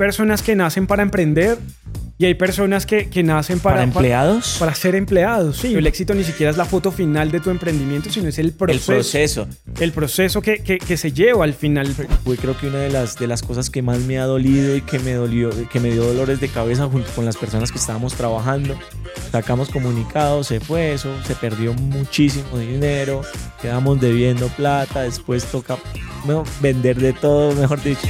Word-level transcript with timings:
personas 0.00 0.40
que 0.40 0.56
nacen 0.56 0.86
para 0.86 1.02
emprender 1.02 1.58
y 2.16 2.24
hay 2.24 2.32
personas 2.32 2.86
que, 2.86 3.10
que 3.10 3.22
nacen 3.22 3.60
para, 3.60 3.76
¿Para 3.76 3.84
empleados? 3.84 4.56
Para, 4.58 4.74
ser 4.74 4.94
empleados, 4.94 5.58
sí. 5.58 5.74
El 5.74 5.86
éxito 5.86 6.14
ni 6.14 6.24
siquiera 6.24 6.50
es 6.50 6.56
la 6.56 6.64
foto 6.64 6.90
final 6.90 7.30
de 7.30 7.38
tu 7.38 7.50
emprendimiento, 7.50 8.10
sino 8.10 8.26
es 8.28 8.38
el 8.38 8.52
proceso. 8.52 8.92
El 8.92 8.96
proceso. 8.96 9.48
El 9.78 9.92
proceso 9.92 10.40
que, 10.40 10.62
que, 10.62 10.78
que 10.78 10.96
se 10.96 11.12
lleva 11.12 11.44
al 11.44 11.52
final. 11.52 11.86
Fue 12.24 12.38
creo 12.38 12.56
que 12.56 12.68
una 12.68 12.78
de 12.78 12.88
las, 12.88 13.18
de 13.18 13.26
las 13.26 13.42
cosas 13.42 13.68
que 13.68 13.82
más 13.82 13.98
me 13.98 14.18
ha 14.18 14.24
dolido 14.24 14.74
y 14.74 14.80
que 14.80 14.98
me, 15.00 15.12
dolió, 15.12 15.50
que 15.68 15.80
me 15.80 15.90
dio 15.90 16.02
dolores 16.02 16.40
de 16.40 16.48
cabeza 16.48 16.86
junto 16.86 17.10
con 17.10 17.26
las 17.26 17.36
personas 17.36 17.70
que 17.70 17.76
estábamos 17.76 18.14
trabajando. 18.14 18.78
Sacamos 19.30 19.68
comunicados, 19.68 20.46
se 20.46 20.60
fue 20.60 20.94
eso, 20.94 21.14
se 21.26 21.34
perdió 21.34 21.74
muchísimo 21.74 22.56
dinero, 22.56 23.20
quedamos 23.60 24.00
debiendo 24.00 24.48
plata, 24.48 25.02
después 25.02 25.44
toca 25.44 25.76
bueno, 26.24 26.44
vender 26.62 26.98
de 26.98 27.12
todo, 27.12 27.52
mejor 27.52 27.82
dicho. 27.82 28.08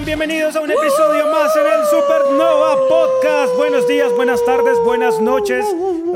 Están? 0.00 0.04
Bienvenidos 0.04 0.56
a 0.56 0.60
un 0.60 0.70
episodio 0.70 1.26
más 1.30 1.54
en 1.56 1.66
el 1.66 1.86
Supernova 1.86 2.76
Podcast. 2.88 3.56
Buenos 3.56 3.86
días, 3.88 4.12
buenas 4.14 4.44
tardes, 4.44 4.78
buenas 4.84 5.20
noches. 5.20 5.64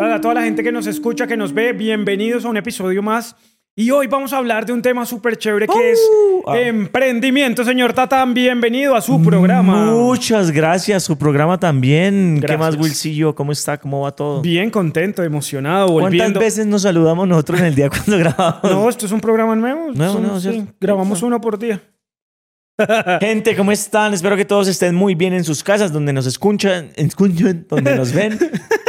A 0.01 0.21
toda 0.21 0.35
la 0.35 0.43
gente 0.43 0.63
que 0.63 0.73
nos 0.73 0.87
escucha, 0.87 1.27
que 1.27 1.37
nos 1.37 1.53
ve, 1.53 1.73
bienvenidos 1.73 2.45
a 2.45 2.49
un 2.49 2.57
episodio 2.57 3.03
más. 3.03 3.37
Y 3.77 3.91
hoy 3.91 4.07
vamos 4.07 4.33
a 4.33 4.37
hablar 4.37 4.67
de 4.67 4.73
un 4.73 4.83
tema 4.83 5.05
súper 5.05 5.37
chévere 5.37 5.67
que 5.67 5.91
es 5.91 6.01
ah. 6.47 6.57
emprendimiento. 6.57 7.65
Señor 7.65 7.93
Tatán, 7.93 8.33
bienvenido 8.33 8.95
a 8.95 9.01
su 9.01 9.21
programa. 9.21 9.87
Muchas 9.87 10.53
gracias, 10.53 11.03
su 11.03 11.19
programa 11.19 11.59
también. 11.59 12.37
¿Qué 12.41 12.47
Gracias. 12.47 12.61
más, 12.61 12.77
Wilsillo? 12.77 13.35
¿Cómo 13.35 13.51
está? 13.51 13.79
¿Cómo 13.79 14.03
va 14.03 14.13
todo? 14.13 14.43
Bien 14.43 14.71
contento, 14.71 15.25
emocionado, 15.25 15.89
¿Cuántas 15.89 16.03
volviendo. 16.03 16.41
veces 16.41 16.67
nos 16.67 16.83
saludamos 16.83 17.27
nosotros 17.27 17.59
en 17.61 17.67
el 17.67 17.75
día 17.75 17.89
cuando 17.89 18.17
grabamos? 18.19 18.63
No, 18.63 18.89
esto 18.89 19.07
es 19.07 19.13
un 19.13 19.21
programa 19.21 19.57
nuevo. 19.57 19.91
Nuevo, 19.93 20.13
Son- 20.13 20.23
nuevo, 20.23 20.41
sí, 20.41 20.65
grabamos 20.81 21.23
uno 21.23 21.41
por 21.41 21.59
día. 21.59 21.83
Gente, 23.21 23.55
¿cómo 23.55 23.71
están? 23.71 24.15
Espero 24.15 24.37
que 24.37 24.45
todos 24.45 24.67
estén 24.67 24.95
muy 24.95 25.15
bien 25.15 25.33
en 25.33 25.45
sus 25.45 25.63
casas, 25.63 25.93
donde 25.93 26.13
nos 26.13 26.27
escuchan, 26.27 26.91
escuchan 26.97 27.67
donde 27.69 27.95
nos 27.95 28.13
ven, 28.13 28.37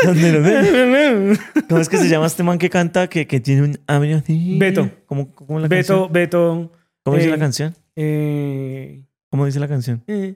donde 0.04 0.32
nos 0.32 0.44
ven. 0.44 1.40
¿Cómo 1.70 1.80
es 1.82 1.88
que 1.90 1.98
se 1.98 2.10
llama 2.10 2.26
este 2.26 2.42
man 2.42 2.58
que 2.58 2.70
canta, 2.70 3.08
que, 3.08 3.28
que 3.28 3.40
tiene 3.40 3.62
un 3.62 3.80
amigo 3.86 4.18
así? 4.18 4.58
Beto. 4.58 4.90
¿Cómo, 5.06 5.32
cómo 5.36 5.60
la 5.60 5.68
Beto, 5.68 5.94
canción? 6.10 6.14
Beto. 6.14 6.72
¿Cómo 7.04 7.18
dice 7.18 7.28
eh, 7.28 7.32
la 7.32 7.38
canción? 7.38 7.76
eh, 7.96 9.04
¿Cómo 9.30 9.46
dice 9.46 9.60
la 9.60 9.68
canción? 9.68 10.04
eh, 10.08 10.34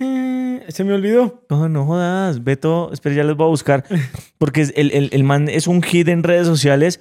eh, 0.00 0.64
se 0.68 0.82
me 0.82 0.92
olvidó. 0.92 1.44
No, 1.50 1.68
no 1.68 1.86
jodas. 1.86 2.42
Beto, 2.42 2.90
espera, 2.92 3.14
ya 3.14 3.22
los 3.24 3.36
voy 3.36 3.46
a 3.46 3.50
buscar. 3.50 3.84
Porque 4.38 4.62
el, 4.74 4.90
el, 4.90 5.08
el 5.12 5.22
man 5.24 5.48
es 5.48 5.68
un 5.68 5.82
hit 5.82 6.08
en 6.08 6.24
redes 6.24 6.46
sociales. 6.48 7.00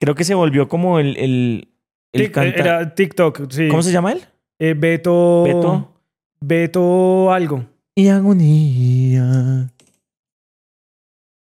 Creo 0.00 0.14
que 0.14 0.22
se 0.24 0.34
volvió 0.34 0.68
como 0.68 1.00
el... 1.00 1.16
el, 1.16 1.68
el 2.12 2.32
Tic- 2.32 2.54
Era 2.56 2.94
TikTok, 2.94 3.50
sí. 3.50 3.66
¿Cómo 3.68 3.82
se 3.82 3.90
llama 3.90 4.12
él? 4.12 4.20
Eh, 4.64 4.74
Beto. 4.76 5.42
Beto. 5.44 5.92
Beto 6.40 7.32
algo. 7.32 7.64
Y 7.96 8.06
agonía. 8.08 9.68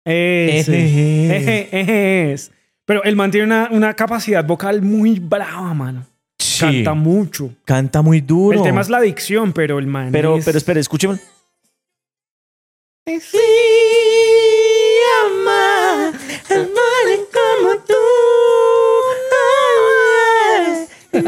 Ejeje. 0.04 1.36
Eje, 1.80 2.32
es. 2.32 2.52
Pero 2.84 3.02
él 3.02 3.16
mantiene 3.16 3.46
una, 3.46 3.68
una 3.72 3.94
capacidad 3.94 4.44
vocal 4.44 4.82
muy 4.82 5.18
brava, 5.18 5.74
mano. 5.74 6.06
Sí. 6.38 6.60
Canta 6.60 6.94
mucho. 6.94 7.50
Canta 7.64 8.00
muy 8.02 8.20
duro. 8.20 8.56
El 8.58 8.62
tema 8.62 8.80
es 8.80 8.88
la 8.88 8.98
adicción, 8.98 9.52
pero 9.52 9.78
el 9.80 9.86
man. 9.88 10.10
Pero, 10.12 10.36
es- 10.36 10.44
pero 10.44 10.58
espera, 10.58 10.78
escúcheme. 10.80 11.18
es- 13.06 13.32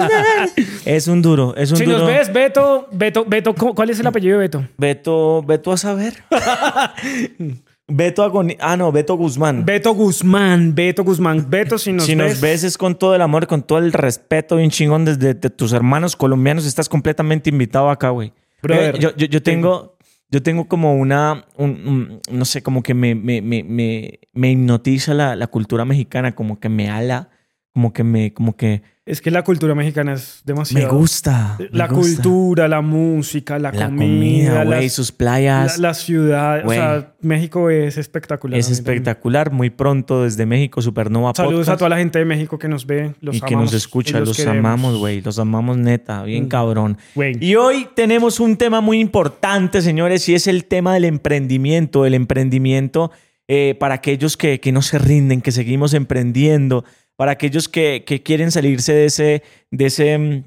Es 0.85 1.07
un 1.09 1.23
duro, 1.23 1.55
es 1.57 1.71
un 1.71 1.77
Si 1.77 1.85
duro. 1.85 1.99
nos 1.99 2.07
ves, 2.07 2.33
Beto, 2.33 2.89
Beto, 2.93 3.25
Beto, 3.27 3.55
¿cómo- 3.55 3.75
¿cuál 3.75 3.91
es 3.91 4.01
el 4.01 4.07
apellido 4.07 4.39
de 4.39 4.45
Beto? 4.45 4.67
Beto, 4.79 5.43
Beto 5.43 5.73
a 5.73 5.77
saber. 5.77 6.15
Beto 7.89 8.25
Agoni- 8.25 8.57
Ah, 8.61 8.77
no, 8.77 8.91
Beto 8.93 9.17
Guzmán. 9.17 9.65
Beto 9.67 9.93
Guzmán, 9.93 10.75
Beto 10.75 11.05
Guzmán. 11.05 11.47
Beto, 11.51 11.79
si 11.79 11.93
nos 11.93 12.07
si 12.07 12.15
ves. 12.15 12.31
nos 12.33 12.41
ves 12.41 12.65
es 12.65 12.79
con 12.79 12.95
todo 12.99 13.15
el 13.15 13.21
amor, 13.23 13.47
con 13.47 13.63
todo 13.63 13.79
el 13.79 13.93
respeto, 13.93 14.57
bien 14.57 14.71
chingón 14.71 15.05
desde 15.05 15.35
de 15.35 15.51
tus 15.51 15.73
hermanos 15.73 16.17
colombianos. 16.17 16.65
Estás 16.65 16.89
completamente 16.89 17.51
invitado 17.51 17.91
acá, 17.91 18.11
güey. 18.11 18.33
Eh, 18.69 18.95
yo, 18.99 19.15
yo, 19.17 19.27
yo 19.27 19.43
tengo, 19.43 19.97
yo 20.31 20.43
tengo 20.43 20.69
como 20.69 20.95
una, 20.97 21.45
un- 21.57 21.87
un- 21.87 22.21
no 22.31 22.45
sé, 22.45 22.63
como 22.63 22.83
que 22.83 22.95
me, 22.95 23.15
me, 23.15 23.43
me, 23.43 23.63
me, 23.65 24.21
me 24.33 24.51
hipnotiza 24.53 25.13
la, 25.13 25.37
la 25.37 25.49
cultura 25.49 25.85
mexicana, 25.85 26.35
como 26.35 26.61
que 26.61 26.69
me 26.69 26.89
ala, 26.89 27.29
como 27.75 27.93
que 27.93 28.05
me, 28.05 28.33
como 28.33 28.57
que 28.57 28.83
Es 29.05 29.21
que 29.21 29.33
la 29.33 29.43
cultura 29.43 29.75
mexicana 29.75 30.13
es 30.13 30.43
me 30.45 30.53
demasiado. 30.53 30.97
gusta. 30.97 31.57
me 31.59 31.69
La 31.73 31.89
gusta. 31.89 32.23
cultura, 32.23 32.69
la 32.69 32.83
música, 32.83 33.59
la, 33.59 33.73
la 33.73 33.87
comida, 33.87 33.99
comida, 33.99 34.65
güey, 34.65 34.85
las- 34.85 34.93
sus 34.93 35.11
la, 35.11 35.17
playas. 35.19 35.79
la 35.81 35.93
ciudad. 35.95 36.63
Güey. 36.63 36.79
O 36.79 36.81
sea, 36.81 37.15
México 37.21 37.69
es 37.69 37.99
espectacular. 37.99 38.57
es 38.61 38.71
espectacular, 38.71 39.51
muy 39.51 39.71
pronto 39.71 40.23
desde 40.23 40.47
México, 40.47 40.81
Supernova 40.83 41.33
Saludos 41.35 41.61
Podcast. 41.67 41.75
a 41.75 41.77
toda 41.79 41.89
la 41.89 41.97
gente 41.97 42.21
de 42.21 42.25
México 42.27 42.61
que 42.61 42.69
nos 42.69 42.87
ve. 42.87 43.13
Los 43.21 43.35
y 43.37 43.41
que 43.41 43.55
amamos 43.55 43.73
nos 43.73 43.83
escucha, 43.83 44.21
los, 44.21 44.39
amamos, 44.47 44.97
güey, 44.97 45.21
los 45.21 45.37
amamos 45.41 45.79
neta, 45.79 46.23
bien 46.23 46.45
Mm. 46.45 46.49
cabrón. 46.49 46.97
Güey. 47.17 47.37
Y 47.41 47.57
hoy 47.57 47.89
tenemos 47.97 48.39
un 48.39 48.57
tema 48.57 48.81
muy 48.81 49.01
importante, 49.01 49.83
señores, 49.83 50.29
y 50.29 50.35
es 50.37 50.47
el 50.47 50.65
tema 50.67 50.95
del 50.95 51.07
emprendimiento, 51.07 52.07
el 52.07 52.15
emprendimiento 52.15 53.11
eh, 53.49 53.75
para 53.81 53.97
aquellos 53.97 54.37
que, 54.37 54.61
que 54.61 54.71
no 54.71 54.81
se 54.81 54.99
rinden, 54.99 55.41
que 55.43 55.51
seguimos 55.51 55.93
emprendiendo, 55.93 56.85
para 57.17 57.33
aquellos 57.33 57.69
que, 57.69 58.05
que 58.07 58.23
quieren 58.23 58.51
salirse 58.51 58.93
de 58.93 59.05
ese, 59.07 59.43
de 59.71 59.87
ese, 59.87 60.19
mm, 60.19 60.45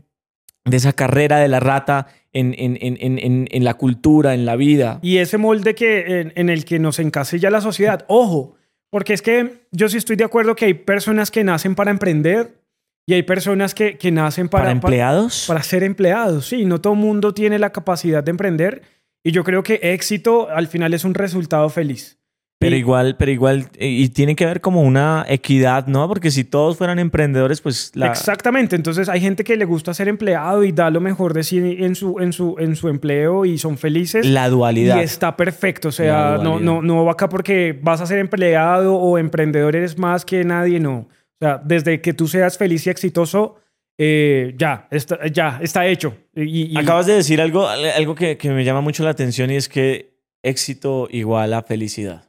de 0.65 0.77
esa 0.77 0.93
carrera 0.93 1.39
de 1.39 1.47
la 1.47 1.59
rata 1.59 2.07
en, 2.33 2.53
en, 2.57 2.77
en, 2.81 3.47
en, 3.49 3.63
la 3.63 3.75
cultura, 3.75 4.33
en 4.33 4.45
la 4.45 4.57
vida. 4.57 4.99
Y 5.01 5.17
ese 5.17 5.37
molde 5.37 5.73
que, 5.73 6.31
en, 6.35 6.49
el 6.49 6.65
que 6.65 6.79
nos 6.79 6.99
encasilla 6.99 7.49
la 7.49 7.61
sociedad. 7.61 8.03
Ojo, 8.07 8.55
porque 8.89 9.13
es 9.13 9.21
que 9.21 9.67
yo 9.71 9.87
sí 9.87 9.97
estoy 9.97 10.17
de 10.17 10.25
acuerdo 10.25 10.55
que 10.55 10.65
hay 10.65 10.73
personas 10.73 11.31
que 11.31 11.45
nacen 11.45 11.75
para 11.75 11.91
emprender 11.91 12.59
y 13.07 13.13
hay 13.13 13.23
personas 13.23 13.73
que, 13.73 13.97
que 13.97 14.11
nacen 14.11 14.49
para, 14.49 14.65
Para, 14.65 14.71
empleados. 14.73 15.45
para 15.47 15.63
ser 15.63 15.83
empleados. 15.83 16.47
Sí, 16.47 16.65
no 16.65 16.81
todo 16.81 16.95
mundo 16.95 17.33
tiene 17.33 17.57
la 17.57 17.71
capacidad 17.71 18.23
de 18.23 18.31
emprender 18.31 18.81
y 19.23 19.31
yo 19.31 19.43
creo 19.43 19.63
que 19.63 19.79
éxito 19.81 20.49
al 20.49 20.67
final 20.67 20.93
es 20.93 21.05
un 21.05 21.13
resultado 21.13 21.69
feliz. 21.69 22.19
Pero 22.65 22.75
igual, 22.75 23.15
pero 23.17 23.31
igual, 23.31 23.67
eh, 23.77 23.87
y 23.87 24.09
tiene 24.09 24.35
que 24.35 24.43
haber 24.45 24.61
como 24.61 24.81
una 24.81 25.25
equidad, 25.27 25.87
¿no? 25.87 26.07
Porque 26.07 26.31
si 26.31 26.43
todos 26.43 26.77
fueran 26.77 26.99
emprendedores, 26.99 27.61
pues 27.61 27.91
la... 27.95 28.07
Exactamente, 28.07 28.75
entonces 28.75 29.07
hay 29.09 29.21
gente 29.21 29.43
que 29.43 29.55
le 29.55 29.65
gusta 29.65 29.93
ser 29.93 30.07
empleado 30.07 30.63
y 30.63 30.71
da 30.71 30.89
lo 30.89 31.01
mejor 31.01 31.33
de 31.33 31.43
sí 31.43 31.57
en 31.79 31.95
su, 31.95 32.19
en 32.19 32.33
su, 32.33 32.55
en 32.59 32.75
su 32.75 32.89
empleo 32.89 33.45
y 33.45 33.57
son 33.57 33.77
felices. 33.77 34.25
La 34.25 34.49
dualidad. 34.49 34.97
Y 34.97 35.03
está 35.03 35.37
perfecto, 35.37 35.89
o 35.89 35.91
sea, 35.91 36.37
no, 36.41 36.59
no, 36.59 36.81
no 36.81 37.05
va 37.05 37.11
acá 37.13 37.29
porque 37.29 37.77
vas 37.81 38.01
a 38.01 38.05
ser 38.05 38.19
empleado 38.19 38.95
o 38.95 39.17
emprendedor 39.17 39.75
eres 39.75 39.97
más 39.97 40.25
que 40.25 40.43
nadie, 40.43 40.79
no. 40.79 40.97
O 40.97 41.37
sea, 41.39 41.61
desde 41.63 42.01
que 42.01 42.13
tú 42.13 42.27
seas 42.27 42.57
feliz 42.57 42.87
y 42.87 42.89
exitoso, 42.89 43.57
eh, 43.97 44.53
ya, 44.57 44.87
está, 44.91 45.25
ya, 45.27 45.59
está 45.61 45.85
hecho. 45.87 46.15
Y, 46.35 46.73
y- 46.73 46.77
Acabas 46.77 47.05
de 47.05 47.13
decir 47.13 47.39
algo, 47.41 47.67
algo 47.67 48.15
que, 48.15 48.37
que 48.37 48.49
me 48.49 48.63
llama 48.63 48.81
mucho 48.81 49.03
la 49.03 49.09
atención 49.11 49.51
y 49.51 49.55
es 49.55 49.69
que 49.69 50.15
éxito 50.43 51.07
igual 51.11 51.53
a 51.53 51.61
felicidad. 51.63 52.24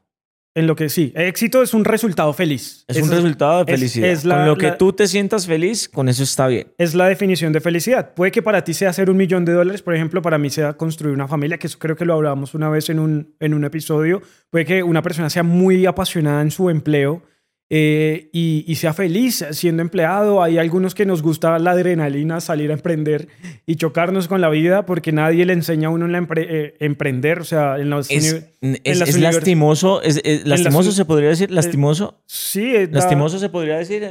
En 0.57 0.67
lo 0.67 0.75
que 0.75 0.89
sí, 0.89 1.13
éxito 1.15 1.63
es 1.63 1.73
un 1.75 1.85
resultado 1.85 2.33
feliz. 2.33 2.85
Es 2.89 3.01
un 3.01 3.11
resultado 3.11 3.65
de 3.65 3.73
es- 3.73 3.79
felicidad. 3.79 4.09
es 4.09 4.25
la- 4.25 4.37
Con 4.39 4.47
lo 4.47 4.57
que 4.57 4.67
la- 4.69 4.79
tú 4.79 4.93
te 4.93 5.07
sientas 5.07 5.47
feliz, 5.47 5.89
con 5.89 6.09
eso 6.09 6.23
está 6.25 6.49
bien. 6.49 6.67
es 6.79 6.95
la 6.95 7.07
definición 7.07 7.53
de 7.53 7.61
felicidad. 7.61 8.15
Puede 8.15 8.33
que 8.33 8.43
para 8.43 8.65
ti 8.65 8.75
sea 8.75 8.89
hacer 8.91 9.09
un 9.11 9.17
millón 9.17 9.45
de 9.45 9.53
dólares, 9.53 9.83
por 9.83 9.95
ejemplo, 9.95 10.21
para 10.23 10.39
mí 10.39 10.51
sea 10.51 10.73
construir 10.73 11.15
una 11.15 11.29
familia, 11.29 11.59
que 11.59 11.69
eso 11.69 11.79
creo 11.79 11.95
que 11.95 12.05
lo 12.05 12.15
hablábamos 12.15 12.55
una 12.55 12.69
vez 12.69 12.89
en 12.91 12.99
un, 12.99 13.35
en 13.39 13.55
un 13.55 13.65
episodio. 13.65 14.23
Puede 14.51 14.65
que 14.65 14.83
una 14.83 15.03
persona 15.03 15.31
sea 15.31 15.43
muy 15.45 15.87
apasionada 15.87 16.43
en 16.43 16.51
su 16.51 16.71
empleo 16.71 17.23
eh, 17.69 18.31
y, 18.33 18.65
y 18.69 18.75
sea 18.77 18.93
feliz 18.93 19.45
siendo 19.51 19.83
empleado. 19.83 20.43
Hay 20.43 20.57
algunos 20.59 20.95
que 20.95 21.05
nos 21.05 21.21
gusta 21.23 21.59
la 21.59 21.73
adrenalina, 21.73 22.41
salir 22.41 22.71
a 22.71 22.75
emprender 22.75 23.27
y 23.67 23.75
chocarnos 23.77 24.29
con 24.29 24.41
la 24.41 24.49
vida 24.49 24.87
porque 24.87 25.11
nadie 25.11 25.45
le 25.45 25.53
enseña 25.53 25.89
a 25.89 25.91
uno 25.91 26.05
en 26.07 26.13
la 26.13 26.21
empre- 26.21 26.47
eh, 26.49 26.75
emprender. 26.81 27.41
O 27.41 27.45
sea, 27.45 27.79
en 27.79 27.91
los... 27.91 28.09
Es, 28.11 28.33
uni- 28.33 28.45
en 28.63 28.79
es- 28.85 28.99
las 29.01 29.09
es 29.09 29.19
lastimoso, 29.21 30.01
es, 30.03 30.21
es- 30.25 30.47
las 30.47 30.61
lastimoso 30.61 30.93
se 30.93 31.05
podría 31.05 31.29
decir, 31.31 31.51
lastimoso. 31.51 32.21
Sí, 32.27 32.73
da, 32.73 33.01
Lastimoso 33.01 33.39
se 33.41 33.49
podría 33.49 33.79
decir, 33.79 34.03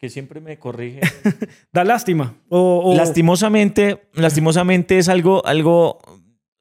que 0.00 0.08
siempre 0.08 0.40
me 0.40 0.58
corrige. 0.58 1.00
da 1.72 1.84
lástima. 1.84 2.34
O, 2.48 2.82
o- 2.92 2.96
lastimosamente, 2.96 4.08
lastimosamente 4.14 4.98
es 4.98 5.08
algo, 5.08 5.46
algo 5.46 5.98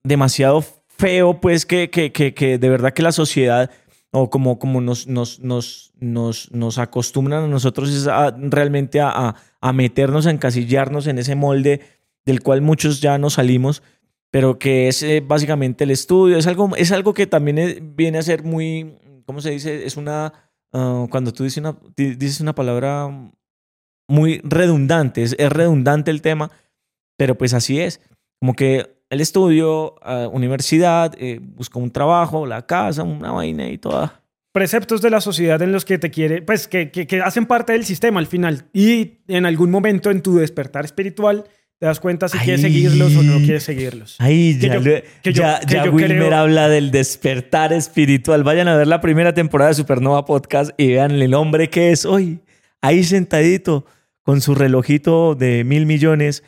demasiado 0.03 0.63
feo, 0.97 1.41
pues, 1.41 1.65
que, 1.65 1.89
que, 1.89 2.11
que, 2.11 2.33
que 2.33 2.57
de 2.57 2.69
verdad 2.69 2.93
que 2.93 3.01
la 3.01 3.11
sociedad 3.11 3.69
o 4.17 4.29
como, 4.29 4.59
como 4.59 4.79
nos, 4.81 5.07
nos, 5.07 5.39
nos, 5.41 5.91
nos, 5.99 6.49
nos 6.51 6.77
acostumbran 6.77 7.43
a 7.43 7.47
nosotros 7.47 7.89
es 7.93 8.07
a- 8.07 8.31
realmente 8.37 9.01
a, 9.01 9.09
a- 9.09 9.35
a 9.61 9.73
meternos, 9.73 10.25
a 10.25 10.31
encasillarnos 10.31 11.07
en 11.07 11.17
ese 11.19 11.35
molde 11.35 11.81
del 12.25 12.41
cual 12.41 12.61
muchos 12.61 13.01
ya 13.01 13.17
no 13.17 13.29
salimos, 13.29 13.83
pero 14.31 14.57
que 14.57 14.87
es 14.87 15.03
eh, 15.03 15.21
básicamente 15.25 15.83
el 15.83 15.91
estudio. 15.91 16.37
Es 16.37 16.47
algo, 16.47 16.75
es 16.77 16.91
algo 16.91 17.13
que 17.13 17.27
también 17.27 17.57
eh, 17.57 17.79
viene 17.81 18.17
a 18.17 18.21
ser 18.23 18.43
muy, 18.43 18.97
¿cómo 19.25 19.41
se 19.41 19.51
dice? 19.51 19.85
Es 19.85 19.97
una, 19.97 20.31
ah, 20.73 21.07
cuando 21.11 21.33
tú 21.33 21.43
dices 21.43 21.57
una, 21.57 21.77
di- 21.97 22.15
dices 22.15 22.39
una 22.41 22.55
palabra 22.55 23.09
muy 24.07 24.39
redundante, 24.43 25.23
es, 25.23 25.35
es 25.37 25.51
redundante 25.51 26.11
el 26.11 26.21
tema, 26.21 26.51
pero 27.17 27.37
pues 27.37 27.53
así 27.53 27.79
es. 27.81 28.01
Como 28.39 28.53
que 28.53 28.94
el 29.15 29.21
estudio, 29.21 29.95
uh, 30.05 30.27
universidad, 30.31 31.13
eh, 31.17 31.39
buscó 31.41 31.79
un 31.79 31.89
trabajo, 31.91 32.45
la 32.45 32.65
casa, 32.65 33.03
una 33.03 33.31
vaina 33.31 33.67
y 33.69 33.77
toda. 33.77 34.21
Preceptos 34.51 35.01
de 35.01 35.09
la 35.09 35.19
sociedad 35.21 35.61
en 35.61 35.71
los 35.71 35.83
que 35.83 35.97
te 35.97 36.11
quiere, 36.11 36.41
pues 36.41 36.67
que, 36.67 36.91
que, 36.91 37.07
que 37.07 37.21
hacen 37.21 37.45
parte 37.45 37.73
del 37.73 37.83
sistema 37.83 38.19
al 38.19 38.27
final. 38.27 38.65
Y 38.73 39.19
en 39.27 39.45
algún 39.45 39.69
momento 39.71 40.11
en 40.11 40.21
tu 40.21 40.37
despertar 40.37 40.85
espiritual 40.85 41.43
te 41.77 41.87
das 41.87 41.99
cuenta 41.99 42.29
si 42.29 42.37
Ay. 42.37 42.45
quieres 42.45 42.61
seguirlos 42.61 43.15
o 43.17 43.21
no 43.23 43.37
quieres 43.39 43.63
seguirlos. 43.63 44.15
Que 44.17 44.57
ya, 44.59 44.73
yo- 44.75 44.79
le- 44.79 45.03
que 45.21 45.33
yo- 45.33 45.43
ya, 45.43 45.59
que 45.59 45.73
ya 45.73 45.85
yo 45.85 45.91
Wilmer 45.91 46.17
creo- 46.27 46.35
habla 46.37 46.69
del 46.69 46.89
despertar 46.91 47.73
espiritual. 47.73 48.43
Vayan 48.45 48.69
a 48.69 48.77
ver 48.77 48.87
la 48.87 49.01
primera 49.01 49.33
temporada 49.33 49.71
de 49.71 49.75
Supernova 49.75 50.23
Podcast 50.23 50.71
y 50.77 50.87
vean 50.93 51.11
el 51.11 51.33
hombre 51.33 51.69
que 51.69 51.91
es 51.91 52.05
hoy. 52.05 52.39
Ahí 52.81 53.03
sentadito, 53.03 53.85
con 54.23 54.39
su 54.39 54.55
relojito 54.55 55.35
de 55.35 55.65
mil 55.65 55.85
millones, 55.85 56.43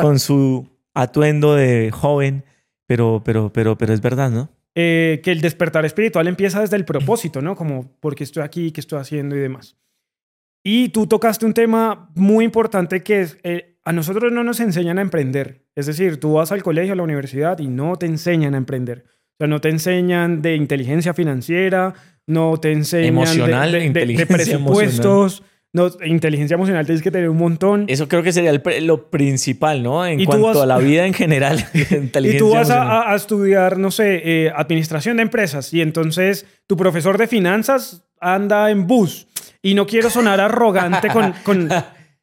con 0.00 0.18
su 0.18 0.66
atuendo 0.94 1.54
de 1.54 1.90
joven. 1.92 2.44
Pero, 2.86 3.22
pero, 3.24 3.52
pero, 3.52 3.76
pero 3.78 3.92
es 3.94 4.00
verdad, 4.00 4.30
¿no? 4.30 4.50
Eh, 4.74 5.20
que 5.24 5.30
el 5.32 5.40
despertar 5.40 5.84
espiritual 5.86 6.26
empieza 6.28 6.60
desde 6.60 6.76
el 6.76 6.84
propósito, 6.84 7.40
¿no? 7.40 7.54
Como, 7.56 7.92
¿por 8.00 8.14
qué 8.14 8.24
estoy 8.24 8.42
aquí? 8.42 8.72
¿Qué 8.72 8.80
estoy 8.80 8.98
haciendo? 9.00 9.36
Y 9.36 9.38
demás. 9.40 9.76
Y 10.64 10.88
tú 10.90 11.06
tocaste 11.06 11.46
un 11.46 11.54
tema 11.54 12.10
muy 12.14 12.44
importante 12.44 13.02
que 13.02 13.20
es, 13.22 13.38
eh, 13.42 13.76
a 13.84 13.92
nosotros 13.92 14.32
no 14.32 14.42
nos 14.44 14.60
enseñan 14.60 14.98
a 14.98 15.02
emprender. 15.02 15.64
Es 15.74 15.86
decir, 15.86 16.18
tú 16.18 16.34
vas 16.34 16.52
al 16.52 16.62
colegio, 16.62 16.92
a 16.92 16.96
la 16.96 17.02
universidad 17.02 17.58
y 17.58 17.68
no 17.68 17.96
te 17.96 18.06
enseñan 18.06 18.54
a 18.54 18.58
emprender. 18.58 19.04
O 19.06 19.36
sea, 19.38 19.46
no 19.46 19.60
te 19.60 19.68
enseñan 19.68 20.42
de 20.42 20.56
inteligencia 20.56 21.12
financiera, 21.14 21.94
no 22.26 22.58
te 22.58 22.72
enseñan 22.72 23.08
Emocional, 23.08 23.72
de, 23.72 23.72
de- 23.72 23.72
de- 23.72 23.78
de 23.80 23.86
inteligencia 23.86 24.36
presupuestos. 24.36 25.42
No, 25.74 25.90
inteligencia 26.06 26.54
emocional 26.54 26.86
tienes 26.86 27.02
que 27.02 27.10
tener 27.10 27.28
un 27.28 27.36
montón. 27.36 27.84
Eso 27.88 28.06
creo 28.06 28.22
que 28.22 28.32
sería 28.32 28.50
el 28.50 28.62
lo 28.86 29.10
principal, 29.10 29.82
¿no? 29.82 30.06
En 30.06 30.24
cuanto 30.24 30.46
vas- 30.46 30.56
a 30.58 30.66
la 30.66 30.78
vida 30.90 31.04
en 31.04 31.12
general. 31.14 31.66
Y 32.22 32.38
tú 32.38 32.50
vas 32.50 32.70
a, 32.70 33.12
estudiar, 33.16 33.76
no 33.76 33.90
sé, 33.90 34.22
eh, 34.24 34.52
administración 34.54 35.16
de 35.16 35.24
empresas 35.24 35.74
y 35.74 35.80
entonces 35.82 36.46
tu 36.68 36.76
profesor 36.76 37.18
de 37.18 37.26
finanzas 37.26 38.06
anda 38.20 38.70
en 38.70 38.86
bus. 38.86 39.26
Y 39.62 39.74
no 39.74 39.84
quiero 39.86 40.10
sonar 40.10 40.40
arrogante 40.40 41.08
con, 41.08 41.32
con, 41.44 41.68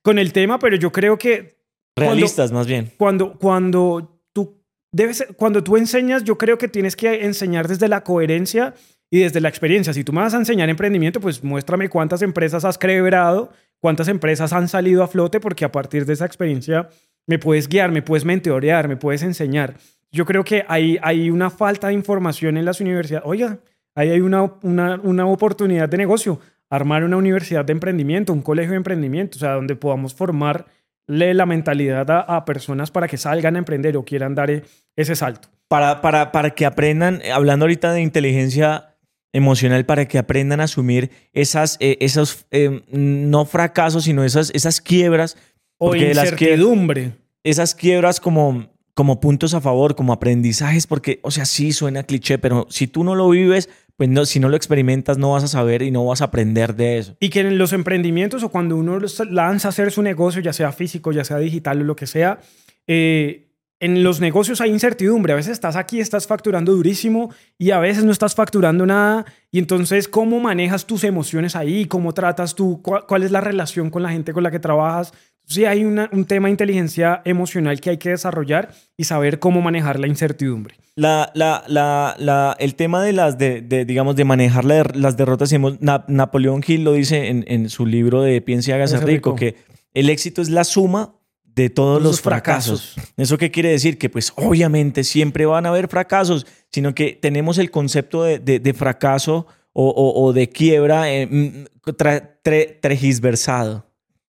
con 0.01 0.17
el 0.17 0.31
tema, 0.31 0.57
pero 0.57 0.77
yo 0.77 0.91
creo 0.93 1.17
que 1.17 1.57
cuando- 1.93 2.13
Realistas, 2.15 2.53
más 2.53 2.67
bien. 2.67 2.89
cuando, 2.97 3.33
cuando, 3.37 4.21
tú 4.31 4.63
debes, 4.93 5.27
cuando 5.35 5.61
tú 5.61 5.75
enseñas, 5.75 6.23
yo 6.23 6.37
creo 6.37 6.57
que 6.57 6.69
tienes 6.69 6.95
que 6.95 7.25
enseñar 7.25 7.67
desde 7.67 7.89
la 7.89 8.01
coherencia 8.01 8.75
y 9.11 9.19
desde 9.19 9.41
la 9.41 9.49
experiencia. 9.49 9.93
Si 9.93 10.03
tú 10.03 10.13
me 10.13 10.21
vas 10.21 10.33
a 10.33 10.37
enseñar 10.37 10.69
emprendimiento, 10.69 11.19
pues 11.19 11.43
muéstrame 11.43 11.89
cuántas 11.89 12.21
empresas 12.21 12.65
has 12.65 12.77
quebrado, 12.77 13.51
cuántas 13.79 14.07
empresas 14.07 14.53
han 14.53 14.67
salido 14.69 15.03
a 15.03 15.07
flote, 15.07 15.39
porque 15.39 15.65
a 15.65 15.71
partir 15.71 16.05
de 16.05 16.13
esa 16.13 16.25
experiencia 16.25 16.87
me 17.27 17.37
puedes 17.37 17.67
guiar, 17.67 17.91
me 17.91 18.01
puedes 18.01 18.25
mentorear, 18.25 18.87
me 18.87 18.95
puedes 18.95 19.21
enseñar. 19.21 19.75
Yo 20.11 20.25
creo 20.25 20.43
que 20.43 20.65
hay, 20.67 20.97
hay 21.03 21.29
una 21.29 21.49
falta 21.49 21.87
de 21.87 21.93
información 21.93 22.57
en 22.57 22.65
las 22.65 22.81
universidades. 22.81 23.25
Oiga, 23.27 23.59
ahí 23.95 24.09
hay 24.09 24.21
una, 24.21 24.53
una, 24.63 24.99
una 25.03 25.25
oportunidad 25.27 25.89
de 25.89 25.97
negocio. 25.97 26.39
Armar 26.69 27.03
una 27.03 27.17
universidad 27.17 27.65
de 27.65 27.73
emprendimiento, 27.73 28.31
un 28.31 28.41
colegio 28.41 28.71
de 28.71 28.77
emprendimiento, 28.77 29.37
o 29.37 29.39
sea, 29.39 29.53
donde 29.53 29.75
podamos 29.75 30.13
formarle 30.13 30.65
la 31.07 31.45
mentalidad 31.45 32.09
a, 32.09 32.21
a 32.21 32.45
personas 32.45 32.91
para 32.91 33.09
que 33.09 33.17
salgan 33.17 33.55
a 33.55 33.59
emprender 33.59 33.97
o 33.97 34.05
quieran 34.05 34.35
dar 34.35 34.51
e- 34.51 34.63
ese 34.95 35.15
salto. 35.15 35.49
Para, 35.67 36.01
para, 36.01 36.31
para 36.31 36.51
que 36.51 36.65
aprendan, 36.65 37.21
eh, 37.23 37.31
hablando 37.31 37.65
ahorita 37.65 37.91
de 37.91 38.01
inteligencia 38.01 38.90
emocional, 39.33 39.85
para 39.85 40.07
que 40.07 40.17
aprendan 40.17 40.59
a 40.61 40.65
asumir 40.65 41.09
esas, 41.33 41.77
eh, 41.79 41.97
esos, 42.01 42.45
eh, 42.51 42.81
no 42.91 43.45
fracasos, 43.45 44.03
sino 44.03 44.23
esas, 44.23 44.51
esas 44.53 44.81
quiebras. 44.81 45.37
O 45.77 45.87
porque 45.89 46.13
las 46.13 46.33
que- 46.33 46.45
incertidumbre. 46.45 47.13
esas 47.43 47.73
quiebras 47.75 48.19
como, 48.19 48.69
como 48.93 49.19
puntos 49.19 49.53
a 49.53 49.61
favor, 49.61 49.95
como 49.95 50.13
aprendizajes, 50.13 50.85
porque, 50.85 51.19
o 51.23 51.31
sea, 51.31 51.45
sí 51.45 51.71
suena 51.71 52.03
cliché, 52.03 52.37
pero 52.37 52.67
si 52.69 52.87
tú 52.87 53.03
no 53.03 53.15
lo 53.15 53.29
vives, 53.29 53.69
pues 53.97 54.09
no, 54.09 54.25
si 54.25 54.39
no 54.39 54.49
lo 54.49 54.57
experimentas, 54.57 55.17
no 55.17 55.31
vas 55.31 55.43
a 55.43 55.47
saber 55.47 55.81
y 55.81 55.91
no 55.91 56.05
vas 56.05 56.21
a 56.21 56.25
aprender 56.25 56.75
de 56.75 56.97
eso. 56.97 57.15
Y 57.19 57.29
que 57.29 57.39
en 57.41 57.57
los 57.57 57.71
emprendimientos 57.73 58.43
o 58.43 58.49
cuando 58.49 58.75
uno 58.75 58.99
lanza 59.29 59.67
a 59.67 59.69
hacer 59.69 59.91
su 59.91 60.01
negocio, 60.01 60.41
ya 60.41 60.53
sea 60.53 60.71
físico, 60.71 61.11
ya 61.11 61.23
sea 61.23 61.37
digital 61.37 61.81
o 61.81 61.83
lo 61.83 61.95
que 61.95 62.07
sea, 62.07 62.39
eh, 62.87 63.47
en 63.81 64.03
los 64.03 64.21
negocios 64.21 64.61
hay 64.61 64.69
incertidumbre. 64.71 65.33
A 65.33 65.35
veces 65.35 65.51
estás 65.51 65.75
aquí, 65.75 65.99
estás 65.99 66.27
facturando 66.27 66.71
durísimo 66.71 67.31
y 67.57 67.71
a 67.71 67.79
veces 67.79 68.05
no 68.05 68.11
estás 68.13 68.33
facturando 68.35 68.85
nada. 68.85 69.25
Y 69.51 69.59
entonces, 69.59 70.07
¿cómo 70.07 70.39
manejas 70.39 70.85
tus 70.85 71.03
emociones 71.03 71.55
ahí? 71.57 71.85
¿Cómo 71.85 72.13
tratas 72.13 72.55
tú? 72.55 72.81
¿Cuál, 72.81 73.05
cuál 73.07 73.23
es 73.23 73.31
la 73.31 73.41
relación 73.41 73.89
con 73.89 74.03
la 74.03 74.09
gente 74.11 74.31
con 74.31 74.43
la 74.43 74.51
que 74.51 74.59
trabajas? 74.59 75.11
Sí, 75.45 75.65
hay 75.65 75.83
una- 75.83 76.09
un 76.13 76.23
tema 76.25 76.47
de 76.47 76.51
inteligencia 76.51 77.21
emocional 77.25 77.81
que 77.81 77.89
hay 77.89 77.97
que 77.97 78.11
desarrollar 78.11 78.71
y 78.95 79.03
saber 79.03 79.39
cómo 79.39 79.61
manejar 79.61 79.99
la 79.99 80.07
incertidumbre. 80.07 80.75
La, 80.95 81.31
la, 81.33 81.63
la, 81.67 82.55
el 82.59 82.75
tema 82.75 83.03
de 83.03 83.13
las, 83.13 83.37
de, 83.37 83.61
de, 83.61 83.83
digamos, 83.85 84.15
de 84.15 84.23
manejar 84.23 84.63
la- 84.63 84.83
las 84.93 85.17
derrotas, 85.17 85.51
Na- 85.79 86.05
Napoleón 86.07 86.63
Hill 86.65 86.83
lo 86.83 86.93
dice 86.93 87.29
en, 87.29 87.43
en 87.47 87.69
su 87.69 87.85
libro 87.85 88.21
de 88.21 88.39
Piense 88.41 88.71
y 88.71 88.73
Hágase 88.75 88.97
rico, 88.97 89.31
rico. 89.31 89.35
que 89.35 89.55
el 89.93 90.09
éxito 90.09 90.41
es 90.41 90.49
la 90.49 90.63
suma 90.63 91.15
de 91.55 91.69
todos 91.69 91.99
Todos 91.99 92.03
los 92.03 92.21
fracasos. 92.21 92.95
¿Eso 93.17 93.37
qué 93.37 93.51
quiere 93.51 93.69
decir? 93.69 93.97
Que 93.97 94.09
pues 94.09 94.31
obviamente 94.35 95.03
siempre 95.03 95.45
van 95.45 95.65
a 95.65 95.69
haber 95.69 95.87
fracasos, 95.87 96.45
sino 96.71 96.95
que 96.95 97.13
tenemos 97.21 97.57
el 97.57 97.71
concepto 97.71 98.23
de, 98.23 98.39
de- 98.39 98.59
de 98.59 98.73
fracaso 98.73 99.47
o, 99.73 99.89
o- 99.89 100.23
o 100.25 100.33
de 100.33 100.49
quiebra 100.49 101.11
eh, 101.11 101.27
mm, 101.27 101.65
tra- 101.91 102.37
tre- 102.43 102.79
tergiversado. 102.81 103.85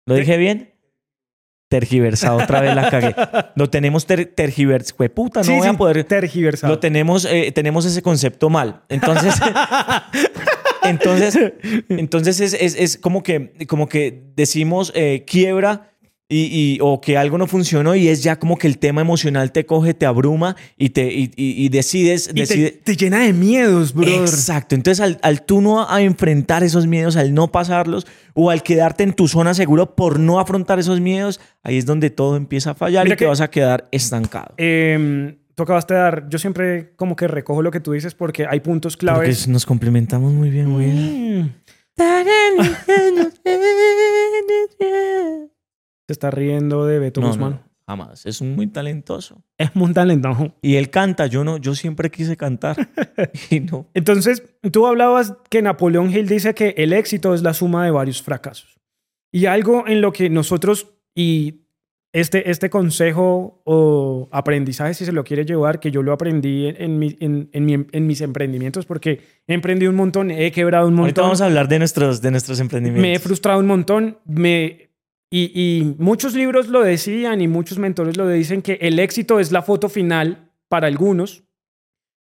¿Lo 0.05 0.15
dije 0.15 0.37
bien? 0.37 0.73
Tergiversado, 1.69 2.37
otra 2.37 2.59
vez 2.59 2.75
la 2.75 2.89
cagué. 2.89 3.15
Lo 3.55 3.69
tenemos 3.69 4.05
ter, 4.05 4.25
tergiversado. 4.25 5.07
Puta, 5.13 5.39
no 5.39 5.45
Sí, 5.45 5.53
voy 5.53 5.67
a 5.67 5.73
poder... 5.73 6.03
tergiversado. 6.03 6.73
Lo 6.73 6.79
tenemos, 6.79 7.23
eh, 7.25 7.51
tenemos 7.53 7.85
ese 7.85 8.01
concepto 8.01 8.49
mal. 8.49 8.83
Entonces, 8.89 9.35
entonces, 10.83 11.37
entonces 11.89 12.39
es, 12.39 12.53
es- 12.53 12.75
es 12.75 12.97
como, 12.97 13.23
que, 13.23 13.53
como 13.67 13.87
que 13.87 14.31
decimos 14.35 14.91
eh, 14.95 15.23
quiebra 15.25 15.90
y, 16.33 16.75
y- 16.75 16.77
o 16.81 17.01
que 17.01 17.17
algo 17.17 17.37
no 17.37 17.45
funcionó 17.45 17.93
y 17.95 18.07
es 18.07 18.23
ya 18.23 18.39
como 18.39 18.57
que 18.57 18.65
el 18.67 18.77
tema 18.77 19.01
emocional 19.01 19.51
te 19.51 19.65
coge, 19.65 19.93
te 19.93 20.05
abruma 20.05 20.55
y, 20.77 20.91
te, 20.91 21.11
y, 21.13 21.25
y- 21.35 21.65
y 21.65 21.69
decides... 21.69 22.29
y 22.33 22.39
decide- 22.39 22.71
te 22.83 22.95
llena 22.95 23.19
de 23.19 23.33
miedos, 23.33 23.93
brother. 23.93 24.21
Exacto. 24.21 24.75
Entonces, 24.75 25.01
al, 25.01 25.19
al 25.23 25.43
tú 25.45 25.59
no 25.59 25.87
a 25.89 26.01
enfrentar 26.01 26.63
esos 26.63 26.87
miedos, 26.87 27.17
al 27.17 27.33
no 27.33 27.51
pasarlos 27.51 28.07
o 28.33 28.49
al 28.49 28.63
quedarte 28.63 29.03
en 29.03 29.11
tu 29.13 29.27
zona 29.27 29.53
seguro 29.53 29.95
por 29.95 30.19
no 30.19 30.39
afrontar 30.39 30.79
esos 30.79 31.01
miedos, 31.01 31.41
ahí 31.63 31.77
es 31.77 31.85
donde 31.85 32.09
todo 32.09 32.37
empieza 32.37 32.71
a 32.71 32.75
fallar 32.75 33.03
Mira 33.03 33.15
y 33.15 33.17
te 33.17 33.25
vas 33.25 33.41
a 33.41 33.49
quedar 33.49 33.89
estancado. 33.91 34.53
Eh, 34.57 35.37
tú 35.55 35.63
acabaste 35.63 35.93
de 35.95 35.99
dar, 35.99 36.29
yo 36.29 36.39
siempre 36.39 36.93
como 36.95 37.17
que 37.17 37.27
recojo 37.27 37.61
lo 37.61 37.71
que 37.71 37.81
tú 37.81 37.91
dices 37.91 38.15
porque 38.15 38.45
hay 38.49 38.61
puntos 38.61 38.95
Porque 38.95 39.05
claves. 39.05 39.47
nos 39.49 39.65
complementamos 39.65 40.31
muy 40.31 40.49
bien, 40.49 40.67
muy 40.69 40.85
bien. 40.85 41.41
Mm, 41.41 41.49
Se 46.11 46.13
está 46.13 46.29
riendo 46.31 46.85
de 46.85 46.99
Beto 46.99 47.21
No, 47.21 47.27
Guzmán. 47.27 47.51
no, 47.51 47.61
jamás. 47.87 48.25
Es 48.25 48.41
un 48.41 48.55
muy 48.55 48.67
talentoso. 48.67 49.41
Es 49.57 49.73
muy 49.75 49.93
talentoso. 49.93 50.53
Y 50.61 50.75
él 50.75 50.89
canta, 50.89 51.27
yo 51.27 51.43
no, 51.43 51.57
yo 51.57 51.73
siempre 51.73 52.11
quise 52.11 52.35
cantar. 52.37 52.89
y 53.49 53.61
no. 53.61 53.87
Entonces, 53.93 54.43
tú 54.71 54.87
hablabas 54.87 55.35
que 55.49 55.61
Napoleón 55.61 56.11
Hill 56.11 56.27
dice 56.27 56.53
que 56.53 56.73
el 56.77 56.91
éxito 56.93 57.33
es 57.33 57.41
la 57.43 57.53
suma 57.53 57.85
de 57.85 57.91
varios 57.91 58.21
fracasos. 58.21 58.77
Y 59.31 59.45
algo 59.45 59.85
en 59.87 60.01
lo 60.01 60.11
que 60.11 60.29
nosotros, 60.29 60.87
y 61.15 61.61
este, 62.13 62.51
este 62.51 62.69
consejo 62.69 63.61
o 63.63 64.27
aprendizaje, 64.33 64.93
si 64.93 65.05
se 65.05 65.13
lo 65.13 65.23
quiere 65.23 65.45
llevar, 65.45 65.79
que 65.79 65.91
yo 65.91 66.03
lo 66.03 66.11
aprendí 66.11 66.67
en, 66.67 66.75
en 66.77 66.99
mi- 66.99 67.17
en- 67.21 67.49
en 67.53 67.65
mi- 67.65 68.01
mis 68.01 68.19
emprendimientos, 68.19 68.85
porque 68.85 69.21
he 69.47 69.53
emprendido 69.53 69.89
un 69.91 69.95
montón, 69.95 70.29
he 70.29 70.51
quebrado 70.51 70.89
un 70.89 70.99
Ahorita 70.99 71.21
montón. 71.21 71.23
vamos 71.23 71.39
a 71.41 71.45
hablar 71.45 71.69
de 71.69 71.79
nuestros, 71.79 72.21
de 72.21 72.31
nuestros 72.31 72.59
emprendimientos. 72.59 73.01
me 73.09 73.13
he 73.15 73.19
frustrado 73.19 73.61
un 73.61 73.67
montón. 73.67 74.17
Me, 74.25 74.90
y, 75.31 75.51
y 75.55 75.95
muchos 75.97 76.33
libros 76.35 76.67
lo 76.67 76.81
decían 76.81 77.41
y 77.41 77.47
muchos 77.47 77.79
mentores 77.79 78.17
lo 78.17 78.27
dicen 78.27 78.61
que 78.61 78.73
el 78.81 78.99
éxito 78.99 79.39
es 79.39 79.51
la 79.51 79.61
foto 79.61 79.87
final 79.89 80.51
para 80.67 80.87
algunos, 80.87 81.43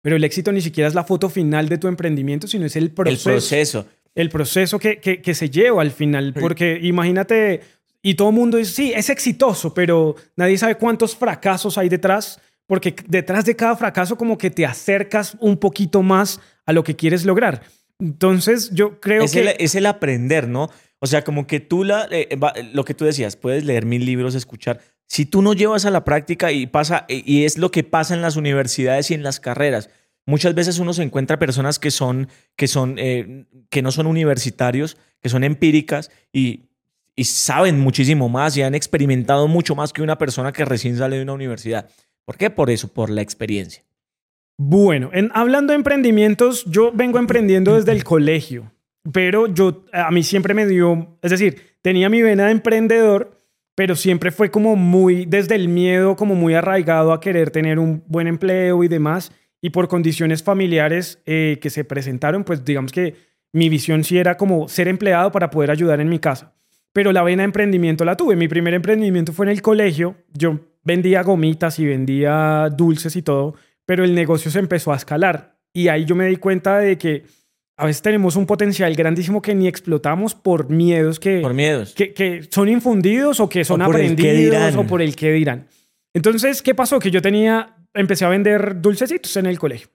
pero 0.02 0.16
el 0.16 0.24
éxito 0.24 0.52
ni 0.52 0.60
siquiera 0.60 0.86
es 0.88 0.94
la 0.94 1.04
foto 1.04 1.28
final 1.30 1.68
de 1.68 1.78
tu 1.78 1.88
emprendimiento, 1.88 2.46
sino 2.46 2.66
es 2.66 2.76
el 2.76 2.84
el 2.84 2.90
proceso. 2.92 3.30
proceso. 3.30 3.86
El 4.14 4.28
proceso 4.28 4.78
que, 4.78 4.98
que, 4.98 5.22
que 5.22 5.34
se 5.34 5.48
lleva 5.48 5.82
al 5.82 5.90
final. 5.90 6.34
Porque 6.38 6.78
imagínate, 6.82 7.60
y 8.02 8.14
todo 8.14 8.28
el 8.28 8.34
mundo 8.34 8.58
dice, 8.58 8.72
sí, 8.72 8.92
es 8.94 9.10
exitoso, 9.10 9.72
pero 9.72 10.16
nadie 10.36 10.58
sabe 10.58 10.74
cuántos 10.76 11.16
fracasos 11.16 11.78
hay 11.78 11.88
detrás. 11.88 12.40
Porque 12.66 12.94
detrás 13.06 13.46
de 13.46 13.56
cada 13.56 13.76
fracaso 13.76 14.18
como 14.18 14.36
que 14.36 14.50
te 14.50 14.66
acercas 14.66 15.36
un 15.40 15.56
poquito 15.56 16.02
más 16.02 16.40
a 16.66 16.74
lo 16.74 16.84
que 16.84 16.96
quieres 16.96 17.24
lograr. 17.24 17.62
Entonces 17.98 18.70
yo 18.72 19.00
creo 19.00 19.24
Es 19.24 19.32
que... 19.32 19.40
el, 19.40 19.48
es 19.58 19.74
el 19.74 19.86
aprender, 19.86 20.48
¿no? 20.48 20.68
O 21.00 21.06
sea, 21.06 21.22
como 21.24 21.46
que 21.46 21.60
tú, 21.60 21.84
la, 21.84 22.08
eh, 22.10 22.36
va- 22.36 22.54
lo 22.72 22.84
que 22.84 22.94
tú 22.94 23.04
decías, 23.04 23.36
puedes 23.36 23.64
leer 23.64 23.86
mil 23.86 24.04
libros, 24.04 24.34
escuchar. 24.34 24.80
Si 25.06 25.24
tú 25.26 25.42
no 25.42 25.52
llevas 25.54 25.84
a 25.86 25.90
la 25.90 26.04
práctica 26.04 26.50
y 26.52 26.66
pasa, 26.66 27.04
eh, 27.08 27.22
y 27.24 27.44
es 27.44 27.56
lo 27.58 27.70
que 27.70 27.84
pasa 27.84 28.14
en 28.14 28.22
las 28.22 28.36
universidades 28.36 29.10
y 29.10 29.14
en 29.14 29.22
las 29.22 29.40
carreras, 29.40 29.90
muchas 30.26 30.54
veces 30.54 30.78
uno 30.78 30.92
se 30.92 31.02
encuentra 31.02 31.38
personas 31.38 31.78
que 31.78 31.90
son, 31.90 32.28
que 32.56 32.66
son, 32.68 32.96
eh, 32.98 33.46
que 33.70 33.80
no 33.82 33.90
son 33.92 34.06
universitarios, 34.06 34.96
que 35.22 35.28
son 35.28 35.44
empíricas 35.44 36.10
y, 36.32 36.64
y 37.16 37.24
saben 37.24 37.78
muchísimo 37.80 38.28
más 38.28 38.56
y 38.56 38.62
han 38.62 38.74
experimentado 38.74 39.48
mucho 39.48 39.74
más 39.74 39.92
que 39.92 40.02
una 40.02 40.18
persona 40.18 40.52
que 40.52 40.64
recién 40.64 40.96
sale 40.96 41.16
de 41.16 41.22
una 41.22 41.32
universidad. 41.32 41.88
¿Por 42.24 42.36
qué? 42.36 42.50
Por 42.50 42.70
eso, 42.70 42.88
por 42.88 43.08
la 43.08 43.22
experiencia. 43.22 43.84
Bueno, 44.58 45.10
en, 45.12 45.30
hablando 45.34 45.72
de 45.72 45.76
emprendimientos, 45.76 46.64
yo 46.66 46.90
vengo 46.92 47.18
emprendiendo 47.18 47.76
desde 47.76 47.92
el 47.92 48.02
colegio, 48.04 48.72
pero 49.12 49.46
yo 49.46 49.84
a 49.92 50.10
mí 50.10 50.22
siempre 50.22 50.54
me 50.54 50.66
dio, 50.66 51.18
es 51.22 51.30
decir, 51.30 51.76
tenía 51.82 52.08
mi 52.08 52.22
vena 52.22 52.46
de 52.46 52.52
emprendedor, 52.52 53.42
pero 53.74 53.96
siempre 53.96 54.30
fue 54.30 54.50
como 54.50 54.76
muy 54.76 55.24
desde 55.26 55.54
el 55.54 55.68
miedo, 55.68 56.16
como 56.16 56.34
muy 56.34 56.54
arraigado 56.54 57.12
a 57.12 57.20
querer 57.20 57.50
tener 57.50 57.78
un 57.78 58.02
buen 58.06 58.26
empleo 58.26 58.82
y 58.84 58.88
demás, 58.88 59.32
y 59.60 59.70
por 59.70 59.88
condiciones 59.88 60.42
familiares 60.42 61.22
eh, 61.26 61.58
que 61.60 61.70
se 61.70 61.84
presentaron, 61.84 62.44
pues 62.44 62.64
digamos 62.64 62.92
que 62.92 63.14
mi 63.52 63.68
visión 63.68 64.04
sí 64.04 64.18
era 64.18 64.36
como 64.36 64.68
ser 64.68 64.88
empleado 64.88 65.32
para 65.32 65.50
poder 65.50 65.70
ayudar 65.70 66.00
en 66.00 66.08
mi 66.08 66.18
casa. 66.18 66.54
Pero 66.92 67.12
la 67.12 67.22
vena 67.22 67.42
de 67.42 67.46
emprendimiento 67.46 68.04
la 68.04 68.16
tuve. 68.16 68.36
Mi 68.36 68.48
primer 68.48 68.74
emprendimiento 68.74 69.32
fue 69.32 69.46
en 69.46 69.50
el 69.50 69.62
colegio. 69.62 70.16
Yo 70.32 70.60
vendía 70.82 71.22
gomitas 71.22 71.78
y 71.78 71.86
vendía 71.86 72.68
dulces 72.70 73.14
y 73.16 73.22
todo 73.22 73.54
pero 73.88 74.04
el 74.04 74.14
negocio 74.14 74.50
se 74.50 74.58
empezó 74.58 74.92
a 74.92 74.96
escalar. 74.96 75.56
Y 75.72 75.88
ahí 75.88 76.04
yo 76.04 76.14
me 76.14 76.26
di 76.26 76.36
cuenta 76.36 76.76
de 76.76 76.98
que 76.98 77.24
a 77.78 77.86
veces 77.86 78.02
tenemos 78.02 78.34
un 78.34 78.44
potencial 78.44 78.92
grandísimo 78.96 79.40
que 79.40 79.54
ni 79.54 79.68
explotamos 79.68 80.34
por 80.34 80.68
miedos 80.68 81.20
que, 81.20 81.38
por 81.40 81.54
miedos. 81.54 81.94
que, 81.94 82.12
que 82.12 82.48
son 82.50 82.68
infundidos 82.68 83.38
o 83.38 83.48
que 83.48 83.64
son 83.64 83.80
aprendidos 83.80 84.74
o 84.74 84.84
por 84.84 85.00
el 85.00 85.14
que 85.14 85.32
dirán. 85.32 85.68
Entonces, 86.12 86.60
¿qué 86.60 86.74
pasó? 86.74 86.98
Que 86.98 87.12
yo 87.12 87.22
tenía, 87.22 87.76
empecé 87.94 88.24
a 88.24 88.30
vender 88.30 88.80
dulcecitos 88.80 89.36
en 89.36 89.46
el 89.46 89.60
colegio. 89.60 89.88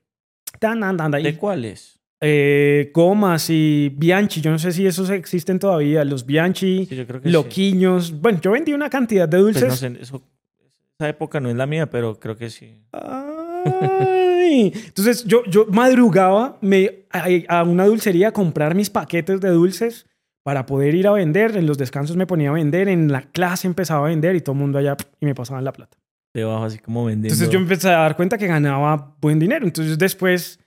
¿De 1.34 1.38
cuáles? 1.38 2.00
Eh, 2.22 2.90
gomas 2.94 3.50
y 3.50 3.94
Bianchi. 3.98 4.40
Yo 4.40 4.50
no 4.50 4.60
sé 4.60 4.72
si 4.72 4.88
esos 4.88 5.10
existen 5.10 5.60
todavía. 5.60 6.06
Los 6.06 6.26
Bianchi, 6.26 6.88
Loquiños. 7.26 8.18
Bueno, 8.22 8.40
yo 8.42 8.52
vendí 8.52 8.72
una 8.72 8.90
cantidad 8.90 9.28
de 9.28 9.42
pues 9.42 9.60
dulces. 9.60 9.84
esa 9.84 11.10
época 11.10 11.42
no 11.42 11.50
es 11.50 11.58
la 11.58 11.66
mía, 11.66 11.90
pero 11.90 12.18
creo 12.18 12.38
que 12.38 12.50
sí. 12.50 12.80
Ah, 12.94 13.33
entonces 13.66 15.26
yo, 15.26 15.44
yo 15.46 15.66
madrugaba 15.70 16.58
me, 16.62 17.06
a, 17.48 17.64
una 17.64 17.86
dulcería 17.86 18.30
a 18.30 18.32
comprar 18.32 18.76
mis 18.76 18.90
paquetes 18.90 19.42
de 19.42 19.50
dulces 19.50 20.06
para 20.44 20.66
poder 20.66 20.96
ir 20.96 21.08
a 21.08 21.12
vender. 21.12 21.56
En 21.56 21.66
los 21.66 21.78
descansos 21.78 22.16
me 22.16 22.28
ponía 22.28 22.50
a 22.50 22.54
vender, 22.54 22.88
en 22.88 23.12
la 23.12 23.22
clase 23.22 23.68
empezaba 23.68 24.06
a 24.06 24.10
vender 24.10 24.36
y 24.36 24.42
todo 24.42 24.54
el 24.54 24.60
mundo 24.60 24.80
allá 24.80 24.98
y 25.20 25.26
me 25.26 25.36
pasaban 25.36 25.64
la 25.64 25.74
plata. 25.74 25.98
Debajo 26.34 26.64
así 26.64 26.80
como 26.80 27.06
vendiendo. 27.06 27.34
Entonces 27.34 27.50
yo 27.50 27.60
empecé 27.60 27.90
a 27.90 28.00
dar 28.00 28.16
cuenta 28.16 28.38
que 28.38 28.48
ganaba 28.48 29.16
buen 29.22 29.40
dinero. 29.40 29.66
Entonces 29.66 29.98
después 29.98 30.60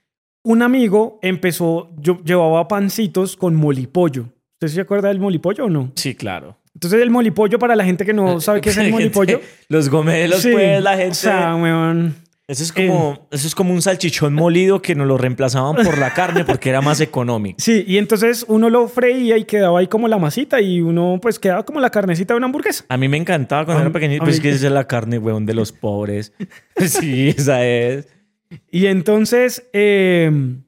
un 0.44 0.62
amigo 0.62 1.18
empezó, 1.22 1.90
yo 1.98 2.22
llevaba 2.24 2.68
pancitos 2.68 3.36
con 3.36 3.54
molipollo. 3.54 4.28
¿Usted 4.54 4.68
se 4.68 4.80
acuerda 4.80 5.08
del 5.08 5.18
molipollo 5.18 5.66
o 5.66 5.70
no? 5.70 5.90
Sí, 5.96 6.14
claro. 6.14 6.56
Entonces 6.72 7.00
el 7.02 7.10
molipollo 7.10 7.58
para 7.58 7.74
la 7.74 7.84
gente 7.84 8.04
que 8.04 8.12
no 8.12 8.40
sabe 8.40 8.60
qué 8.60 8.70
es 8.70 8.76
el 8.78 8.90
molipollo. 8.92 9.40
los 9.68 9.88
gomelos, 9.88 10.46
pues 10.46 10.82
la 10.82 10.96
gente. 10.96 11.10
O 11.10 11.14
sea, 11.14 11.56
eso 12.48 12.62
es, 12.62 12.72
como, 12.72 13.26
eso 13.32 13.48
es 13.48 13.56
como 13.56 13.74
un 13.74 13.82
salchichón 13.82 14.32
molido 14.32 14.80
que 14.80 14.94
nos 14.94 15.08
lo 15.08 15.18
reemplazaban 15.18 15.74
por 15.84 15.98
la 15.98 16.14
carne 16.14 16.44
porque 16.44 16.68
era 16.68 16.80
más 16.80 17.00
económico. 17.00 17.56
Sí, 17.60 17.84
y 17.88 17.98
entonces 17.98 18.44
uno 18.46 18.70
lo 18.70 18.86
freía 18.86 19.36
y 19.36 19.44
quedaba 19.44 19.80
ahí 19.80 19.88
como 19.88 20.06
la 20.06 20.16
masita 20.18 20.60
y 20.60 20.80
uno 20.80 21.18
pues 21.20 21.40
quedaba 21.40 21.64
como 21.64 21.80
la 21.80 21.90
carnecita 21.90 22.34
de 22.34 22.38
una 22.38 22.46
hamburguesa. 22.46 22.84
A 22.88 22.96
mí 22.96 23.08
me 23.08 23.16
encantaba 23.16 23.64
cuando 23.64 23.82
era 23.82 23.92
pequeñito, 23.92 24.22
pues 24.22 24.38
que 24.38 24.50
esa 24.50 24.66
es 24.66 24.72
la 24.72 24.86
carne, 24.86 25.18
weón, 25.18 25.44
de 25.44 25.54
los 25.54 25.72
pobres. 25.72 26.32
sí, 26.76 27.30
esa 27.36 27.66
es. 27.66 28.06
Y 28.70 28.86
entonces, 28.86 29.68
em, 29.72 30.62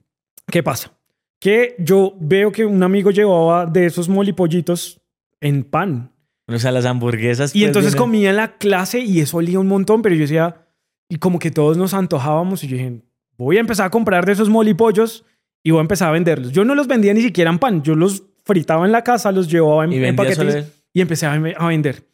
¿qué 0.50 0.64
pasa? 0.64 0.90
Que 1.38 1.76
yo 1.78 2.16
veo 2.18 2.50
que 2.50 2.66
un 2.66 2.82
amigo 2.82 3.12
llevaba 3.12 3.66
de 3.66 3.86
esos 3.86 4.08
molipollitos 4.08 5.00
en 5.40 5.62
pan. 5.62 6.10
O 6.48 6.58
sea, 6.58 6.72
las 6.72 6.86
hamburguesas. 6.86 7.54
Y 7.54 7.60
pues, 7.60 7.68
entonces 7.68 7.94
comía 7.94 8.30
en 8.30 8.36
la 8.36 8.56
clase 8.56 8.98
y 8.98 9.20
eso 9.20 9.36
olía 9.36 9.60
un 9.60 9.68
montón, 9.68 10.02
pero 10.02 10.16
yo 10.16 10.22
decía 10.22 10.64
y 11.08 11.16
como 11.16 11.38
que 11.38 11.50
todos 11.50 11.76
nos 11.76 11.94
antojábamos 11.94 12.62
y 12.64 12.68
yo 12.68 12.76
dije, 12.76 13.02
voy 13.36 13.56
a 13.56 13.60
empezar 13.60 13.86
a 13.86 13.90
comprar 13.90 14.26
de 14.26 14.32
esos 14.32 14.48
molipollos 14.48 15.24
y 15.62 15.70
voy 15.70 15.78
a 15.78 15.82
empezar 15.82 16.08
a 16.08 16.12
venderlos. 16.12 16.52
Yo 16.52 16.64
no 16.64 16.74
los 16.74 16.86
vendía 16.86 17.14
ni 17.14 17.22
siquiera 17.22 17.50
en 17.50 17.58
pan, 17.58 17.82
yo 17.82 17.94
los 17.94 18.24
fritaba 18.44 18.84
en 18.84 18.92
la 18.92 19.02
casa, 19.02 19.32
los 19.32 19.50
llevaba 19.50 19.84
en, 19.84 20.16
paquetes 20.16 20.66
y 20.92 21.00
empecé 21.00 21.26
a, 21.26 21.38
vender. 21.66 22.06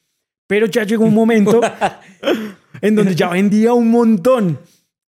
Pero 0.46 0.66
ya 0.66 0.84
llegó 0.84 1.04
un 1.04 1.14
momento 1.14 1.60
en 2.80 2.94
donde 2.94 3.14
ya 3.14 3.28
vendía 3.28 3.72
un 3.72 3.90
montón. 3.90 4.58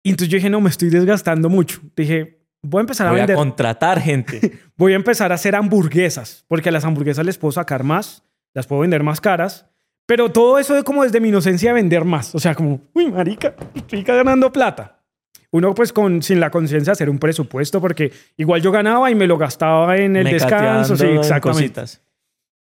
Y 0.02 0.10
entonces 0.10 0.28
yo 0.28 0.36
dije, 0.36 0.50
no, 0.50 0.60
me 0.60 0.70
estoy 0.70 0.88
desgastando 0.88 1.48
mucho. 1.48 1.80
Dije, 1.96 2.40
voy 2.62 2.80
a 2.80 2.82
empezar 2.82 3.08
a 3.08 3.12
vender. 3.12 3.36
Voy 3.36 3.42
a 3.42 3.44
contratar 3.44 4.00
gente. 4.00 4.60
voy 4.76 4.92
a 4.92 4.96
empezar 4.96 5.32
a 5.32 5.34
hacer 5.34 5.54
hamburguesas, 5.54 6.44
porque 6.48 6.68
a 6.68 6.72
las 6.72 6.84
hamburguesas 6.84 7.26
les 7.26 7.38
puedo 7.38 7.52
sacar 7.52 7.82
más, 7.82 8.22
las 8.54 8.66
puedo 8.66 8.82
vender 8.82 9.02
más 9.02 9.20
caras 9.20 9.66
pero 10.06 10.30
todo 10.30 10.58
eso 10.58 10.76
es 10.76 10.84
como 10.84 11.02
desde 11.02 11.20
mi 11.20 11.28
inocencia 11.28 11.72
vender 11.72 12.04
más. 12.04 12.34
O 12.34 12.38
sea, 12.38 12.54
como, 12.54 12.80
uy, 12.94 13.10
marica, 13.10 13.54
estoy 13.74 14.02
ganando 14.02 14.52
plata. 14.52 15.02
Uno 15.50 15.74
pues 15.74 15.92
con, 15.92 16.22
sin 16.22 16.40
la 16.40 16.50
conciencia 16.50 16.92
hacer 16.92 17.10
un 17.10 17.18
presupuesto 17.18 17.80
porque 17.80 18.12
igual 18.36 18.62
yo 18.62 18.70
ganaba 18.70 19.10
y 19.10 19.14
me 19.14 19.26
lo 19.26 19.36
gastaba 19.38 19.96
en 19.96 20.16
el 20.16 20.24
descanso. 20.24 20.96
Sí, 20.96 21.06
exactamente. 21.06 21.82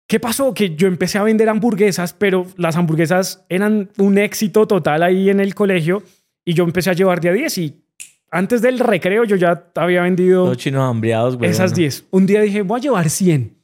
¿Qué 0.06 0.20
pasó? 0.20 0.52
Que 0.52 0.74
yo 0.74 0.86
empecé 0.86 1.18
a 1.18 1.22
vender 1.22 1.48
hamburguesas, 1.48 2.12
pero 2.12 2.46
las 2.56 2.76
hamburguesas 2.76 3.44
eran 3.48 3.90
un 3.98 4.18
éxito 4.18 4.66
total 4.66 5.02
ahí 5.02 5.30
en 5.30 5.40
el 5.40 5.54
colegio 5.54 6.02
y 6.44 6.54
yo 6.54 6.64
empecé 6.64 6.90
a 6.90 6.92
llevar 6.92 7.20
día 7.20 7.30
a 7.30 7.34
10 7.34 7.58
y 7.58 7.84
antes 8.30 8.60
del 8.62 8.78
recreo 8.78 9.24
yo 9.24 9.36
ya 9.36 9.70
había 9.74 10.02
vendido... 10.02 10.46
Los 10.46 10.58
chinos 10.58 10.82
hambriados, 10.82 11.36
güey. 11.36 11.50
Esas 11.50 11.74
10. 11.74 12.06
Un 12.10 12.26
día 12.26 12.42
dije, 12.42 12.62
voy 12.62 12.80
a 12.80 12.82
llevar 12.82 13.08
100. 13.08 13.56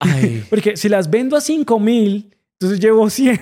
Ay. 0.00 0.44
Porque 0.50 0.76
si 0.76 0.88
las 0.88 1.08
vendo 1.08 1.36
a 1.36 1.40
5 1.40 1.80
mil 1.80 2.31
entonces 2.62 2.80
llevo 2.80 3.10
100. 3.10 3.40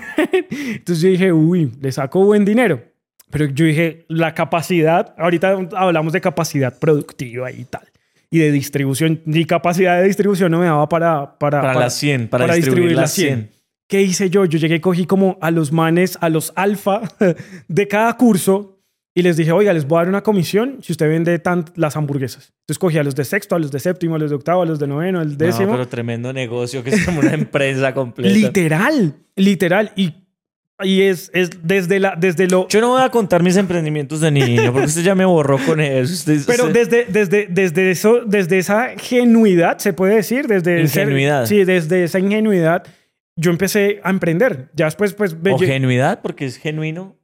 Entonces 0.51 1.03
yo 1.03 1.09
dije, 1.11 1.33
uy, 1.33 1.73
le 1.81 1.93
saco 1.93 2.25
buen 2.25 2.45
dinero. 2.45 2.83
Pero 3.31 3.47
yo 3.47 3.65
dije, 3.65 4.07
la 4.09 4.35
capacidad, 4.35 5.15
ahorita 5.17 5.69
hablamos 5.77 6.13
de 6.13 6.21
capacidad 6.21 6.77
productiva 6.79 7.53
y 7.53 7.65
tal. 7.65 7.89
Y 8.31 8.39
de 8.39 8.51
distribución. 8.51 9.21
Mi 9.25 9.45
capacidad 9.45 10.01
de 10.01 10.07
distribución 10.07 10.51
no 10.51 10.59
me 10.59 10.67
daba 10.67 10.89
para... 10.89 11.39
Para, 11.39 11.61
para, 11.61 11.79
las 11.79 11.95
100, 11.95 12.29
para, 12.29 12.55
distribuir, 12.55 12.97
las 12.97 13.13
100. 13.13 13.51
¿Qué 13.87 14.03
hice 14.03 14.31
yo? 14.31 14.45
Yo 14.45 14.59
llegué 14.59 14.77
y 14.77 14.81
cogí 14.81 15.05
como 15.05 15.37
a 15.41 15.51
los 15.51 15.73
manes, 15.73 16.17
a 16.21 16.29
los 16.29 16.53
alfa 16.57 17.03
de 17.69 17.89
cada 17.89 18.17
curso 18.17 18.80
y 19.13 19.23
les 19.23 19.37
dije, 19.37 19.51
oiga, 19.51 19.73
les 19.73 19.87
voy 19.87 19.97
a 19.97 20.01
dar 20.01 20.09
una 20.09 20.23
comisión 20.23 20.79
si 20.83 20.93
usted 20.93 21.09
vende 21.09 21.39
tan 21.41 21.65
las 21.75 21.97
hamburguesas. 21.97 22.53
Entonces 22.61 22.79
cogí 22.79 22.99
a 22.99 23.03
los 23.03 23.17
de 23.17 23.25
sexto, 23.25 23.57
a 23.57 23.59
los 23.59 23.73
de 23.73 23.81
séptimo, 23.81 24.15
a 24.15 24.19
los 24.19 24.31
de 24.31 24.37
octavo, 24.37 24.63
a 24.63 24.67
los 24.67 24.79
de 24.79 24.87
noveno, 24.87 25.21
el 25.21 25.37
décimo. 25.37 25.67
No, 25.67 25.73
pero 25.73 25.89
tremendo 25.89 26.33
negocio 26.33 26.85
que 26.85 26.91
es 26.91 27.05
como 27.05 27.21
una 27.21 27.35
empresa 27.35 27.93
completa. 27.93 28.33
literal, 28.33 29.15
literal. 29.35 29.91
Y, 29.97 30.15
y 30.85 31.03
es, 31.03 31.29
es 31.35 31.51
desde, 31.61 31.99
la, 31.99 32.15
desde 32.17 32.47
lo... 32.47 32.69
Yo 32.69 32.81
no 32.81 32.91
voy 32.91 33.03
a 33.03 33.09
contar 33.11 33.43
mis 33.43 33.57
emprendimientos 33.57 34.21
de 34.21 34.31
niño 34.31 34.73
porque 34.73 34.87
usted 34.87 35.03
ya 35.03 35.17
me 35.17 35.25
borró 35.25 35.59
con 35.59 35.81
eso. 35.81 36.33
pero 36.47 36.69
desde, 36.69 37.07
desde, 37.07 37.49
desde, 37.51 37.91
eso, 37.91 38.21
desde 38.25 38.59
esa 38.59 38.91
genuidad, 38.97 39.79
se 39.79 39.93
puede 39.93 40.15
decir, 40.15 40.47
desde... 40.47 40.83
Ingenuidad. 40.83 41.47
sí, 41.47 41.65
desde 41.65 42.05
esa 42.05 42.21
ingenuidad, 42.21 42.85
yo 43.35 43.51
empecé 43.51 44.01
a 44.05 44.11
emprender. 44.11 44.71
Ya 44.75 44.85
después, 44.85 45.15
pues... 45.15 45.37
O 45.51 45.59
genuidad, 45.59 46.21
porque 46.23 46.47
es 46.47 46.59
genuino. 46.59 47.20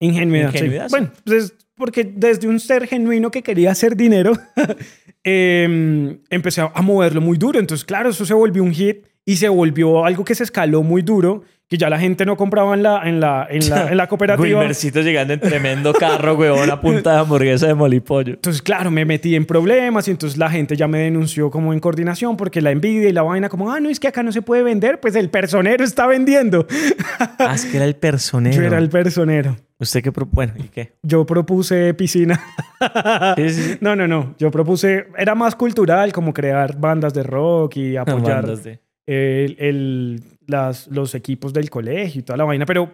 Ingenuidad. 0.00 0.88
Bueno, 0.90 1.10
pues 1.24 1.54
porque 1.74 2.04
desde 2.04 2.48
un 2.48 2.60
ser 2.60 2.86
genuino 2.86 3.30
que 3.30 3.42
quería 3.42 3.70
hacer 3.70 3.96
dinero, 3.96 4.32
em, 5.24 6.18
empecé 6.28 6.60
a 6.60 6.82
moverlo 6.82 7.20
muy 7.20 7.38
duro. 7.38 7.58
Entonces, 7.58 7.84
claro, 7.84 8.10
eso 8.10 8.26
se 8.26 8.34
volvió 8.34 8.62
un 8.62 8.72
hit 8.72 9.06
y 9.24 9.36
se 9.36 9.48
volvió 9.48 10.04
algo 10.04 10.24
que 10.24 10.34
se 10.34 10.42
escaló 10.42 10.82
muy 10.82 11.02
duro 11.02 11.44
que 11.68 11.76
ya 11.76 11.90
la 11.90 11.98
gente 11.98 12.24
no 12.24 12.36
compraba 12.36 12.74
en 12.74 12.82
la, 12.82 13.06
en 13.06 13.20
la, 13.20 13.46
en 13.50 13.68
la, 13.68 13.90
en 13.90 13.96
la 13.96 14.06
cooperativa. 14.08 14.60
Wilmercito 14.60 15.02
llegando 15.02 15.34
en 15.34 15.40
tremendo 15.40 15.92
carro, 15.92 16.34
huevón, 16.34 16.70
a 16.70 16.80
punta 16.80 17.12
de 17.12 17.18
hamburguesa 17.18 17.66
de 17.66 17.74
molipollo. 17.74 18.34
Entonces, 18.34 18.62
claro, 18.62 18.90
me 18.90 19.04
metí 19.04 19.34
en 19.34 19.44
problemas 19.44 20.08
y 20.08 20.12
entonces 20.12 20.38
la 20.38 20.50
gente 20.50 20.76
ya 20.76 20.88
me 20.88 21.00
denunció 21.00 21.50
como 21.50 21.74
en 21.74 21.80
coordinación 21.80 22.38
porque 22.38 22.62
la 22.62 22.70
envidia 22.70 23.10
y 23.10 23.12
la 23.12 23.22
vaina 23.22 23.50
como, 23.50 23.70
ah, 23.70 23.80
no, 23.80 23.90
es 23.90 24.00
que 24.00 24.08
acá 24.08 24.22
no 24.22 24.32
se 24.32 24.40
puede 24.40 24.62
vender, 24.62 24.98
pues 24.98 25.14
el 25.14 25.28
personero 25.28 25.84
está 25.84 26.06
vendiendo. 26.06 26.66
Ah, 27.40 27.54
es 27.54 27.64
que 27.64 27.76
era 27.76 27.86
el 27.86 27.94
personero. 27.94 28.56
Yo 28.56 28.62
era 28.62 28.78
el 28.78 28.88
personero. 28.88 29.56
¿Usted 29.78 30.02
qué 30.02 30.10
Bueno, 30.10 30.54
¿y 30.56 30.64
qué? 30.64 30.92
Yo 31.02 31.24
propuse 31.24 31.94
piscina. 31.94 32.40
No, 33.80 33.96
no, 33.96 34.06
no. 34.06 34.34
Yo 34.38 34.50
propuse... 34.50 35.06
Era 35.16 35.34
más 35.34 35.54
cultural, 35.54 36.12
como 36.12 36.32
crear 36.32 36.78
bandas 36.78 37.14
de 37.14 37.22
rock 37.22 37.76
y 37.76 37.96
apoyar... 37.96 38.42
Bandas 38.42 38.64
de 38.64 38.80
el, 39.08 40.22
las, 40.48 40.88
los 40.88 41.14
equipos 41.14 41.52
del 41.52 41.70
colegio 41.70 42.20
y 42.20 42.22
toda 42.24 42.36
la 42.36 42.44
vaina, 42.44 42.66
pero 42.66 42.92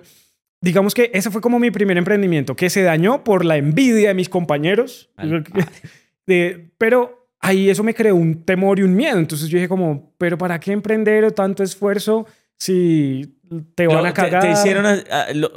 digamos 0.60 0.94
que 0.94 1.10
ese 1.14 1.30
fue 1.30 1.40
como 1.40 1.58
mi 1.58 1.70
primer 1.70 1.96
emprendimiento, 1.96 2.56
que 2.56 2.68
se 2.68 2.82
dañó 2.82 3.24
por 3.24 3.44
la 3.44 3.56
envidia 3.56 4.08
de 4.08 4.14
mis 4.14 4.28
compañeros. 4.28 5.10
pero 6.78 7.28
ahí 7.40 7.70
eso 7.70 7.84
me 7.84 7.94
creó 7.94 8.16
un 8.16 8.44
temor 8.44 8.78
y 8.78 8.82
un 8.82 8.94
miedo. 8.94 9.18
Entonces 9.18 9.48
yo 9.48 9.56
dije 9.58 9.68
como, 9.68 10.12
pero 10.18 10.36
¿para 10.36 10.58
qué 10.58 10.72
emprender 10.72 11.30
tanto 11.32 11.62
esfuerzo 11.62 12.26
si 12.58 13.38
te 13.74 13.86
van 13.86 14.04
a 14.06 14.12
cagar? 14.12 14.42
Te, 14.42 14.50
hicieron, 14.50 14.86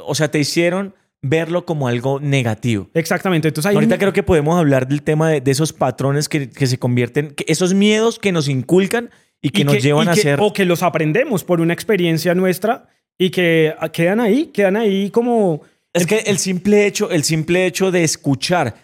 o 0.06 0.14
sea, 0.14 0.30
te 0.30 0.38
hicieron 0.38 0.94
verlo 1.20 1.64
como 1.64 1.88
algo 1.88 2.20
negativo. 2.20 2.88
Exactamente. 2.94 3.48
Entonces, 3.48 3.74
Ahorita 3.74 3.98
creo 3.98 4.12
que 4.12 4.22
podemos 4.22 4.56
hablar 4.56 4.86
del 4.86 5.02
tema 5.02 5.30
de, 5.30 5.50
esos 5.50 5.72
patrones 5.72 6.28
que, 6.28 6.48
que 6.48 6.66
se 6.66 6.78
convierten, 6.78 7.34
esos 7.46 7.74
miedos 7.74 8.18
que 8.18 8.30
nos 8.30 8.48
inculcan 8.48 9.10
y 9.42 9.50
que 9.50 9.64
nos 9.64 9.82
llevan 9.82 10.08
a 10.08 10.14
ser... 10.14 10.40
O 10.40 10.52
que 10.52 10.64
los 10.64 10.82
aprendemos 10.82 11.44
por 11.44 11.60
una 11.60 11.72
experiencia 11.72 12.34
nuestra 12.34 12.88
y 13.18 13.30
que 13.30 13.74
quedan 13.92 14.20
ahí, 14.20 14.46
quedan 14.46 14.76
ahí 14.76 15.10
como... 15.10 15.62
Es 15.92 16.06
que 16.06 16.18
el 16.18 16.38
simple 16.38 16.86
hecho, 16.86 17.10
el 17.10 17.24
simple 17.24 17.66
hecho 17.66 17.90
de 17.90 18.04
escuchar. 18.04 18.76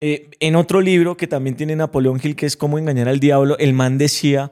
Eh, 0.00 0.30
en 0.40 0.56
otro 0.56 0.80
libro 0.80 1.16
que 1.16 1.26
también 1.26 1.56
tiene 1.56 1.76
Napoleón 1.76 2.20
Hill, 2.22 2.34
que 2.34 2.46
es 2.46 2.56
Cómo 2.56 2.78
engañar 2.78 3.08
al 3.08 3.20
diablo, 3.20 3.56
el 3.58 3.72
man 3.72 3.98
decía, 3.98 4.50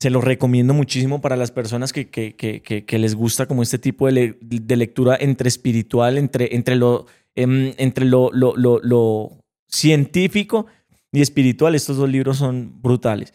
se 0.00 0.10
lo 0.10 0.20
recomiendo 0.20 0.74
muchísimo 0.74 1.20
para 1.20 1.36
las 1.36 1.50
personas 1.50 1.92
que, 1.92 2.08
que, 2.08 2.34
que, 2.34 2.62
que 2.62 2.98
les 2.98 3.14
gusta 3.14 3.46
como 3.46 3.62
este 3.62 3.78
tipo 3.78 4.10
de, 4.10 4.36
de, 4.40 4.76
lectura 4.76 5.16
entre 5.20 5.48
espiritual, 5.48 6.18
entre, 6.18 6.54
entre, 6.56 6.76
lo, 6.76 7.06
em, 7.34 7.72
entre 7.78 8.04
lo, 8.04 8.30
lo, 8.32 8.56
lo, 8.56 8.80
lo 8.82 9.30
científico 9.68 10.66
y 11.12 11.20
espiritual. 11.20 11.74
Estos 11.74 11.96
dos 11.96 12.08
libros 12.08 12.38
son 12.38 12.82
brutales. 12.82 13.32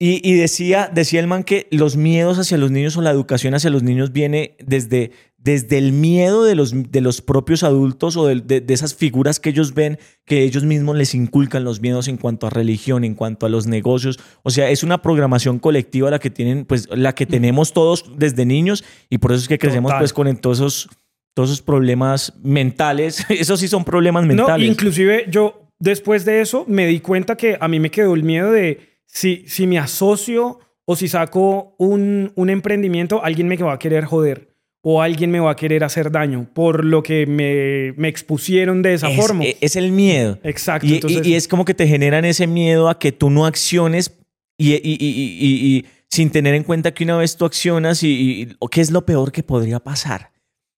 Y, 0.00 0.34
decía, 0.34 0.90
decía 0.92 1.20
el 1.20 1.28
man 1.28 1.44
que 1.44 1.68
los 1.70 1.96
miedos 1.96 2.38
hacia 2.38 2.58
los 2.58 2.70
niños 2.70 2.96
o 2.96 3.00
la 3.00 3.10
educación 3.10 3.54
hacia 3.54 3.70
los 3.70 3.84
niños 3.84 4.12
viene 4.12 4.56
desde, 4.58 5.12
desde 5.38 5.78
el 5.78 5.92
miedo 5.92 6.44
de 6.44 6.56
los, 6.56 6.90
de 6.90 7.00
los 7.00 7.22
propios 7.22 7.62
adultos 7.62 8.16
o 8.16 8.26
de, 8.26 8.40
de, 8.60 8.74
esas 8.74 8.94
figuras 8.94 9.38
que 9.38 9.50
ellos 9.50 9.72
ven, 9.72 9.98
que 10.26 10.42
ellos 10.42 10.64
mismos 10.64 10.96
les 10.96 11.14
inculcan 11.14 11.62
los 11.62 11.80
miedos 11.80 12.08
en 12.08 12.16
cuanto 12.16 12.46
a 12.46 12.50
religión, 12.50 13.04
en 13.04 13.14
cuanto 13.14 13.46
a 13.46 13.48
los 13.48 13.66
negocios. 13.68 14.18
O 14.42 14.50
sea, 14.50 14.68
es 14.68 14.82
una 14.82 15.00
programación 15.00 15.60
colectiva 15.60 16.10
la 16.10 16.18
que 16.18 16.28
tienen, 16.28 16.64
pues, 16.64 16.88
la 16.90 17.14
que 17.14 17.24
tenemos 17.24 17.72
todos 17.72 18.04
desde 18.18 18.44
niños 18.44 18.84
y 19.08 19.18
por 19.18 19.32
eso 19.32 19.42
es 19.42 19.48
que 19.48 19.58
crecemos 19.58 19.92
pues 19.96 20.12
con 20.12 20.36
todos 20.38 20.58
esos, 20.58 20.88
todos 21.34 21.50
esos 21.50 21.62
problemas 21.62 22.34
mentales. 22.42 23.24
Esos 23.30 23.60
sí 23.60 23.68
son 23.68 23.84
problemas 23.84 24.26
mentales. 24.26 24.66
No, 24.66 24.72
inclusive 24.72 25.26
yo 25.30 25.70
después 25.78 26.24
de 26.24 26.40
eso 26.40 26.64
me 26.66 26.86
di 26.86 27.00
cuenta 27.00 27.36
que 27.36 27.56
a 27.60 27.68
mí 27.68 27.78
me 27.80 27.90
quedó 27.90 28.14
el 28.14 28.24
miedo 28.24 28.50
de 28.50 28.93
si, 29.06 29.44
si 29.46 29.66
me 29.66 29.78
asocio 29.78 30.60
o 30.84 30.96
si 30.96 31.08
saco 31.08 31.74
un, 31.78 32.32
un 32.34 32.50
emprendimiento, 32.50 33.24
alguien 33.24 33.48
me 33.48 33.56
va 33.56 33.74
a 33.74 33.78
querer 33.78 34.04
joder 34.04 34.54
o 34.86 35.00
alguien 35.00 35.30
me 35.30 35.40
va 35.40 35.52
a 35.52 35.56
querer 35.56 35.82
hacer 35.82 36.10
daño 36.10 36.46
por 36.52 36.84
lo 36.84 37.02
que 37.02 37.26
me, 37.26 37.94
me 37.96 38.08
expusieron 38.08 38.82
de 38.82 38.94
esa 38.94 39.08
forma. 39.10 39.44
E, 39.44 39.56
es 39.60 39.76
el 39.76 39.92
miedo. 39.92 40.38
Exacto. 40.42 40.86
Y, 40.86 41.00
y, 41.24 41.34
es 41.34 41.48
como 41.48 41.64
que 41.64 41.72
te 41.72 41.86
generan 41.86 42.26
ese 42.26 42.46
miedo 42.46 42.90
a 42.90 42.98
que 42.98 43.10
tú 43.10 43.30
no 43.30 43.46
acciones 43.46 44.18
y, 44.58 44.74
y 44.74 45.86
sin 46.14 46.30
tener 46.30 46.54
en 46.54 46.62
cuenta 46.62 46.94
que 46.94 47.02
una 47.02 47.16
vez 47.16 47.36
tú 47.36 47.44
accionas 47.44 48.02
y, 48.04 48.56
qué 48.70 48.80
es 48.80 48.92
lo 48.92 49.04
peor 49.04 49.32
que 49.32 49.42
podría 49.42 49.80
pasar. 49.80 50.30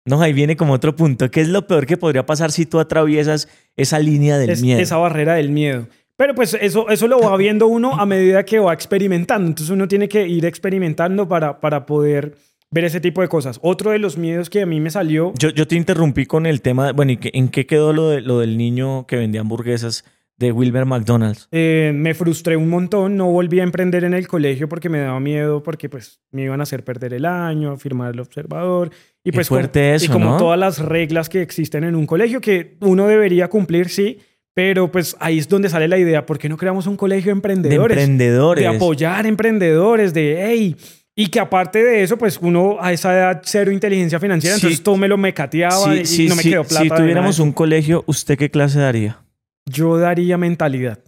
No, 0.07 0.23
ahí 0.23 0.33
viene 0.33 0.57
como 0.57 0.73
otro 0.73 0.97
punto. 0.97 1.31
¿Qué 1.31 1.41
es 1.41 1.49
lo 1.49 1.67
peor 1.67 1.85
que 1.85 1.97
podría 1.97 2.25
pasar 2.25 2.53
si 2.53 2.65
tú 2.65 2.79
atraviesas 2.79 3.49
esa 3.77 3.99
línea 3.99 4.39
del 4.39 4.59
miedo? 4.63 4.81
Esa 4.81 4.97
barrera 4.97 5.35
del 5.35 5.51
miedo. 5.51 5.89
Pero 6.17 6.35
pues 6.35 6.57
eso, 6.61 6.89
eso 6.89 7.09
lo 7.09 7.21
va 7.21 7.37
viendo 7.37 7.67
uno 7.67 7.95
a 7.95 8.07
medida 8.07 8.45
que 8.45 8.59
va 8.59 8.73
experimentando. 8.73 9.49
Entonces 9.49 9.71
uno 9.71 9.87
tiene 9.87 10.09
que 10.09 10.27
ir 10.27 10.47
experimentando 10.47 11.29
para, 11.29 11.61
para 11.61 11.85
poder 11.85 12.37
ver 12.71 12.85
ese 12.85 13.01
tipo 13.01 13.21
de 13.21 13.29
cosas. 13.29 13.59
Otro 13.63 13.91
de 13.91 13.99
los 13.99 14.17
miedos 14.17 14.51
que 14.51 14.63
a 14.63 14.67
mí 14.67 14.81
me 14.81 14.91
salió... 14.91 15.33
Yo, 15.39 15.51
yo 15.51 15.67
te 15.67 15.77
interrumpí 15.77 16.27
con 16.27 16.47
el 16.47 16.63
tema, 16.63 16.93
bueno, 16.93 17.13
¿y 17.13 17.19
en 17.23 17.49
qué 17.49 17.67
quedó 17.67 17.93
lo, 17.93 18.09
de, 18.11 18.21
lo 18.23 18.39
del 18.39 18.57
niño 18.57 19.07
que 19.07 19.17
vendía 19.17 19.41
hamburguesas 19.43 20.05
de 20.39 20.53
Wilber 20.53 20.85
McDonald's? 20.85 21.49
Eh, 21.53 21.93
me 21.95 22.15
frustré 22.15 22.57
un 22.57 22.69
montón, 22.69 23.17
no 23.17 23.31
volví 23.31 23.61
a 23.61 23.63
emprender 23.63 24.05
en 24.05 24.15
el 24.15 24.27
colegio 24.27 24.69
porque 24.69 24.89
me 24.89 24.99
daba 24.99 25.21
miedo, 25.21 25.63
porque 25.63 25.89
pues 25.89 26.21
me 26.31 26.43
iban 26.43 26.61
a 26.61 26.65
hacer 26.65 26.85
perder 26.85 27.15
el 27.15 27.25
año, 27.25 27.77
firmar 27.77 28.15
el 28.15 28.21
observador. 28.21 28.91
Y 29.23 29.33
pues 29.33 29.49
fuerte 29.49 29.81
como, 29.81 29.95
eso, 29.95 30.05
y 30.05 30.09
como 30.09 30.37
todas 30.37 30.59
las 30.59 30.79
reglas 30.79 31.29
que 31.29 31.43
existen 31.43 31.85
en 31.85 31.95
un 31.95 32.07
colegio 32.07 32.41
que 32.41 32.77
uno 32.81 33.07
debería 33.07 33.49
cumplir, 33.49 33.89
sí, 33.89 34.19
pero 34.57 34.91
pues 34.91 35.15
ahí 35.21 35.37
es 35.37 35.51
donde 35.51 35.69
sale 35.69 35.87
la 35.87 35.99
idea, 35.99 36.25
¿por 36.25 36.39
qué 36.39 36.49
no 36.49 36.57
creamos 36.57 36.87
un 36.87 36.97
colegio 36.97 37.27
de 37.27 37.33
emprendedores? 37.33 37.95
De 37.95 38.03
emprendedores. 38.03 38.63
De 38.63 38.67
apoyar 38.75 39.27
emprendedores, 39.27 40.15
de, 40.15 40.47
hey, 40.47 40.77
y 41.15 41.27
que 41.27 41.41
aparte 41.41 41.85
de 41.85 42.03
eso, 42.03 42.17
pues 42.17 42.39
uno 42.41 42.79
a 42.81 42.91
esa 42.91 43.13
edad 43.13 43.43
cero 43.45 43.71
inteligencia 43.71 44.19
financiera, 44.19 44.57
entonces 44.57 44.83
todo 44.83 44.97
me 44.97 45.09
lo 45.09 45.19
mecateaba 45.19 45.95
y 45.95 46.29
no 46.29 46.37
me 46.37 46.43
quedó 46.43 46.65
plata. 46.65 46.85
Si 46.85 46.89
tuviéramos 46.89 47.39
un 47.39 47.53
colegio, 47.53 48.03
¿usted 48.07 48.39
qué 48.39 48.51
clase 48.51 48.79
daría? 48.79 49.19
Yo 49.67 49.99
daría 49.99 50.39
mentalidad. 50.39 51.01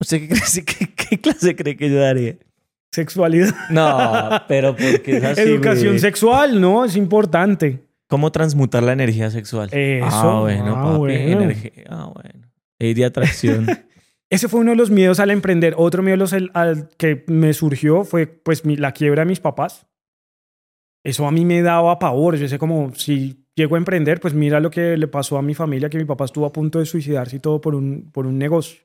¿Usted 0.00 0.28
qué, 0.28 0.84
qué, 1.10 1.20
clase 1.20 1.54
cree 1.54 1.76
que 1.76 1.90
yo 1.90 2.00
daría? 2.00 2.38
Sexualidad. 2.90 3.54
No, 3.70 4.42
pero 4.48 4.74
porque 4.74 5.18
es 5.18 5.22
así, 5.22 5.42
Educación 5.42 6.00
sexual, 6.00 6.60
¿no? 6.60 6.84
Es 6.84 6.96
importante. 6.96 7.84
¿Cómo 8.08 8.32
transmutar 8.32 8.82
la 8.82 8.94
energía 8.94 9.30
sexual? 9.30 9.68
Eso. 9.72 10.06
Ah, 10.10 10.40
bueno, 10.40 10.74
ah, 10.76 10.98
papi. 10.98 11.12
Energía. 11.12 11.70
Ah, 11.88 12.10
bueno 12.12 12.39
de 12.80 13.04
atracción. 13.04 13.66
Ese 14.30 14.48
fue 14.48 14.60
uno 14.60 14.70
de 14.70 14.76
los 14.76 14.90
miedos 14.90 15.18
al 15.20 15.30
emprender. 15.30 15.74
Otro 15.76 16.02
miedo 16.02 16.24
al 16.54 16.88
que 16.96 17.24
me 17.26 17.52
surgió 17.52 18.04
fue 18.04 18.26
pues 18.26 18.64
la 18.64 18.92
quiebra 18.92 19.22
de 19.22 19.28
mis 19.28 19.40
papás. 19.40 19.86
Eso 21.04 21.26
a 21.26 21.32
mí 21.32 21.44
me 21.44 21.62
daba 21.62 21.98
pavor. 21.98 22.36
Yo 22.36 22.46
sé 22.46 22.58
como 22.58 22.94
si 22.94 23.46
llego 23.56 23.74
a 23.74 23.78
emprender, 23.78 24.20
pues 24.20 24.32
mira 24.34 24.60
lo 24.60 24.70
que 24.70 24.96
le 24.96 25.08
pasó 25.08 25.36
a 25.36 25.42
mi 25.42 25.54
familia, 25.54 25.90
que 25.90 25.98
mi 25.98 26.04
papá 26.04 26.24
estuvo 26.24 26.46
a 26.46 26.52
punto 26.52 26.78
de 26.78 26.86
suicidarse 26.86 27.36
y 27.36 27.40
todo 27.40 27.60
por 27.60 27.74
un, 27.74 28.10
por 28.12 28.26
un 28.26 28.38
negocio. 28.38 28.80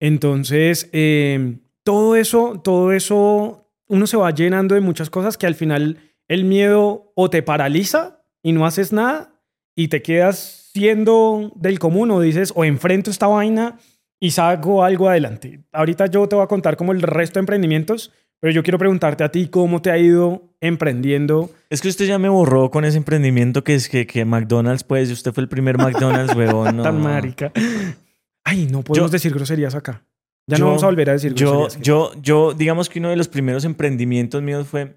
Entonces, 0.00 0.88
em, 0.92 1.60
todo 1.82 2.16
eso, 2.16 2.60
todo 2.62 2.92
eso, 2.92 3.68
uno 3.88 4.06
se 4.06 4.16
va 4.16 4.30
llenando 4.30 4.74
de 4.74 4.80
muchas 4.80 5.10
cosas 5.10 5.36
que 5.36 5.46
al 5.46 5.54
final 5.54 5.98
el 6.28 6.44
miedo 6.44 7.12
o 7.14 7.30
te 7.30 7.42
paraliza 7.42 8.24
y 8.42 8.52
no 8.52 8.66
haces 8.66 8.92
nada 8.92 9.40
y 9.74 9.88
te 9.88 10.02
quedas 10.02 10.65
siendo 10.76 11.52
del 11.54 11.78
común 11.78 12.10
o 12.10 12.20
dices 12.20 12.52
o 12.54 12.62
enfrento 12.62 13.10
esta 13.10 13.26
vaina 13.26 13.78
y 14.20 14.32
saco 14.32 14.84
algo 14.84 15.08
adelante. 15.08 15.64
Ahorita 15.72 16.04
yo 16.04 16.28
te 16.28 16.36
voy 16.36 16.44
a 16.44 16.48
contar 16.48 16.76
como 16.76 16.92
el 16.92 17.00
resto 17.00 17.38
de 17.38 17.44
emprendimientos, 17.44 18.12
pero 18.40 18.52
yo 18.52 18.62
quiero 18.62 18.76
preguntarte 18.76 19.24
a 19.24 19.30
ti 19.30 19.48
cómo 19.48 19.80
te 19.80 19.90
ha 19.90 19.96
ido 19.96 20.52
emprendiendo. 20.60 21.50
Es 21.70 21.80
que 21.80 21.88
usted 21.88 22.04
ya 22.04 22.18
me 22.18 22.28
borró 22.28 22.70
con 22.70 22.84
ese 22.84 22.98
emprendimiento 22.98 23.64
que 23.64 23.74
es 23.74 23.88
que, 23.88 24.06
que 24.06 24.26
McDonald's, 24.26 24.84
pues, 24.84 25.10
usted 25.10 25.32
fue 25.32 25.44
el 25.44 25.48
primer 25.48 25.78
McDonald's, 25.78 26.34
huevón. 26.36 26.76
No. 26.76 26.82
Tan 26.82 27.00
marica. 27.00 27.50
Ay, 28.44 28.68
no 28.70 28.82
podemos 28.82 29.10
decir 29.10 29.32
groserías 29.32 29.74
acá. 29.74 30.04
Ya 30.46 30.58
no 30.58 30.66
vamos 30.66 30.82
a 30.82 30.86
volver 30.86 31.08
a 31.08 31.14
decir 31.14 31.32
groserías. 31.32 31.80
Yo, 31.80 32.12
yo, 32.12 32.20
yo, 32.20 32.52
digamos 32.52 32.90
que 32.90 32.98
uno 32.98 33.08
de 33.08 33.16
los 33.16 33.28
primeros 33.28 33.64
emprendimientos 33.64 34.42
míos 34.42 34.68
fue 34.68 34.94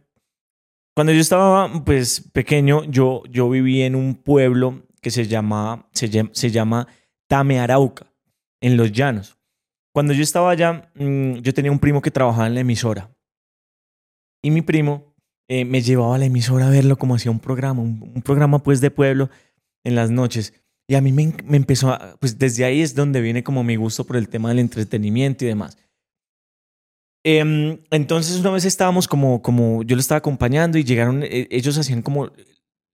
cuando 1.00 1.14
yo 1.14 1.22
estaba, 1.22 1.72
pues, 1.86 2.30
pequeño, 2.34 2.84
yo, 2.84 3.24
yo 3.30 3.50
viví 3.50 3.84
en 3.84 3.96
un 3.96 4.16
pueblo 4.16 4.84
que 5.02 5.12
se 5.12 5.28
llama, 5.28 5.88
se, 5.92 6.10
se 6.32 6.52
llama 6.52 6.88
Tame 7.28 7.60
Arauca, 7.60 8.12
en 8.62 8.78
Los 8.78 8.92
Llanos. 8.92 9.38
Cuando 9.94 10.14
yo 10.14 10.24
estaba 10.24 10.52
allá, 10.52 10.92
mm, 10.96 11.36
yo 11.36 11.54
tenía 11.54 11.72
un 11.72 11.80
primo 11.80 12.02
que 12.02 12.12
trabajaba 12.12 12.48
en 12.48 12.56
la 12.56 12.62
emisora. 12.62 13.10
Y 14.42 14.52
mi 14.52 14.62
primo 14.62 15.14
eh, 15.48 15.66
me 15.66 15.82
llevaba 15.82 16.16
a 16.16 16.18
la 16.20 16.26
emisora 16.26 16.68
a 16.68 16.72
verlo 16.72 16.98
como 16.98 17.16
hacía 17.16 17.32
un 17.32 17.40
programa, 17.40 17.82
un, 17.82 18.22
programa 18.22 18.60
pues 18.60 18.82
de 18.82 18.92
pueblo 18.92 19.30
en 19.84 19.96
las 19.96 20.12
noches. 20.12 20.54
Y 20.88 20.96
a 20.96 21.02
mí 21.02 21.12
me, 21.12 21.34
me, 21.44 21.58
empezó 21.58 21.90
a, 21.90 22.16
pues 22.20 22.38
desde 22.38 22.66
ahí 22.66 22.82
es 22.82 22.96
donde 22.96 23.22
viene 23.22 23.44
como 23.44 23.64
mi 23.64 23.76
gusto 23.76 24.04
por 24.06 24.16
el 24.16 24.30
tema 24.30 24.50
del 24.50 24.60
entretenimiento 24.60 25.44
y 25.46 25.48
demás. 25.48 25.78
Em, 27.24 27.80
entonces 27.92 28.40
una 28.40 28.52
vez 28.52 28.64
estábamos 28.66 29.08
como, 29.08 29.42
como, 29.42 29.84
yo 29.84 29.96
lo 29.96 30.00
estaba 30.00 30.20
acompañando 30.20 30.78
y 30.78 30.84
llegaron, 30.84 31.24
eh, 31.24 31.48
ellos 31.52 31.78
hacían 31.78 32.02
como 32.02 32.32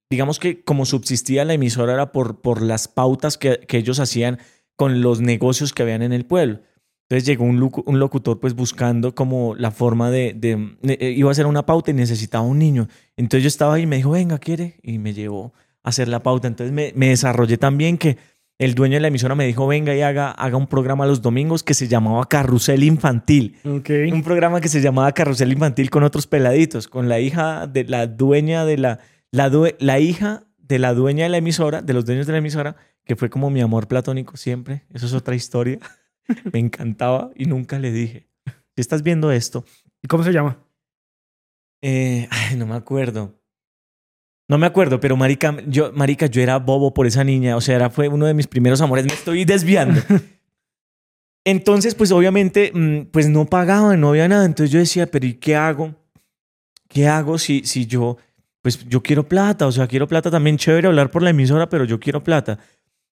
digamos 0.09 0.39
que 0.39 0.63
como 0.63 0.85
subsistía 0.85 1.45
la 1.45 1.53
emisora 1.53 1.93
era 1.93 2.11
por, 2.11 2.41
por 2.41 2.61
las 2.61 2.87
pautas 2.87 3.37
que, 3.37 3.59
que 3.67 3.77
ellos 3.77 3.99
hacían 3.99 4.39
con 4.75 5.01
los 5.01 5.21
negocios 5.21 5.73
que 5.73 5.83
habían 5.83 6.01
en 6.01 6.13
el 6.13 6.25
pueblo. 6.25 6.59
Entonces 7.07 7.27
llegó 7.27 7.45
un, 7.45 7.71
un 7.85 7.99
locutor 7.99 8.39
pues 8.39 8.55
buscando 8.55 9.13
como 9.13 9.53
la 9.55 9.69
forma 9.69 10.09
de, 10.09 10.33
de, 10.33 10.75
eh, 10.83 11.11
Iba 11.11 11.29
a 11.29 11.31
hacer 11.31 11.45
una 11.45 11.65
pauta 11.65 11.91
y 11.91 11.93
necesitaba 11.93 12.43
un 12.43 12.57
niño. 12.57 12.87
Entonces 13.15 13.43
yo 13.43 13.47
estaba 13.47 13.75
ahí 13.75 13.83
y 13.83 13.87
me 13.87 13.97
dijo, 13.97 14.11
venga, 14.11 14.39
¿quiere? 14.39 14.79
Y 14.81 14.97
me 14.97 15.13
llevó 15.13 15.53
a 15.83 15.89
hacer 15.89 16.07
la 16.07 16.23
pauta. 16.23 16.47
Entonces 16.47 16.73
me, 16.73 16.93
me 16.95 17.09
desarrollé 17.09 17.57
también 17.57 17.99
que 17.99 18.17
el 18.57 18.73
dueño 18.73 18.95
de 18.95 19.01
la 19.01 19.09
emisora 19.09 19.35
me 19.35 19.45
dijo, 19.45 19.67
venga 19.67 19.93
y 19.95 20.01
haga, 20.01 20.31
haga 20.31 20.57
un 20.57 20.65
programa 20.65 21.05
los 21.05 21.21
domingos 21.21 21.61
que 21.61 21.75
se 21.75 21.87
llamaba 21.87 22.27
Carrusel 22.27 22.83
Infantil. 22.83 23.57
Okay. 23.63 24.11
Un 24.11 24.23
programa 24.23 24.59
que 24.59 24.69
se 24.69 24.81
llamaba 24.81 25.11
Carrusel 25.11 25.51
Infantil 25.51 25.91
con 25.91 26.03
otros 26.03 26.25
peladitos, 26.25 26.87
con 26.87 27.07
la 27.07 27.19
hija 27.19 27.67
de 27.67 27.83
la 27.83 28.07
dueña 28.07 28.65
de 28.65 28.77
la 28.77 28.99
la, 29.35 29.99
hija 29.99 30.43
de 30.57 30.79
la 30.79 30.93
dueña 30.93 31.23
de 31.23 31.29
la 31.29 31.37
emisora, 31.37 31.81
de 31.81 31.93
los 31.93 32.05
dueños 32.05 32.25
de 32.25 32.31
la 32.31 32.39
emisora, 32.39 32.75
que 33.03 33.15
fue 33.15 33.29
como 33.29 33.49
mi 33.49 33.61
amor 33.61 33.87
platónico 33.87 34.37
siempre, 34.37 34.85
eso 34.93 35.05
es 35.05 35.13
otra 35.13 35.35
historia, 35.35 35.79
me 36.53 36.59
encantaba 36.59 37.31
y 37.35 37.45
nunca 37.45 37.77
le 37.79 37.91
dije, 37.91 38.27
si 38.45 38.81
estás 38.81 39.03
viendo 39.03 39.31
esto. 39.31 39.65
¿Y 40.01 40.07
cómo 40.07 40.23
se 40.23 40.31
llama? 40.31 40.57
Eh, 41.81 42.27
ay, 42.31 42.55
no 42.55 42.65
me 42.65 42.75
acuerdo. 42.75 43.39
No 44.47 44.57
me 44.57 44.67
acuerdo, 44.67 44.99
pero 44.99 45.17
marica 45.17 45.57
yo, 45.67 45.91
marica, 45.93 46.27
yo 46.27 46.41
era 46.41 46.59
bobo 46.59 46.93
por 46.93 47.07
esa 47.07 47.23
niña. 47.23 47.55
O 47.57 47.61
sea, 47.61 47.75
era, 47.75 47.89
fue 47.89 48.07
uno 48.07 48.27
de 48.27 48.33
mis 48.33 48.47
primeros 48.47 48.81
amores. 48.81 49.05
Me 49.05 49.13
estoy 49.13 49.43
desviando. 49.45 50.01
Entonces, 51.45 51.95
pues 51.95 52.11
obviamente, 52.11 52.71
mm, 52.73 53.11
pues 53.11 53.29
no 53.29 53.45
pagaba, 53.45 53.97
no 53.97 54.09
había 54.09 54.27
nada. 54.27 54.45
Entonces 54.45 54.71
yo 54.71 54.79
decía, 54.79 55.07
pero 55.07 55.25
¿y 55.25 55.33
qué 55.35 55.55
hago? 55.55 55.95
¿Qué 56.87 57.07
hago 57.07 57.37
si, 57.37 57.65
si 57.65 57.87
yo 57.87 58.17
pues 58.65 58.83
yo 58.89 59.03
quiero 59.03 59.29
plata, 59.29 59.67
o 59.67 59.71
sea, 59.71 59.85
quiero 59.85 60.07
plata 60.07 60.31
también, 60.31 60.57
chévere 60.57 60.87
hablar 60.87 61.11
por 61.11 61.21
la 61.21 61.29
emisora, 61.29 61.69
pero 61.69 61.85
yo 61.85 61.99
quiero 61.99 62.23
plata. 62.23 62.57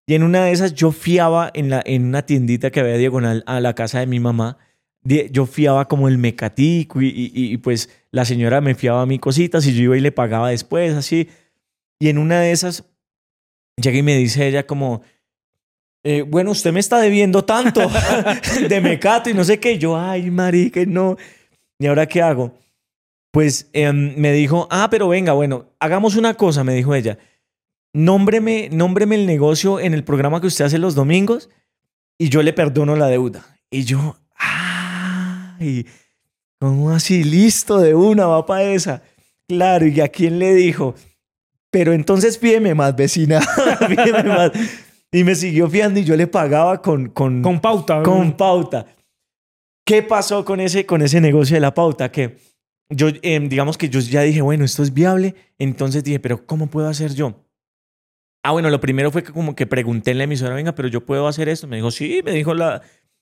Y 0.08 0.16
en 0.16 0.24
una 0.24 0.46
de 0.46 0.52
esas 0.52 0.74
yo 0.74 0.92
fiaba 0.92 1.52
en, 1.54 1.70
la, 1.70 1.84
en 1.86 2.06
una 2.06 2.26
tiendita 2.26 2.72
que 2.72 2.80
había 2.80 2.98
diagonal 2.98 3.44
a 3.46 3.60
la 3.60 3.76
casa 3.76 4.00
de 4.00 4.08
mi 4.08 4.20
mamá, 4.20 4.58
yo 5.04 5.46
fiaba 5.46 5.88
como 5.88 6.08
el 6.08 6.18
mecatico 6.18 7.04
y, 7.04 7.56
pues 7.58 7.92
la 8.10 8.26
señora 8.26 8.62
me 8.62 8.74
fiaba 8.74 9.04
a 9.04 9.06
mí 9.06 9.20
cositas 9.20 9.68
y 9.68 9.76
yo 9.76 9.84
iba 9.84 9.96
y 9.96 10.00
le 10.00 10.12
pagaba 10.12 10.50
después, 10.50 10.96
así. 10.96 11.30
Y 12.00 12.10
en 12.10 12.18
una 12.18 12.40
de 12.40 12.52
esas, 12.52 12.86
llega 13.78 14.00
y 14.00 14.02
me 14.02 14.18
dice 14.18 14.48
ella 14.48 14.66
como, 14.66 15.04
eh, 16.04 16.24
bueno, 16.24 16.50
usted 16.50 16.74
me 16.74 16.80
está 16.80 17.00
debiendo 17.00 17.46
tanto 17.46 17.92
de 18.68 18.82
mecato 18.82 19.30
y 19.30 19.36
no 19.36 19.44
sé 19.44 19.60
qué. 19.60 19.78
Yo, 19.78 20.00
ay, 20.00 20.32
marica, 20.32 20.82
no. 20.88 21.16
¿Y 21.78 21.86
ahora 21.86 22.08
qué 22.08 22.24
hago? 22.24 22.63
Pues 23.34 23.68
em, 23.74 24.14
me 24.16 24.32
dijo, 24.32 24.68
ah, 24.70 24.90
pero 24.92 25.08
venga, 25.08 25.34
bueno, 25.34 25.66
hagamos 25.80 26.16
una 26.18 26.36
cosa, 26.36 26.64
me 26.64 26.76
dijo 26.76 26.94
ella. 26.94 27.18
Nómbreme, 27.92 28.70
nómbreme 28.72 29.16
el 29.16 29.26
negocio 29.26 29.80
en 29.80 29.96
el 29.96 30.04
programa 30.04 30.40
que 30.40 30.46
usted 30.46 30.66
hace 30.66 30.78
los 30.78 30.94
domingos 30.94 31.50
y 32.20 32.30
yo 32.30 32.44
le 32.44 32.54
perdono 32.54 32.96
la 32.96 33.08
deuda. 33.08 33.44
Y 33.72 33.86
yo, 33.86 34.18
ay, 34.36 35.88
¿cómo 36.60 36.92
así? 36.92 37.24
Listo, 37.24 37.80
de 37.80 37.96
una, 37.96 38.28
va 38.28 38.46
para 38.46 38.66
esa. 38.66 39.02
Claro, 39.48 39.88
¿y 39.88 40.00
a 40.00 40.10
quién 40.10 40.38
le 40.38 40.54
dijo? 40.54 40.94
Pero 41.72 41.92
entonces 41.92 42.38
pídeme 42.38 42.76
más, 42.76 42.96
vecina. 42.96 43.42
pídeme 43.88 44.24
más. 44.26 44.52
Y 45.12 45.24
me 45.24 45.34
siguió 45.34 45.68
fiando 45.68 46.00
y 46.00 46.04
yo 46.04 46.16
le 46.16 46.28
pagaba 46.28 46.84
con... 46.84 47.10
Con, 47.10 47.42
con 47.42 47.60
pauta. 47.60 48.04
Con 48.04 48.38
pauta. 48.38 48.86
¿Qué 49.84 50.04
pasó 50.04 50.46
con 50.46 50.60
ese, 50.60 50.86
con 50.86 51.02
ese 51.02 51.20
negocio 51.20 51.56
de 51.56 51.62
la 51.62 51.74
pauta? 51.74 52.12
Que 52.12 52.53
yo, 52.96 53.10
em, 53.22 53.50
digamos 53.50 53.78
que 53.78 53.90
yo 53.90 54.00
ya 54.00 54.22
dije, 54.22 54.42
bueno, 54.42 54.66
esto 54.66 54.84
es 54.84 54.94
viable. 54.94 55.36
Entonces 55.60 56.04
dije, 56.04 56.20
pero 56.20 56.46
¿cómo 56.46 56.68
puedo 56.68 56.88
hacer 56.88 57.14
yo? 57.14 57.46
Ah, 58.44 58.52
bueno, 58.52 58.70
lo 58.70 58.80
primero 58.82 59.12
fue 59.12 59.24
que 59.24 59.32
como 59.32 59.56
que 59.56 59.66
pregunté 59.66 60.12
en 60.12 60.18
la 60.18 60.26
emisora, 60.26 60.56
venga, 60.56 60.76
pero 60.76 60.88
yo 60.90 61.06
puedo 61.06 61.28
hacer 61.28 61.50
esto. 61.50 61.68
Me 61.68 61.78
dijo, 61.78 61.92
sí, 61.92 62.22
me 62.24 62.32
dijo 62.32 62.54
la, 62.54 62.82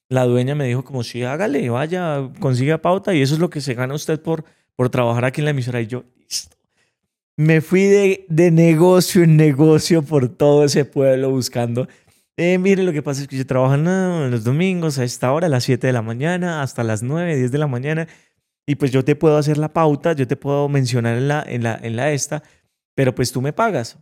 la 0.10 0.26
dueña, 0.26 0.56
me 0.56 0.66
dijo 0.66 0.84
como, 0.84 1.04
sí, 1.04 1.24
hágale, 1.24 1.70
vaya, 1.70 2.30
consiga 2.40 2.80
pauta 2.80 3.14
y 3.14 3.22
eso 3.22 3.36
es 3.36 3.40
lo 3.40 3.50
que 3.50 3.62
se 3.62 3.76
gana 3.76 3.94
usted 3.94 4.20
por, 4.22 4.44
por 4.76 4.90
trabajar 4.90 5.26
aquí 5.26 5.42
en 5.42 5.46
la 5.46 5.52
emisora. 5.52 5.82
Y 5.82 5.88
yo, 5.88 6.06
listo. 6.18 6.58
Me 7.38 7.62
fui 7.62 7.84
de, 7.84 8.26
de 8.30 8.52
negocio 8.52 9.24
en 9.24 9.38
negocio 9.38 10.02
por 10.04 10.28
todo 10.30 10.66
ese 10.66 10.86
pueblo 10.86 11.30
buscando. 11.30 11.88
Eh, 12.38 12.58
mire, 12.58 12.84
lo 12.84 12.92
que 12.92 13.04
pasa 13.04 13.22
es 13.22 13.28
que 13.28 13.38
yo 13.38 13.46
trabajo 13.46 13.78
los 13.78 14.44
domingos 14.44 14.98
a 14.98 15.04
esta 15.04 15.32
hora, 15.32 15.48
a 15.48 15.50
las 15.50 15.64
7 15.66 15.86
de 15.86 15.94
la 15.94 16.02
mañana, 16.02 16.62
hasta 16.64 16.84
las 16.84 17.04
9, 17.04 17.36
10 17.36 17.52
de 17.52 17.58
la 17.58 17.68
mañana. 17.68 18.08
Y 18.66 18.76
pues 18.76 18.92
yo 18.92 19.04
te 19.04 19.16
puedo 19.16 19.38
hacer 19.38 19.58
la 19.58 19.74
pauta, 19.74 20.14
yo 20.14 20.28
te 20.28 20.36
puedo 20.36 20.70
mencionar 20.70 21.18
en 21.18 21.28
la, 21.28 21.44
en 21.46 21.64
la, 21.64 21.80
en 21.82 21.96
la 21.96 22.12
esta, 22.12 22.44
pero 22.96 23.16
pues 23.16 23.32
tú 23.32 23.42
me 23.42 23.54
pagas 23.54 23.98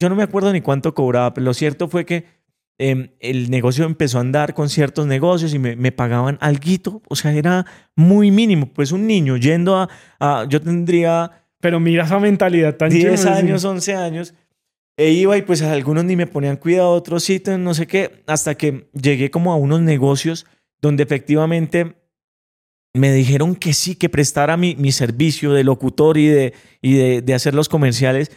yo 0.00 0.08
no 0.08 0.16
me 0.16 0.22
acuerdo 0.22 0.52
ni 0.52 0.60
cuánto 0.60 0.94
cobraba, 0.94 1.32
pero 1.34 1.44
lo 1.44 1.54
cierto 1.54 1.88
fue 1.88 2.04
que 2.04 2.24
em, 2.78 3.10
el 3.20 3.50
negocio 3.50 3.84
empezó 3.84 4.18
a 4.18 4.22
andar 4.22 4.54
con 4.54 4.68
ciertos 4.68 5.06
negocios 5.06 5.54
y 5.54 5.58
me, 5.58 5.76
me 5.76 5.92
pagaban 5.92 6.38
algo, 6.40 7.02
o 7.08 7.16
sea, 7.16 7.32
era 7.32 7.64
muy 7.94 8.30
mínimo. 8.30 8.66
Pues 8.72 8.92
un 8.92 9.06
niño 9.06 9.36
yendo 9.36 9.88
a, 10.20 10.46
yo 10.48 10.60
tendría... 10.60 11.40
Pero 11.60 11.80
mira 11.80 12.04
esa 12.04 12.18
mentalidad 12.18 12.76
tan 12.76 12.90
10 12.90 13.24
años, 13.24 13.64
11 13.64 13.94
años. 13.94 14.34
E 14.98 15.12
iba 15.12 15.38
y 15.38 15.42
pues 15.42 15.62
algunos 15.62 16.04
ni 16.04 16.14
me 16.14 16.26
ponían 16.26 16.58
cuidado, 16.58 16.90
otros 16.90 17.24
sitios, 17.24 17.58
no 17.58 17.72
sé 17.72 17.86
qué, 17.86 18.22
hasta 18.26 18.54
que 18.54 18.90
llegué 18.92 19.30
como 19.30 19.50
a 19.50 19.56
unos 19.56 19.80
negocios 19.80 20.46
donde 20.82 21.02
efectivamente 21.02 21.96
me 22.94 23.12
dijeron 23.12 23.56
que 23.56 23.74
sí, 23.74 23.96
que 23.96 24.08
prestara 24.08 24.56
mi, 24.56 24.76
mi 24.76 24.92
servicio 24.92 25.52
de 25.52 25.64
locutor 25.64 26.16
y, 26.16 26.28
de, 26.28 26.54
y 26.80 26.94
de, 26.94 27.22
de 27.22 27.34
hacer 27.34 27.54
los 27.54 27.68
comerciales. 27.68 28.30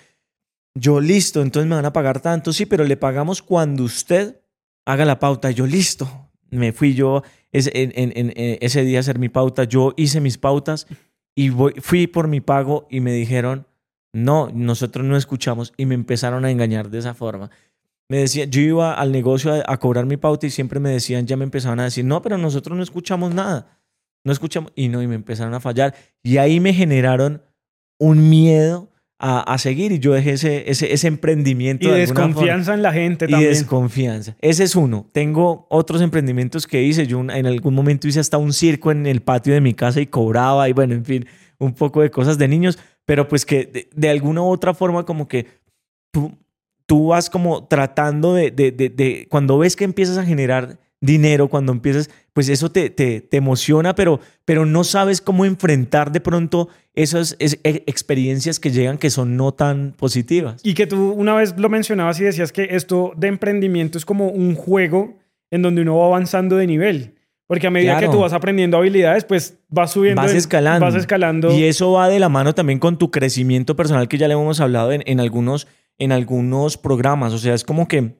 Yo 0.75 0.99
listo, 0.99 1.41
entonces 1.41 1.69
me 1.69 1.75
van 1.75 1.85
a 1.85 1.93
pagar 1.93 2.19
tanto, 2.19 2.51
sí, 2.51 2.65
pero 2.65 2.83
le 2.83 2.97
pagamos 2.97 3.41
cuando 3.41 3.83
usted 3.83 4.41
haga 4.85 5.05
la 5.05 5.19
pauta. 5.19 5.51
Yo 5.51 5.65
listo, 5.65 6.29
me 6.49 6.73
fui 6.73 6.93
yo 6.93 7.23
ese, 7.51 7.71
en, 7.73 8.33
ese 8.35 8.83
día 8.83 8.99
a 8.99 9.01
hacer 9.01 9.19
mi 9.19 9.29
pauta, 9.29 9.63
yo 9.63 9.93
hice 9.97 10.21
mis 10.21 10.37
pautas 10.37 10.87
y 11.35 11.49
fui 11.49 12.07
por 12.07 12.27
mi 12.27 12.41
pago 12.41 12.87
y 12.89 12.99
me 12.99 13.11
dijeron, 13.11 13.67
no, 14.13 14.49
nosotros 14.53 15.05
no 15.05 15.17
escuchamos 15.17 15.73
y 15.77 15.85
me 15.85 15.95
empezaron 15.95 16.45
a 16.45 16.51
engañar 16.51 16.89
de 16.89 16.99
esa 16.99 17.13
forma. 17.13 17.49
Me 18.09 18.17
decían, 18.19 18.49
yo 18.49 18.61
iba 18.61 18.93
al 18.93 19.11
negocio 19.11 19.53
a, 19.65 19.77
cobrar 19.77 20.05
mi 20.05 20.17
pauta 20.17 20.47
y 20.47 20.49
siempre 20.49 20.79
me 20.79 20.89
decían, 20.89 21.27
ya 21.27 21.35
me 21.35 21.43
empezaban 21.43 21.79
a 21.79 21.85
decir, 21.85 22.05
no, 22.05 22.21
pero 22.21 22.37
nosotros 22.37 22.77
no 22.77 22.83
escuchamos 22.83 23.33
nada, 23.33 23.79
no 24.27 24.33
escuchamos, 24.33 24.73
y 24.75 24.89
no, 24.89 25.01
y 25.01 25.07
me 25.07 25.15
empezaron 25.15 25.53
a 25.53 25.59
fallar. 25.59 25.95
Y 26.21 26.37
ahí 26.37 26.59
me 26.59 26.73
generaron 26.73 27.41
un 27.97 28.29
miedo 28.29 28.91
a, 29.19 29.57
seguir 29.57 29.91
y 29.93 29.99
yo 29.99 30.13
dejé 30.13 30.33
ese, 30.33 30.69
ese, 30.69 30.93
ese 30.93 31.07
emprendimiento. 31.07 31.87
Y 31.87 31.91
de 31.91 31.99
desconfianza 31.99 32.73
en 32.73 32.83
la 32.83 32.93
gente 32.93 33.27
también. 33.27 33.51
Y 33.51 33.55
desconfianza. 33.55 34.35
Ese 34.41 34.63
es 34.65 34.75
uno. 34.75 35.09
Tengo 35.11 35.65
otros 35.69 36.01
emprendimientos 36.01 36.67
que 36.67 36.83
hice. 36.83 37.07
Yo 37.07 37.21
en 37.21 37.47
algún 37.47 37.73
momento 37.73 38.07
hice 38.07 38.19
hasta 38.19 38.37
un 38.37 38.53
circo 38.53 38.91
en 38.91 39.07
el 39.07 39.21
patio 39.21 39.53
de 39.53 39.61
mi 39.61 39.73
casa 39.73 40.01
y 40.01 40.07
cobraba 40.07 40.69
y 40.69 40.73
bueno, 40.73 40.93
en 40.93 41.05
fin, 41.05 41.25
un 41.57 41.73
poco 41.73 42.01
de 42.01 42.11
cosas 42.11 42.37
de 42.37 42.47
niños, 42.47 42.77
pero 43.05 43.27
pues 43.27 43.45
que 43.45 43.89
de, 43.95 44.09
alguna 44.09 44.41
u 44.41 44.49
otra 44.49 44.73
forma 44.73 45.03
como 45.03 45.27
que 45.27 45.47
tú, 46.11 46.37
tú 46.85 47.07
vas 47.07 47.29
como 47.29 47.65
tratando 47.65 48.35
de, 48.35 48.51
de, 48.51 48.71
de, 48.71 49.27
cuando 49.29 49.57
ves 49.57 49.75
que 49.75 49.85
empiezas 49.85 50.17
a 50.17 50.25
generar 50.25 50.77
dinero, 50.99 51.47
cuando 51.47 51.71
empiezas, 51.71 52.09
pues 52.33 52.49
eso 52.49 52.71
te, 52.71 52.89
te, 52.89 53.21
te, 53.21 53.37
emociona, 53.37 53.95
pero, 53.95 54.19
pero 54.45 54.65
no 54.65 54.83
sabes 54.83 55.21
cómo 55.21 55.45
enfrentar 55.45 56.11
de 56.11 56.21
pronto 56.21 56.69
esas 56.95 57.35
e, 57.39 57.59
experiencias 57.85 58.59
que 58.59 58.71
llegan 58.71 58.97
que 58.97 59.09
son 59.09 59.37
no 59.37 59.53
tan 59.53 59.93
positivas. 59.95 60.61
Y 60.63 60.73
que 60.73 60.87
tú 60.87 61.11
una 61.11 61.35
vez 61.35 61.55
lo 61.57 61.69
mencionabas 61.69 62.19
y 62.19 62.23
decías 62.23 62.51
que 62.51 62.69
esto 62.71 63.13
de 63.15 63.27
emprendimiento 63.27 63.97
es 63.97 64.05
como 64.05 64.29
un 64.29 64.55
juego 64.55 65.17
en 65.51 65.61
donde 65.61 65.83
uno 65.83 65.97
va 65.97 66.07
avanzando 66.07 66.57
de 66.57 66.67
nivel. 66.67 67.13
Porque 67.45 67.67
a 67.67 67.71
medida 67.71 67.97
que 67.97 68.09
tú 68.09 68.19
vas 68.19 68.33
aprendiendo 68.33 68.75
habilidades, 68.75 69.23
pues 69.23 69.57
vas 69.69 69.91
subiendo. 69.91 70.21
Vas 70.21 70.33
escalando. 70.33 70.85
Vas 70.85 70.95
escalando. 70.95 71.57
Y 71.57 71.63
eso 71.63 71.93
va 71.93 72.09
de 72.09 72.19
la 72.19 72.27
mano 72.27 72.53
también 72.53 72.77
con 72.77 72.97
tu 72.97 73.09
crecimiento 73.09 73.77
personal 73.77 74.09
que 74.09 74.17
ya 74.17 74.27
le 74.27 74.33
hemos 74.33 74.59
hablado 74.59 74.91
en, 74.91 75.01
en, 75.05 75.21
algunos, 75.21 75.65
en 75.97 76.11
algunos 76.11 76.77
programas. 76.77 77.31
O 77.31 77.37
sea, 77.37 77.53
es 77.53 77.63
como 77.63 77.87
que 77.87 78.15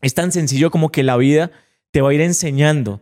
es 0.00 0.14
tan 0.14 0.32
sencillo 0.32 0.70
como 0.70 0.90
que 0.90 1.02
la 1.02 1.18
vida 1.18 1.50
te 1.96 2.02
va 2.02 2.10
a 2.10 2.12
ir 2.12 2.20
enseñando. 2.20 3.00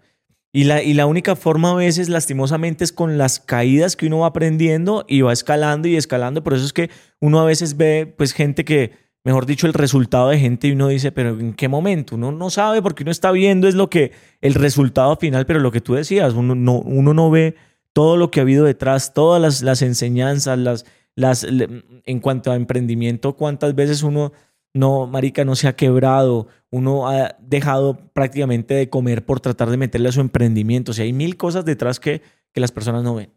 Y 0.52 0.62
la, 0.62 0.80
y 0.80 0.94
la 0.94 1.06
única 1.06 1.34
forma 1.34 1.72
a 1.72 1.74
veces, 1.74 2.08
lastimosamente, 2.08 2.84
es 2.84 2.92
con 2.92 3.18
las 3.18 3.40
caídas 3.40 3.96
que 3.96 4.06
uno 4.06 4.20
va 4.20 4.28
aprendiendo 4.28 5.04
y 5.08 5.22
va 5.22 5.32
escalando 5.32 5.88
y 5.88 5.96
escalando. 5.96 6.44
Por 6.44 6.54
eso 6.54 6.64
es 6.64 6.72
que 6.72 6.90
uno 7.18 7.40
a 7.40 7.44
veces 7.44 7.76
ve, 7.76 8.14
pues, 8.16 8.32
gente 8.32 8.64
que, 8.64 8.92
mejor 9.24 9.46
dicho, 9.46 9.66
el 9.66 9.72
resultado 9.72 10.28
de 10.28 10.38
gente 10.38 10.68
y 10.68 10.70
uno 10.70 10.86
dice, 10.86 11.10
pero 11.10 11.30
¿en 11.30 11.54
qué 11.54 11.66
momento? 11.66 12.14
Uno 12.14 12.30
no 12.30 12.50
sabe 12.50 12.82
porque 12.82 13.02
uno 13.02 13.10
está 13.10 13.32
viendo 13.32 13.66
es 13.66 13.74
lo 13.74 13.90
que, 13.90 14.12
el 14.40 14.54
resultado 14.54 15.16
final, 15.16 15.44
pero 15.44 15.58
lo 15.58 15.72
que 15.72 15.80
tú 15.80 15.94
decías, 15.94 16.34
uno 16.34 16.54
no, 16.54 16.78
uno 16.78 17.14
no 17.14 17.32
ve 17.32 17.56
todo 17.92 18.16
lo 18.16 18.30
que 18.30 18.38
ha 18.38 18.44
habido 18.44 18.64
detrás, 18.64 19.12
todas 19.12 19.42
las, 19.42 19.60
las 19.62 19.82
enseñanzas, 19.82 20.56
las, 20.56 20.86
las, 21.16 21.44
en 21.44 22.20
cuanto 22.20 22.52
a 22.52 22.54
emprendimiento, 22.54 23.32
cuántas 23.32 23.74
veces 23.74 24.04
uno 24.04 24.30
no, 24.74 25.06
marica, 25.06 25.44
no 25.44 25.54
se 25.54 25.68
ha 25.68 25.76
quebrado, 25.76 26.48
uno 26.70 27.08
ha 27.08 27.36
dejado 27.40 27.96
prácticamente 28.12 28.74
de 28.74 28.90
comer 28.90 29.24
por 29.24 29.40
tratar 29.40 29.70
de 29.70 29.76
meterle 29.76 30.08
a 30.08 30.12
su 30.12 30.20
emprendimiento. 30.20 30.90
O 30.90 30.94
sea, 30.94 31.04
hay 31.04 31.12
mil 31.12 31.36
cosas 31.36 31.64
detrás 31.64 32.00
que, 32.00 32.20
que 32.52 32.60
las 32.60 32.72
personas 32.72 33.04
no 33.04 33.14
ven. 33.14 33.30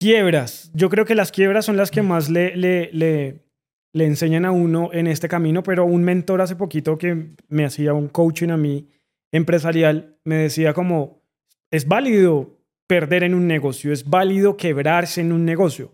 Quiebras. 0.00 0.70
Yo 0.74 0.90
creo 0.90 1.04
que 1.04 1.14
las 1.14 1.30
quiebras 1.30 1.66
son 1.66 1.76
las 1.76 1.90
que 1.90 2.02
más 2.02 2.30
le, 2.30 2.56
le, 2.56 2.90
le, 2.92 3.44
le 3.92 4.06
enseñan 4.06 4.44
a 4.44 4.50
uno 4.50 4.90
en 4.92 5.06
este 5.06 5.28
camino, 5.28 5.62
pero 5.62 5.84
un 5.84 6.02
mentor 6.02 6.40
hace 6.40 6.56
poquito 6.56 6.96
que 6.98 7.34
me 7.48 7.64
hacía 7.64 7.92
un 7.92 8.08
coaching 8.08 8.48
a 8.48 8.56
mí 8.56 8.88
empresarial, 9.32 10.16
me 10.24 10.36
decía 10.36 10.72
como, 10.72 11.22
es 11.70 11.86
válido 11.88 12.60
perder 12.86 13.24
en 13.24 13.34
un 13.34 13.46
negocio, 13.46 13.92
es 13.92 14.08
válido 14.08 14.56
quebrarse 14.56 15.20
en 15.20 15.32
un 15.32 15.44
negocio. 15.44 15.92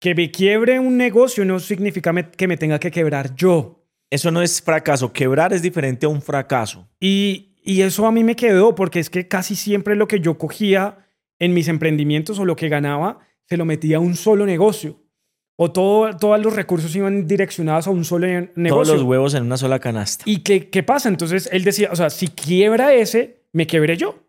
Que 0.00 0.14
me 0.14 0.30
quiebre 0.30 0.78
un 0.80 0.96
negocio 0.96 1.44
no 1.44 1.60
significa 1.60 2.12
que 2.36 2.48
me 2.48 2.56
tenga 2.56 2.78
que 2.78 2.90
quebrar 2.90 3.34
yo. 3.34 3.79
Eso 4.10 4.30
no 4.30 4.42
es 4.42 4.60
fracaso. 4.60 5.12
Quebrar 5.12 5.52
es 5.52 5.62
diferente 5.62 6.06
a 6.06 6.08
un 6.08 6.20
fracaso. 6.20 6.88
Y, 6.98 7.54
y 7.62 7.82
eso 7.82 8.06
a 8.06 8.12
mí 8.12 8.24
me 8.24 8.36
quedó 8.36 8.74
porque 8.74 8.98
es 8.98 9.08
que 9.08 9.28
casi 9.28 9.54
siempre 9.54 9.96
lo 9.96 10.08
que 10.08 10.20
yo 10.20 10.36
cogía 10.36 11.06
en 11.38 11.54
mis 11.54 11.68
emprendimientos 11.68 12.38
o 12.38 12.44
lo 12.44 12.56
que 12.56 12.68
ganaba 12.68 13.20
se 13.48 13.56
lo 13.56 13.64
metía 13.64 13.98
a 13.98 14.00
un 14.00 14.14
solo 14.14 14.46
negocio. 14.46 15.00
O 15.56 15.70
todo, 15.70 16.16
todos 16.16 16.40
los 16.40 16.56
recursos 16.56 16.94
iban 16.96 17.26
direccionados 17.26 17.86
a 17.86 17.90
un 17.90 18.04
solo 18.04 18.26
negocio. 18.26 18.68
Todos 18.68 18.88
los 18.88 19.02
huevos 19.02 19.34
en 19.34 19.42
una 19.44 19.58
sola 19.58 19.78
canasta. 19.78 20.24
¿Y 20.26 20.38
qué, 20.38 20.70
qué 20.70 20.82
pasa? 20.82 21.08
Entonces 21.08 21.48
él 21.52 21.64
decía, 21.64 21.90
o 21.92 21.96
sea, 21.96 22.08
si 22.08 22.28
quiebra 22.28 22.94
ese, 22.94 23.44
me 23.52 23.66
quebré 23.66 23.96
yo. 23.96 24.24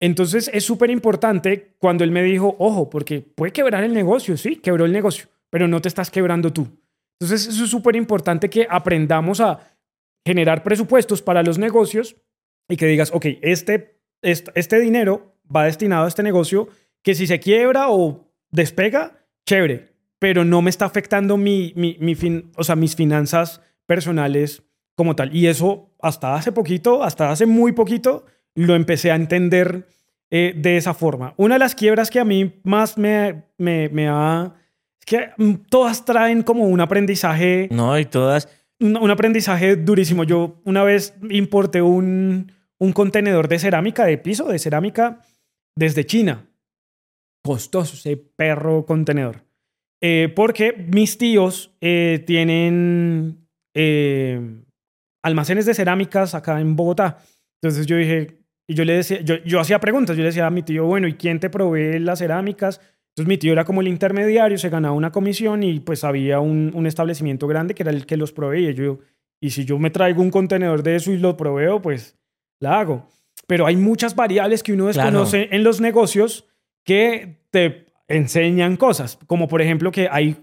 Entonces 0.00 0.50
es 0.52 0.64
súper 0.64 0.90
importante 0.90 1.76
cuando 1.78 2.04
él 2.04 2.10
me 2.10 2.22
dijo, 2.22 2.56
ojo, 2.58 2.90
porque 2.90 3.20
puede 3.20 3.52
quebrar 3.52 3.84
el 3.84 3.92
negocio, 3.92 4.36
sí, 4.36 4.56
quebró 4.56 4.84
el 4.86 4.92
negocio, 4.92 5.28
pero 5.50 5.68
no 5.68 5.80
te 5.80 5.88
estás 5.88 6.10
quebrando 6.10 6.52
tú. 6.52 6.68
Entonces, 7.20 7.48
eso 7.48 7.64
es 7.64 7.70
súper 7.70 7.96
importante 7.96 8.48
que 8.48 8.66
aprendamos 8.68 9.40
a 9.40 9.60
generar 10.24 10.62
presupuestos 10.62 11.20
para 11.20 11.42
los 11.42 11.58
negocios 11.58 12.16
y 12.68 12.76
que 12.76 12.86
digas, 12.86 13.10
ok, 13.12 13.26
este, 13.42 14.00
este, 14.22 14.80
dinero 14.80 15.36
va 15.54 15.64
destinado 15.64 16.06
a 16.06 16.08
este 16.08 16.22
negocio 16.22 16.68
que 17.02 17.14
si 17.14 17.26
se 17.26 17.38
quiebra 17.38 17.90
o 17.90 18.32
despega, 18.50 19.26
chévere, 19.46 19.92
pero 20.18 20.44
no 20.44 20.62
me 20.62 20.70
está 20.70 20.86
afectando 20.86 21.36
mi, 21.36 21.72
mi, 21.76 22.14
fin, 22.14 22.52
o 22.56 22.64
sea, 22.64 22.76
mis 22.76 22.96
finanzas 22.96 23.60
personales 23.86 24.62
como 24.94 25.16
tal. 25.16 25.34
Y 25.34 25.46
eso 25.46 25.90
hasta 26.00 26.34
hace 26.34 26.52
poquito, 26.52 27.02
hasta 27.02 27.30
hace 27.30 27.46
muy 27.46 27.72
poquito, 27.72 28.24
lo 28.54 28.74
empecé 28.74 29.10
a 29.10 29.16
entender 29.16 29.86
eh, 30.30 30.54
de 30.56 30.76
esa 30.76 30.94
forma. 30.94 31.34
Una 31.36 31.56
de 31.56 31.60
las 31.60 31.74
quiebras 31.74 32.10
que 32.10 32.20
a 32.20 32.24
mí 32.24 32.60
más 32.64 32.96
me, 32.96 33.44
me, 33.58 33.88
me 33.90 34.08
ha... 34.08 34.54
Que 35.10 35.30
mm, 35.36 35.54
todas 35.68 36.04
traen 36.04 36.44
como 36.44 36.68
un 36.68 36.80
aprendizaje... 36.80 37.68
No, 37.72 37.98
y 37.98 38.04
todas... 38.04 38.48
Un, 38.78 38.96
un 38.96 39.10
aprendizaje 39.10 39.74
durísimo. 39.74 40.22
Yo 40.22 40.62
una 40.64 40.84
vez 40.84 41.14
importé 41.28 41.82
un, 41.82 42.52
un 42.78 42.92
contenedor 42.92 43.48
de 43.48 43.58
cerámica, 43.58 44.06
de 44.06 44.18
piso, 44.18 44.46
de 44.46 44.60
cerámica, 44.60 45.20
desde 45.76 46.06
China. 46.06 46.46
Costoso 47.44 47.94
ese 47.96 48.16
perro 48.16 48.86
contenedor. 48.86 49.44
Eh, 50.00 50.32
porque 50.34 50.72
mis 50.88 51.18
tíos 51.18 51.76
eh, 51.80 52.22
tienen 52.24 53.48
eh, 53.74 54.62
almacenes 55.24 55.66
de 55.66 55.74
cerámicas 55.74 56.36
acá 56.36 56.60
en 56.60 56.76
Bogotá. 56.76 57.18
Entonces 57.60 57.84
yo 57.86 57.96
dije, 57.96 58.38
y 58.68 58.74
yo 58.74 58.84
le 58.84 58.92
decía, 58.94 59.20
yo, 59.22 59.42
yo 59.44 59.58
hacía 59.58 59.80
preguntas, 59.80 60.16
yo 60.16 60.22
le 60.22 60.28
decía 60.28 60.46
a 60.46 60.50
mi 60.50 60.62
tío, 60.62 60.86
bueno, 60.86 61.08
¿y 61.08 61.14
quién 61.14 61.40
te 61.40 61.50
provee 61.50 61.98
las 61.98 62.20
cerámicas? 62.20 62.80
Entonces 63.20 63.28
mi 63.28 63.38
tío 63.38 63.52
era 63.52 63.66
como 63.66 63.82
el 63.82 63.88
intermediario, 63.88 64.56
se 64.56 64.70
ganaba 64.70 64.94
una 64.94 65.12
comisión 65.12 65.62
y 65.62 65.78
pues 65.80 66.04
había 66.04 66.40
un, 66.40 66.72
un 66.74 66.86
establecimiento 66.86 67.46
grande 67.46 67.74
que 67.74 67.82
era 67.82 67.92
el 67.92 68.06
que 68.06 68.16
los 68.16 68.32
proveía. 68.32 68.70
Yo, 68.70 69.00
y 69.42 69.50
si 69.50 69.66
yo 69.66 69.78
me 69.78 69.90
traigo 69.90 70.22
un 70.22 70.30
contenedor 70.30 70.82
de 70.82 70.96
eso 70.96 71.12
y 71.12 71.18
lo 71.18 71.36
proveo, 71.36 71.82
pues 71.82 72.16
la 72.60 72.80
hago. 72.80 73.06
Pero 73.46 73.66
hay 73.66 73.76
muchas 73.76 74.16
variables 74.16 74.62
que 74.62 74.72
uno 74.72 74.86
desconoce 74.86 75.48
en 75.50 75.64
los 75.64 75.82
negocios 75.82 76.46
que 76.82 77.42
te 77.50 77.86
enseñan 78.08 78.78
cosas, 78.78 79.18
como 79.26 79.48
por 79.48 79.60
ejemplo 79.60 79.92
que 79.92 80.08
hay 80.10 80.36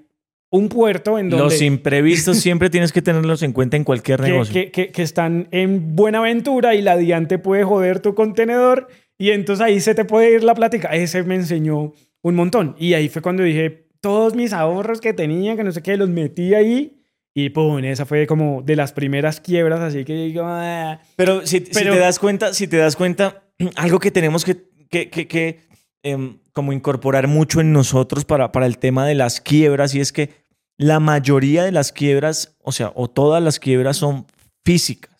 un 0.52 0.70
puerto 0.70 1.18
en 1.18 1.30
donde... 1.30 1.46
Los 1.46 1.62
imprevistos 1.64 2.38
siempre 2.38 2.70
tienes 2.70 2.94
que 2.94 3.02
tenerlos 3.02 3.42
en 3.42 3.54
cuenta 3.54 3.76
en 3.76 3.86
cualquier 3.86 4.20
negocio. 4.22 4.54
Que, 4.54 4.72
que, 4.72 4.90
que, 4.92 5.02
están 5.02 5.48
en 5.50 5.96
Buenaventura 5.96 6.76
y 6.76 6.84
la 6.84 6.96
diante 6.96 7.40
puede 7.40 7.64
joder 7.64 8.02
tu 8.02 8.14
contenedor 8.14 8.88
y 9.18 9.32
entonces 9.32 9.66
ahí 9.66 9.80
se 9.80 9.96
te 9.96 10.06
puede 10.06 10.36
ir 10.36 10.44
la 10.44 10.54
plática. 10.54 10.90
Ese 10.90 11.24
me 11.24 11.36
enseñó 11.36 11.94
un 12.30 12.36
montón. 12.36 12.76
Y 12.78 12.94
ahí 12.94 13.10
fue 13.10 13.22
cuando 13.22 13.44
dije, 13.44 13.88
todos 14.02 14.36
mis 14.36 14.54
ahorros 14.54 15.02
que 15.02 15.14
tenía, 15.14 15.56
que 15.56 15.64
no 15.64 15.72
sé 15.72 15.82
qué, 15.82 15.98
los 15.98 16.10
metí 16.10 16.54
ahí 16.54 16.98
y 17.40 17.52
pum, 17.52 17.78
esa 17.84 18.08
fue 18.08 18.26
como 18.26 18.64
de 18.64 18.76
las 18.76 18.94
primeras 18.94 19.40
quiebras, 19.40 19.80
así 19.80 20.04
que 20.06 20.16
digo... 20.16 20.42
Ah". 20.44 21.00
Pero, 21.16 21.46
si, 21.46 21.60
Pero 21.60 21.92
si, 21.94 21.98
te 21.98 22.00
das 22.00 22.18
cuenta, 22.18 22.54
si 22.54 22.68
te 22.68 22.78
das 22.78 22.96
cuenta, 22.96 23.44
algo 23.76 24.00
que 24.00 24.10
tenemos 24.10 24.44
que, 24.44 24.64
que, 24.90 25.12
que, 25.12 25.28
que 25.28 25.60
eh, 26.02 26.36
como 26.52 26.74
incorporar 26.74 27.28
mucho 27.28 27.62
en 27.62 27.74
nosotros 27.74 28.26
para, 28.26 28.52
para 28.52 28.66
el 28.66 28.80
tema 28.80 29.06
de 29.06 29.14
las 29.14 29.40
quiebras 29.40 29.94
y 29.94 30.00
es 30.00 30.12
que 30.12 30.32
la 30.78 31.00
mayoría 31.00 31.64
de 31.64 31.72
las 31.72 31.92
quiebras, 31.92 32.56
o 32.64 32.72
sea, 32.72 32.92
o 32.96 33.08
todas 33.08 33.44
las 33.44 33.60
quiebras 33.60 33.98
son 33.98 34.26
físicas. 34.66 35.17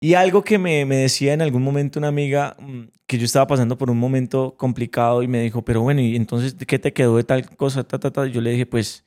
Y 0.00 0.14
algo 0.14 0.42
que 0.42 0.58
me, 0.58 0.84
me 0.84 0.96
decía 0.96 1.32
en 1.32 1.42
algún 1.42 1.62
momento 1.62 1.98
una 1.98 2.08
amiga 2.08 2.56
mm, 2.58 2.82
que 3.06 3.18
yo 3.18 3.24
estaba 3.24 3.46
pasando 3.46 3.78
por 3.78 3.90
un 3.90 3.98
momento 3.98 4.54
complicado 4.56 5.22
y 5.22 5.28
me 5.28 5.40
dijo, 5.40 5.62
pero 5.62 5.82
bueno, 5.82 6.00
¿y 6.00 6.16
entonces 6.16 6.54
qué 6.66 6.78
te 6.78 6.92
quedó 6.92 7.16
de 7.16 7.24
tal 7.24 7.48
cosa? 7.56 7.84
Ta, 7.84 7.98
ta, 7.98 8.10
ta? 8.10 8.26
Yo 8.26 8.40
le 8.40 8.50
dije, 8.50 8.66
pues 8.66 9.04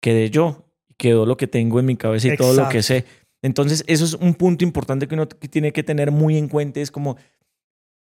quedé 0.00 0.30
yo, 0.30 0.64
quedó 0.96 1.26
lo 1.26 1.36
que 1.36 1.48
tengo 1.48 1.80
en 1.80 1.86
mi 1.86 1.96
cabeza 1.96 2.28
y 2.28 2.30
Exacto. 2.30 2.52
todo 2.52 2.64
lo 2.64 2.68
que 2.68 2.82
sé. 2.82 3.04
Entonces, 3.42 3.84
eso 3.86 4.04
es 4.04 4.14
un 4.14 4.34
punto 4.34 4.64
importante 4.64 5.06
que 5.08 5.14
uno 5.14 5.26
tiene 5.26 5.72
que 5.72 5.82
tener 5.82 6.10
muy 6.10 6.36
en 6.36 6.48
cuenta. 6.48 6.80
Es 6.80 6.90
como, 6.90 7.16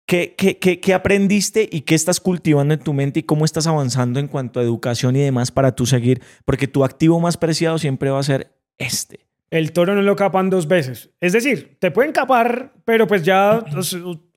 ¿Qué, 0.08 0.36
qué, 0.38 0.58
qué, 0.58 0.80
qué 0.80 0.94
aprendiste 0.94 1.68
y 1.70 1.82
qué 1.82 1.94
estás 1.94 2.22
cultivando 2.22 2.74
en 2.74 2.80
tu 2.80 2.94
mente 2.94 3.20
y 3.20 3.24
cómo 3.24 3.44
estás 3.44 3.68
avanzando 3.68 4.22
en 4.22 4.30
cuanto 4.30 4.62
a 4.62 4.64
educación 4.64 5.18
y 5.18 5.20
demás 5.20 5.52
para 5.52 5.76
tú 5.76 5.86
seguir? 5.86 6.22
Porque 6.46 6.66
tu 6.66 6.86
activo 6.86 7.20
más 7.20 7.36
preciado 7.36 7.78
siempre 7.78 8.10
va 8.10 8.20
a 8.20 8.24
ser 8.24 8.58
este. 8.78 9.27
El 9.50 9.72
toro 9.72 9.96
no 9.96 10.02
lo 10.02 10.16
capan 10.16 10.50
dos 10.50 10.68
veces. 10.68 11.10
Es 11.22 11.34
decir, 11.34 11.78
te 11.80 11.92
pueden 11.92 12.12
capar, 12.12 12.74
pero 12.84 13.08
pues 13.08 13.24
ya, 13.24 13.64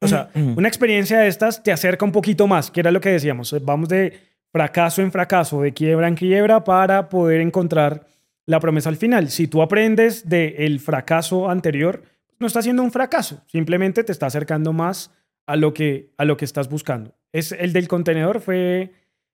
o 0.00 0.06
sea, 0.06 0.30
una 0.34 0.68
experiencia 0.68 1.18
de 1.18 1.28
estas 1.28 1.62
te 1.62 1.72
acerca 1.72 2.04
un 2.04 2.12
poquito 2.12 2.46
más, 2.46 2.70
que 2.70 2.80
era 2.80 2.92
lo 2.92 3.00
que 3.00 3.10
decíamos. 3.10 3.54
Vamos 3.62 3.88
de 3.88 4.18
fracaso 4.52 5.02
en 5.02 5.10
fracaso, 5.10 5.62
de 5.62 5.72
quiebra 5.72 6.08
en 6.08 6.14
quiebra 6.14 6.62
para 6.64 7.08
poder 7.08 7.40
encontrar 7.40 8.06
la 8.46 8.60
promesa 8.60 8.88
al 8.88 8.96
final. 8.96 9.30
Si 9.30 9.46
tú 9.48 9.62
aprendes 9.62 10.28
del 10.28 10.80
fracaso 10.80 11.50
anterior, 11.50 12.02
no 12.38 12.46
está 12.46 12.62
siendo 12.62 12.82
un 12.82 12.90
fracaso, 12.90 13.42
simplemente 13.46 14.02
te 14.04 14.12
está 14.12 14.26
acercando 14.26 14.72
más 14.72 15.12
a 15.46 15.56
lo 15.56 15.74
que, 15.74 16.12
a 16.16 16.24
lo 16.24 16.36
que 16.36 16.44
estás 16.44 16.68
buscando. 16.68 17.14
Es, 17.32 17.52
el 17.52 17.72
del 17.72 17.88
contenedor 17.88 18.40
fue 18.40 18.92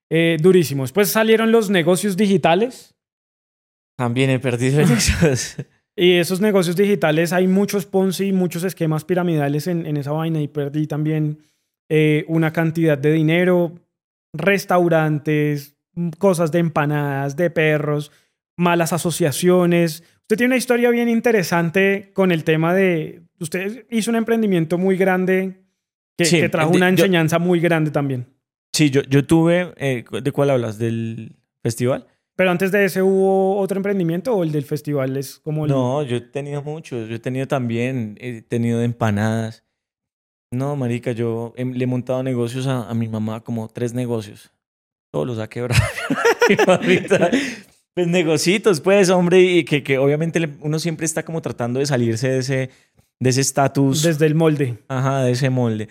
eh, 0.09 0.37
durísimo. 0.39 0.83
Después 0.83 1.09
salieron 1.09 1.51
los 1.51 1.69
negocios 1.69 2.17
digitales. 2.17 2.95
También 3.97 4.29
he 4.29 4.39
perdido 4.39 4.79
esos. 4.79 5.57
y 5.95 6.13
esos 6.13 6.39
negocios 6.39 6.75
digitales 6.75 7.33
hay 7.33 7.47
muchos 7.47 7.85
Ponzi, 7.85 8.31
muchos 8.31 8.63
esquemas 8.63 9.03
piramidales 9.03 9.67
en, 9.67 9.85
en 9.85 9.97
esa 9.97 10.11
vaina 10.11 10.39
y 10.39 10.47
perdí 10.47 10.87
también 10.87 11.39
eh, 11.89 12.25
una 12.27 12.51
cantidad 12.53 12.97
de 12.97 13.13
dinero, 13.13 13.79
restaurantes, 14.33 15.77
cosas 16.17 16.51
de 16.51 16.59
empanadas, 16.59 17.35
de 17.35 17.49
perros, 17.49 18.11
malas 18.57 18.93
asociaciones. 18.93 20.03
Usted 20.21 20.37
tiene 20.37 20.47
una 20.47 20.57
historia 20.57 20.89
bien 20.91 21.07
interesante 21.07 22.11
con 22.13 22.31
el 22.31 22.43
tema 22.43 22.73
de, 22.73 23.23
usted 23.39 23.85
hizo 23.89 24.11
un 24.11 24.17
emprendimiento 24.17 24.77
muy 24.77 24.97
grande 24.97 25.63
que, 26.17 26.25
sí, 26.25 26.39
que 26.39 26.49
trajo 26.49 26.71
una 26.71 26.89
enseñanza 26.89 27.37
yo, 27.37 27.45
muy 27.45 27.61
grande 27.61 27.89
también. 27.89 28.27
Sí, 28.73 28.89
yo, 28.89 29.01
yo 29.03 29.25
tuve, 29.25 29.73
eh, 29.77 30.03
¿de 30.21 30.31
cuál 30.31 30.49
hablas? 30.49 30.77
¿Del 30.77 31.37
festival? 31.63 32.05
Pero 32.37 32.51
antes 32.51 32.71
de 32.71 32.85
ese 32.85 33.01
hubo 33.01 33.57
otro 33.57 33.77
emprendimiento 33.77 34.33
o 34.33 34.43
el 34.43 34.51
del 34.51 34.63
festival 34.63 35.17
es 35.17 35.39
como 35.39 35.65
el... 35.65 35.71
No, 35.71 36.03
yo 36.03 36.17
he 36.17 36.21
tenido 36.21 36.61
muchos. 36.61 37.09
Yo 37.09 37.15
he 37.15 37.19
tenido 37.19 37.47
también, 37.47 38.15
he 38.21 38.41
tenido 38.41 38.81
empanadas. 38.81 39.65
No, 40.51 40.77
marica, 40.77 41.11
yo 41.11 41.53
he, 41.57 41.65
le 41.65 41.83
he 41.83 41.87
montado 41.87 42.23
negocios 42.23 42.67
a, 42.67 42.89
a, 42.89 42.93
mi 42.93 43.09
mamá, 43.09 43.41
como 43.41 43.67
tres 43.67 43.93
negocios. 43.93 44.51
Todos 45.11 45.27
los 45.27 45.39
ha 45.39 45.49
quebrado. 45.49 45.81
pues 47.93 48.07
negocitos, 48.07 48.79
pues, 48.79 49.09
hombre, 49.09 49.41
y 49.41 49.65
que, 49.65 49.83
que 49.83 49.97
obviamente 49.97 50.47
uno 50.61 50.79
siempre 50.79 51.05
está 51.05 51.25
como 51.25 51.41
tratando 51.41 51.79
de 51.79 51.85
salirse 51.87 52.29
de 52.29 52.37
ese 52.37 52.69
de 53.19 53.29
ese 53.29 53.41
estatus. 53.41 54.03
Desde 54.03 54.25
el 54.25 54.35
molde. 54.35 54.77
Ajá, 54.87 55.23
de 55.23 55.31
ese 55.31 55.49
molde. 55.49 55.89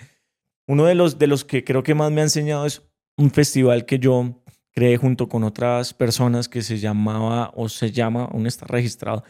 Uno 0.67 0.85
de 0.85 0.95
los, 0.95 1.19
de 1.19 1.27
los 1.27 1.45
que 1.45 1.65
creo 1.65 1.83
que 1.83 1.95
más 1.95 2.11
me 2.11 2.21
ha 2.21 2.25
enseñado 2.25 2.67
es 2.67 2.83
un 3.17 3.31
festival 3.31 3.87
que 3.87 3.99
yo 3.99 4.43
creé 4.77 4.99
junto 4.99 5.29
con 5.29 5.43
otras 5.43 5.95
personas 5.95 6.51
que 6.51 6.61
se 6.61 6.79
llamaba 6.79 7.51
o 7.57 7.71
se 7.71 7.93
llama, 7.93 8.25
aún 8.25 8.47
está 8.47 8.67
registrado, 8.67 9.25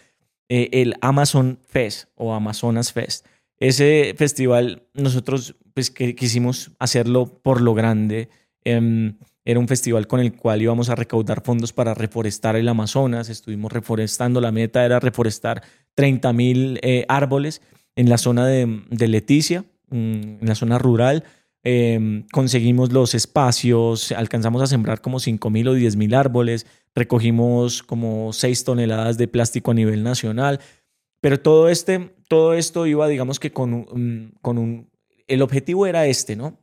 eh, 0.48 0.68
el 0.72 0.94
Amazon 1.00 1.60
Fest 1.64 2.08
o 2.16 2.34
Amazonas 2.34 2.92
Fest. 2.92 3.24
Ese 3.58 4.14
festival 4.18 4.82
nosotros 4.92 5.54
pues 5.72 5.90
que 5.90 6.16
quisimos 6.16 6.72
hacerlo 6.80 7.26
por 7.26 7.60
lo 7.60 7.74
grande. 7.74 8.28
Eh, 8.64 9.12
era 9.44 9.60
un 9.60 9.68
festival 9.68 10.08
con 10.08 10.18
el 10.18 10.34
cual 10.34 10.62
íbamos 10.62 10.90
a 10.90 10.96
recaudar 10.96 11.44
fondos 11.44 11.72
para 11.72 11.94
reforestar 11.94 12.56
el 12.56 12.68
Amazonas. 12.68 13.28
Estuvimos 13.28 13.72
reforestando. 13.72 14.40
La 14.40 14.50
meta 14.50 14.84
era 14.84 14.98
reforestar 14.98 15.62
30 15.94 16.32
mil 16.32 16.80
eh, 16.82 17.04
árboles 17.08 17.62
en 17.94 18.08
la 18.08 18.18
zona 18.18 18.46
de, 18.46 18.82
de 18.90 19.08
Leticia, 19.08 19.64
en 19.92 20.40
la 20.42 20.56
zona 20.56 20.78
rural. 20.78 21.22
Eh, 21.68 22.22
conseguimos 22.30 22.92
los 22.92 23.16
espacios, 23.16 24.12
alcanzamos 24.12 24.62
a 24.62 24.68
sembrar 24.68 25.00
como 25.00 25.18
5 25.18 25.50
mil 25.50 25.66
o 25.66 25.74
10 25.74 25.96
mil 25.96 26.14
árboles, 26.14 26.64
recogimos 26.94 27.82
como 27.82 28.32
6 28.32 28.62
toneladas 28.62 29.18
de 29.18 29.26
plástico 29.26 29.72
a 29.72 29.74
nivel 29.74 30.04
nacional, 30.04 30.60
pero 31.20 31.40
todo, 31.40 31.68
este, 31.68 32.14
todo 32.28 32.54
esto 32.54 32.86
iba, 32.86 33.08
digamos 33.08 33.40
que 33.40 33.50
con, 33.50 33.74
un, 33.74 34.34
con 34.42 34.58
un... 34.58 34.90
El 35.26 35.42
objetivo 35.42 35.88
era 35.88 36.06
este, 36.06 36.36
¿no? 36.36 36.56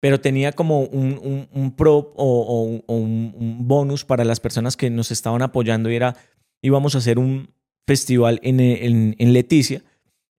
Pero 0.00 0.20
tenía 0.20 0.50
como 0.50 0.80
un, 0.80 1.20
un, 1.22 1.48
un 1.52 1.76
pro 1.76 2.12
o, 2.16 2.82
o, 2.84 2.96
un, 2.96 3.58
bonus 3.60 4.04
para 4.04 4.24
las 4.24 4.40
personas 4.40 4.76
que 4.76 4.90
nos 4.90 5.12
estaban 5.12 5.40
apoyando 5.40 5.88
era, 5.88 6.16
íbamos 6.62 6.96
a 6.96 6.98
hacer 6.98 7.20
un 7.20 7.54
festival 7.86 8.40
en, 8.42 8.58
en 8.58 9.32
Leticia 9.32 9.84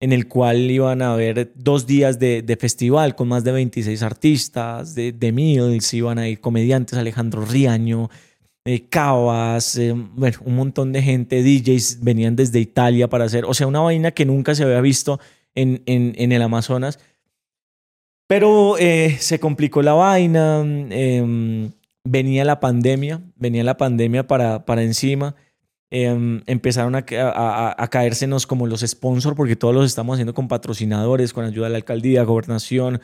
en 0.04 0.12
el 0.12 0.28
cual 0.28 0.70
iban 0.70 1.02
a 1.02 1.14
haber 1.14 1.54
dos 1.56 1.88
días 1.88 2.20
de, 2.20 2.42
de, 2.42 2.58
festival 2.58 3.16
con 3.16 3.30
más 3.30 3.46
de 3.46 3.54
26 3.54 4.04
artistas, 4.04 4.96
de, 4.96 5.14
de 5.14 5.32
Mills, 5.32 5.94
iban 5.94 6.20
a 6.20 6.28
ir 6.28 6.42
comediantes, 6.42 7.00
Alejandro 7.00 7.46
Riaño, 7.46 8.10
eh, 8.66 8.90
Cabas, 8.90 9.78
eh, 9.78 9.94
bueno, 9.94 10.40
un 10.44 10.58
montón 10.58 10.92
de 10.92 11.02
gente, 11.02 11.42
DJs 11.42 12.04
venían 12.04 12.36
desde 12.36 12.60
Italia 12.60 13.08
para 13.08 13.24
hacer, 13.24 13.46
o 13.46 13.54
sea, 13.54 13.66
una 13.66 13.80
vaina 13.80 14.12
que 14.12 14.26
nunca 14.26 14.56
se 14.56 14.66
había 14.66 14.82
visto 14.82 15.22
en, 15.56 15.82
en, 15.86 16.12
en 16.18 16.34
el 16.34 16.42
Amazonas. 16.42 17.00
Pero 18.28 18.78
eh, 18.80 19.16
se 19.22 19.40
complicó 19.40 19.82
la 19.84 19.94
vaina, 19.94 20.66
eh, 20.90 21.70
venía 22.04 22.44
la 22.44 22.60
pandemia, 22.60 23.22
venía 23.38 23.64
la 23.64 23.78
pandemia 23.78 24.28
para, 24.28 24.66
para 24.66 24.84
encima. 24.84 25.36
Eh, 25.96 26.42
empezaron 26.48 26.96
a, 26.96 27.06
a, 27.12 27.84
a, 27.84 27.88
caérsenos 27.88 28.48
como 28.48 28.66
los 28.66 28.82
sponsors, 28.82 29.38
porque 29.38 29.56
todos 29.56 29.76
los 29.76 29.86
estamos 29.86 30.16
haciendo 30.16 30.34
con 30.34 30.48
patrocinadores, 30.48 31.34
con 31.34 31.46
ayuda 31.46 31.68
de 31.68 31.74
la 31.74 31.78
alcaldía, 31.78 32.24
gobernación, 32.24 33.00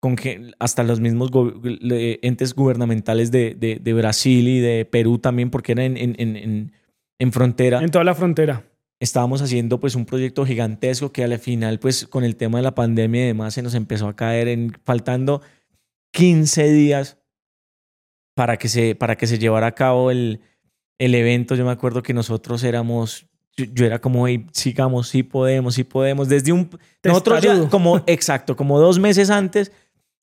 con 0.00 0.16
que 0.16 0.52
hasta 0.58 0.82
los 0.82 1.00
mismos 1.00 1.30
go 1.30 1.50
entes 1.64 2.54
gubernamentales 2.54 3.30
de, 3.30 3.54
de, 3.54 3.76
de, 3.76 3.92
Brasil 3.94 4.48
y 4.48 4.60
de 4.60 4.84
Perú 4.84 5.18
también, 5.18 5.48
porque 5.48 5.72
era 5.72 5.84
en, 5.84 5.96
en, 5.96 6.14
en, 6.18 6.72
en, 7.18 7.32
frontera. 7.32 7.80
En 7.80 7.90
toda 7.90 8.04
la 8.04 8.14
frontera. 8.14 8.64
estábamos 9.00 9.40
haciendo 9.40 9.80
pues 9.80 9.94
un 9.94 10.04
proyecto 10.04 10.44
gigantesco 10.44 11.12
que 11.12 11.24
al 11.24 11.38
final 11.38 11.78
pues 11.78 12.06
con 12.06 12.22
el 12.22 12.36
tema 12.36 12.58
de 12.58 12.64
la 12.64 12.74
pandemia 12.74 13.22
y 13.22 13.26
demás 13.28 13.54
se 13.54 13.62
nos 13.62 13.74
empezó 13.74 14.08
a 14.08 14.14
caer 14.14 14.48
en 14.48 14.76
faltando 14.84 15.40
15 16.12 16.70
días 16.70 17.16
para 18.34 18.58
que 18.58 18.68
se, 18.68 18.94
para 18.94 19.16
que 19.16 19.26
se 19.26 19.38
llevara 19.38 19.68
a 19.68 19.74
cabo 19.74 20.10
el, 20.10 20.42
el 20.98 21.14
evento. 21.14 21.54
Yo 21.54 21.64
me 21.64 21.72
acuerdo 21.72 22.02
que 22.02 22.14
nosotros 22.14 22.64
éramos, 22.64 23.26
yo, 23.56 23.84
era 23.84 24.00
como, 24.00 24.26
hey, 24.26 24.46
sigamos, 24.52 25.08
sí 25.08 25.22
podemos, 25.22 25.74
sí 25.74 25.84
podemos. 25.84 26.28
Desde 26.28 26.52
un, 26.52 26.70
nosotros 27.02 27.42
ya 27.42 27.68
como, 27.68 28.02
exacto, 28.06 28.56
como 28.56 28.78
dos 28.80 28.98
meses 28.98 29.30
antes, 29.30 29.72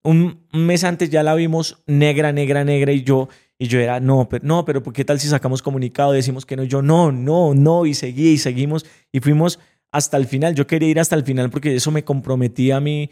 un 0.04 0.40
mes 0.52 0.84
antes 0.84 1.10
ya 1.10 1.22
la 1.22 1.34
vimos 1.34 1.82
negra, 1.86 2.32
negra, 2.32 2.64
negra 2.64 2.92
y 2.92 3.02
yo 3.02 3.28
y 3.62 3.68
yo 3.68 3.78
era, 3.78 4.00
no, 4.00 4.28
pero, 4.28 4.44
no, 4.44 4.64
pero 4.64 4.82
¿qué 4.82 5.04
tal 5.04 5.20
si 5.20 5.28
sacamos 5.28 5.62
comunicado? 5.62 6.10
Decimos 6.10 6.44
que 6.44 6.56
no, 6.56 6.64
yo 6.64 6.82
no, 6.82 7.12
no, 7.12 7.54
no, 7.54 7.86
y 7.86 7.94
seguí 7.94 8.30
y 8.30 8.38
seguimos 8.38 8.84
y 9.12 9.20
fuimos 9.20 9.60
hasta 9.92 10.16
el 10.16 10.26
final. 10.26 10.56
Yo 10.56 10.66
quería 10.66 10.88
ir 10.88 10.98
hasta 10.98 11.14
el 11.14 11.22
final 11.22 11.48
porque 11.48 11.76
eso 11.76 11.92
me 11.92 12.02
comprometía 12.02 12.78
a 12.78 12.80
mí 12.80 13.10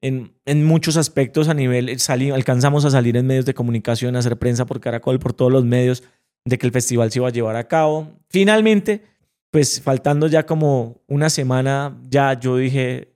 en, 0.00 0.32
en 0.46 0.64
muchos 0.64 0.96
aspectos 0.96 1.50
a 1.50 1.54
nivel, 1.54 2.00
salí, 2.00 2.30
alcanzamos 2.30 2.86
a 2.86 2.90
salir 2.90 3.18
en 3.18 3.26
medios 3.26 3.44
de 3.44 3.52
comunicación, 3.52 4.16
a 4.16 4.20
hacer 4.20 4.38
prensa 4.38 4.64
por 4.64 4.80
Caracol, 4.80 5.18
por 5.18 5.34
todos 5.34 5.52
los 5.52 5.66
medios 5.66 6.02
de 6.44 6.58
que 6.58 6.66
el 6.66 6.72
festival 6.72 7.10
se 7.10 7.18
iba 7.18 7.28
a 7.28 7.32
llevar 7.32 7.56
a 7.56 7.68
cabo. 7.68 8.08
Finalmente, 8.28 9.04
pues 9.50 9.80
faltando 9.80 10.26
ya 10.26 10.46
como 10.46 11.02
una 11.06 11.30
semana, 11.30 11.98
ya 12.08 12.38
yo 12.38 12.56
dije, 12.56 13.14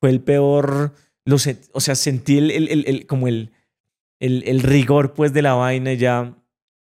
fue 0.00 0.10
el 0.10 0.20
peor, 0.20 0.92
lo, 1.24 1.36
o 1.36 1.80
sea, 1.80 1.94
sentí 1.94 2.38
el, 2.38 2.50
el, 2.50 2.84
el 2.86 3.06
como 3.06 3.28
el 3.28 3.52
el, 4.24 4.60
rigor 4.60 5.14
pues 5.14 5.32
de 5.32 5.42
la 5.42 5.54
vaina 5.54 5.92
ya 5.94 6.34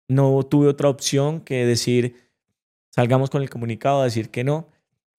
no 0.08 0.44
tuve 0.44 0.68
otra 0.68 0.90
opción 0.90 1.42
que 1.42 1.66
decir, 1.66 2.16
salgamos 2.90 3.30
con 3.30 3.42
el 3.42 3.50
comunicado, 3.50 4.04
decir 4.04 4.30
que 4.30 4.44
no. 4.44 4.68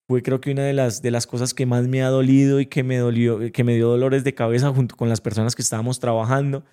Fue 0.07 0.23
creo 0.23 0.41
que 0.41 0.51
una 0.51 0.65
de 0.65 0.75
las, 0.75 1.01
de 1.01 1.11
las 1.11 1.27
cosas 1.27 1.55
que 1.55 1.67
más 1.67 1.89
me 1.89 2.03
ha 2.03 2.09
dolido 2.09 2.61
y 2.61 2.67
que 2.67 2.83
me, 2.83 2.99
dolió, 2.99 3.41
que 3.53 3.65
me 3.65 3.75
dio 3.75 3.89
dolores 3.89 4.23
de 4.23 4.35
cabeza 4.35 4.71
junto 4.71 4.97
con 4.97 5.09
las 5.09 5.21
personas 5.21 5.55
que 5.55 5.63
estábamos 5.63 5.99
trabajando. 5.99 6.65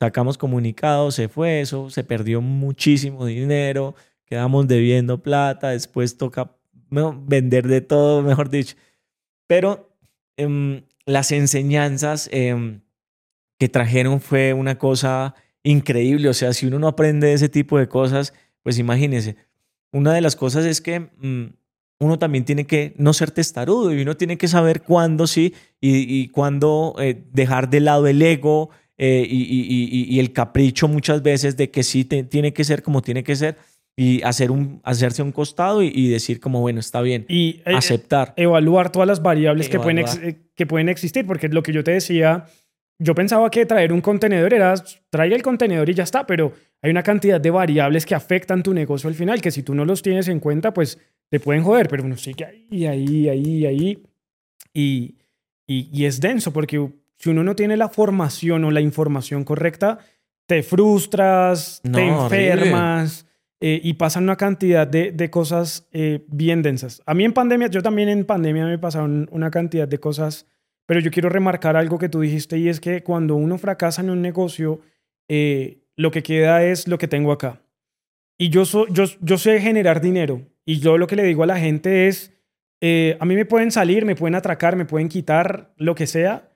Sacamos 0.00 0.38
comunicado, 0.38 1.10
se 1.10 1.28
fue 1.28 1.60
eso, 1.60 1.90
se 1.90 2.04
perdió 2.04 2.40
muchísimo 2.40 3.26
dinero, 3.26 3.94
quedamos 4.24 4.68
debiendo 4.68 5.22
plata, 5.22 5.70
después 5.70 6.16
toca 6.16 6.56
vender 6.90 7.66
de 7.66 7.80
todo, 7.80 8.22
mejor 8.22 8.48
dicho. 8.48 8.76
Pero 9.46 9.96
em, 10.36 10.82
las 11.06 11.32
enseñanzas... 11.32 12.28
Em, 12.32 12.80
que 13.58 13.68
trajeron 13.68 14.20
fue 14.20 14.52
una 14.52 14.78
cosa 14.78 15.34
increíble. 15.62 16.28
O 16.28 16.34
sea, 16.34 16.52
si 16.52 16.66
uno 16.66 16.78
no 16.78 16.88
aprende 16.88 17.32
ese 17.32 17.48
tipo 17.48 17.78
de 17.78 17.88
cosas, 17.88 18.32
pues 18.62 18.78
imagínese. 18.78 19.36
Una 19.92 20.14
de 20.14 20.20
las 20.20 20.36
cosas 20.36 20.64
es 20.64 20.80
que 20.80 21.00
mm, 21.00 21.46
uno 22.00 22.18
también 22.18 22.44
tiene 22.44 22.66
que 22.66 22.94
no 22.96 23.12
ser 23.12 23.30
testarudo 23.30 23.92
y 23.92 24.00
uno 24.00 24.16
tiene 24.16 24.38
que 24.38 24.48
saber 24.48 24.82
cuándo 24.82 25.26
sí 25.26 25.54
y, 25.80 26.28
cuándo 26.28 26.94
eh, 26.98 27.24
dejar 27.32 27.68
de 27.68 27.80
lado 27.80 28.06
el 28.06 28.22
ego 28.22 28.70
eh, 28.98 29.26
y, 29.28 30.18
el 30.18 30.32
capricho 30.32 30.88
muchas 30.88 31.22
veces 31.22 31.56
de 31.56 31.70
que 31.70 31.82
sí 31.82 32.04
tiene 32.04 32.52
que 32.52 32.64
ser 32.64 32.82
como 32.82 33.00
tiene 33.00 33.22
que 33.22 33.36
ser 33.36 33.56
y 33.96 34.22
hacer 34.22 34.50
un, 34.50 34.80
hacerse 34.84 35.22
un 35.22 35.32
costado 35.32 35.82
y, 35.82 36.08
decir 36.08 36.40
como, 36.40 36.60
bueno, 36.60 36.80
está 36.80 37.00
bien, 37.00 37.24
y 37.28 37.62
eh, 37.64 37.74
aceptar. 37.74 38.34
Evaluar 38.36 38.92
todas 38.92 39.08
las 39.08 39.22
variables 39.22 39.68
que 39.68 39.80
pueden, 39.80 40.04
que 40.54 40.66
pueden 40.66 40.88
existir, 40.88 41.26
porque 41.26 41.48
lo 41.48 41.62
que 41.62 41.72
yo 41.72 41.82
te 41.82 41.92
decía 41.92 42.46
yo 42.98 43.14
pensaba 43.14 43.48
que 43.50 43.64
traer 43.64 43.92
un 43.92 44.00
contenedor 44.00 44.52
era 44.52 44.74
trae 45.10 45.32
el 45.32 45.42
contenedor 45.42 45.88
y 45.88 45.94
ya 45.94 46.02
está, 46.02 46.26
pero 46.26 46.52
hay 46.82 46.90
una 46.90 47.02
cantidad 47.02 47.40
de 47.40 47.50
variables 47.50 48.04
que 48.04 48.14
afectan 48.14 48.62
tu 48.62 48.74
negocio 48.74 49.08
al 49.08 49.14
final, 49.14 49.40
que 49.40 49.50
si 49.50 49.62
tú 49.62 49.74
no 49.74 49.84
los 49.84 50.02
tienes 50.02 50.28
en 50.28 50.40
cuenta, 50.40 50.74
pues 50.74 50.98
te 51.28 51.38
pueden 51.38 51.62
joder, 51.62 51.88
pero 51.88 52.04
uno 52.04 52.16
sigue 52.16 52.44
ahí, 52.44 52.86
ahí, 52.86 53.28
ahí, 53.28 53.66
ahí. 53.66 54.02
Y, 54.74 55.16
y, 55.66 56.04
es 56.04 56.20
denso, 56.20 56.52
porque 56.52 56.90
si 57.18 57.30
uno 57.30 57.44
no 57.44 57.54
tiene 57.54 57.76
la 57.76 57.88
formación 57.88 58.64
o 58.64 58.70
la 58.70 58.80
información 58.80 59.44
correcta, 59.44 59.98
te 60.46 60.62
frustras, 60.62 61.82
te 61.82 62.06
enfermas. 62.06 63.26
Eh, 63.60 63.80
y 63.82 63.94
pasan 63.94 64.22
una 64.22 64.36
cantidad 64.36 64.86
de, 64.86 65.10
de 65.10 65.30
cosas 65.30 65.88
eh, 65.90 66.24
bien 66.28 66.62
densas. 66.62 67.02
A 67.06 67.12
mí 67.12 67.24
en 67.24 67.32
pandemia, 67.32 67.66
yo 67.66 67.82
también 67.82 68.08
en 68.08 68.24
pandemia 68.24 68.64
me 68.64 68.78
pasaron 68.78 69.28
una 69.32 69.50
cantidad 69.50 69.88
de 69.88 69.98
cosas 69.98 70.46
pero 70.88 71.00
yo 71.00 71.10
quiero 71.10 71.28
remarcar 71.28 71.76
algo 71.76 71.98
que 71.98 72.08
tú 72.08 72.22
dijiste 72.22 72.56
y 72.56 72.70
es 72.70 72.80
que 72.80 73.02
cuando 73.02 73.36
uno 73.36 73.58
fracasa 73.58 74.00
en 74.00 74.08
un 74.08 74.22
negocio, 74.22 74.80
eh, 75.28 75.82
lo 75.96 76.10
que 76.10 76.22
queda 76.22 76.64
es 76.64 76.88
lo 76.88 76.96
que 76.96 77.06
tengo 77.06 77.30
acá. 77.30 77.60
Y 78.38 78.48
yo, 78.48 78.62
yo, 78.64 79.04
yo 79.20 79.36
sé 79.36 79.60
generar 79.60 80.00
dinero. 80.00 80.40
Y 80.64 80.78
yo 80.78 80.96
lo 80.96 81.06
que 81.06 81.14
le 81.14 81.24
digo 81.24 81.42
a 81.42 81.46
la 81.46 81.58
gente 81.58 82.08
es, 82.08 82.32
eh, 82.80 83.18
a 83.20 83.26
mí 83.26 83.34
me 83.34 83.44
pueden 83.44 83.70
salir, 83.70 84.06
me 84.06 84.16
pueden 84.16 84.34
atracar, 84.34 84.76
me 84.76 84.86
pueden 84.86 85.10
quitar, 85.10 85.74
lo 85.76 85.94
que 85.94 86.06
sea, 86.06 86.47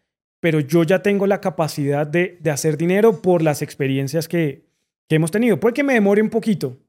pero 0.42 0.58
yo 0.58 0.82
ya 0.82 1.02
tengo 1.02 1.28
la 1.28 1.40
capacidad 1.40 2.04
de, 2.04 2.36
de 2.40 2.50
hacer 2.50 2.76
dinero 2.76 3.22
por 3.22 3.42
las 3.42 3.62
experiencias 3.62 4.26
que, 4.26 4.64
que, 5.08 5.14
hemos 5.14 5.30
tenido. 5.30 5.60
Puede 5.60 5.72
que 5.72 5.84
me 5.84 5.94
demore 5.94 6.20
un 6.20 6.30
poquito 6.30 6.80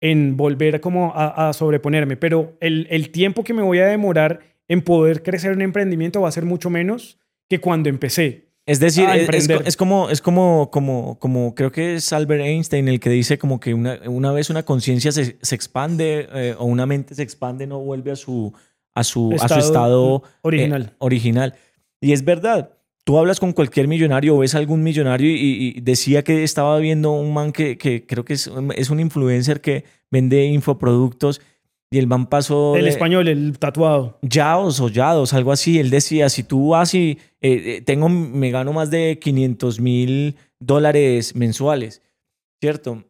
en 0.00 0.34
volver 0.38 0.80
como 0.80 1.12
a, 1.14 1.50
a 1.50 1.52
sobreponerme, 1.52 2.16
pero 2.16 2.56
el, 2.60 2.86
el 2.88 3.10
tiempo 3.10 3.44
que 3.44 3.52
me 3.52 3.60
voy 3.60 3.80
a 3.80 3.86
demorar 3.86 4.40
en 4.66 4.80
poder 4.80 5.22
crecer 5.22 5.52
un 5.52 5.60
emprendimiento 5.60 6.22
va 6.22 6.30
a 6.30 6.32
ser 6.32 6.46
mucho 6.46 6.70
menos 6.70 7.18
que 7.50 7.60
cuando 7.60 7.90
empecé. 7.90 8.48
Es 8.64 8.80
decir, 8.80 9.06
es, 9.10 9.76
como, 9.76 10.08
es 10.08 10.22
como, 10.22 10.70
como, 10.70 11.18
como, 11.18 11.54
creo 11.54 11.70
que 11.70 11.96
es 11.96 12.14
Albert 12.14 12.44
Einstein 12.44 12.88
el 12.88 12.98
que 12.98 13.10
dice 13.10 13.36
como 13.36 13.60
que 13.60 13.74
una, 13.74 14.00
una 14.06 14.32
vez 14.32 14.48
una 14.48 14.62
conciencia 14.62 15.12
se, 15.12 15.36
se, 15.42 15.54
expande 15.54 16.28
eh, 16.32 16.54
o 16.56 16.64
una 16.64 16.86
mente 16.86 17.14
se 17.14 17.22
expande, 17.22 17.66
no 17.66 17.80
vuelve 17.80 18.12
a 18.12 18.16
su, 18.16 18.54
a 18.94 19.04
su, 19.04 19.32
estado, 19.32 19.54
a 19.54 19.60
su 19.60 19.66
estado 19.66 20.22
eh, 20.24 20.38
original. 20.40 20.94
original. 20.98 21.54
Y 22.00 22.12
es 22.12 22.24
verdad, 22.24 22.70
tú 23.04 23.18
hablas 23.18 23.40
con 23.40 23.52
cualquier 23.52 23.88
millonario 23.88 24.36
o 24.36 24.38
ves 24.38 24.54
a 24.54 24.58
algún 24.58 24.82
millonario 24.82 25.30
y, 25.30 25.80
decía 25.80 26.22
que 26.22 26.44
estaba 26.44 26.78
viendo 26.78 27.12
un 27.12 27.32
man 27.34 27.52
que, 27.52 27.78
que 27.78 28.06
creo 28.06 28.24
que 28.24 28.34
es, 28.34 28.50
es 28.76 28.90
un 28.90 29.00
influencer 29.00 29.60
que 29.60 29.84
vende 30.10 30.44
infoproductos 30.44 31.40
y 31.92 31.98
el 31.98 32.06
man 32.06 32.26
pasó... 32.26 32.74
El 32.74 32.88
español, 32.88 33.28
el 33.28 33.58
tatuado. 33.58 34.18
Yaos 34.22 34.80
o 34.80 34.88
Yados, 34.88 35.34
algo 35.34 35.52
así. 35.52 35.78
Él 35.78 35.90
decía, 35.90 36.30
si 36.30 36.42
tú 36.42 36.68
vas 36.68 36.94
y 36.94 37.18
eh, 37.42 37.76
eh, 37.76 37.82
tengo, 37.84 38.08
me 38.08 38.50
gano 38.50 38.72
más 38.72 38.90
de 38.90 39.18
500 39.20 39.78
mil 39.78 40.36
dólares 40.58 41.36
mensuales, 41.36 42.00
¿cierto? 42.62 43.04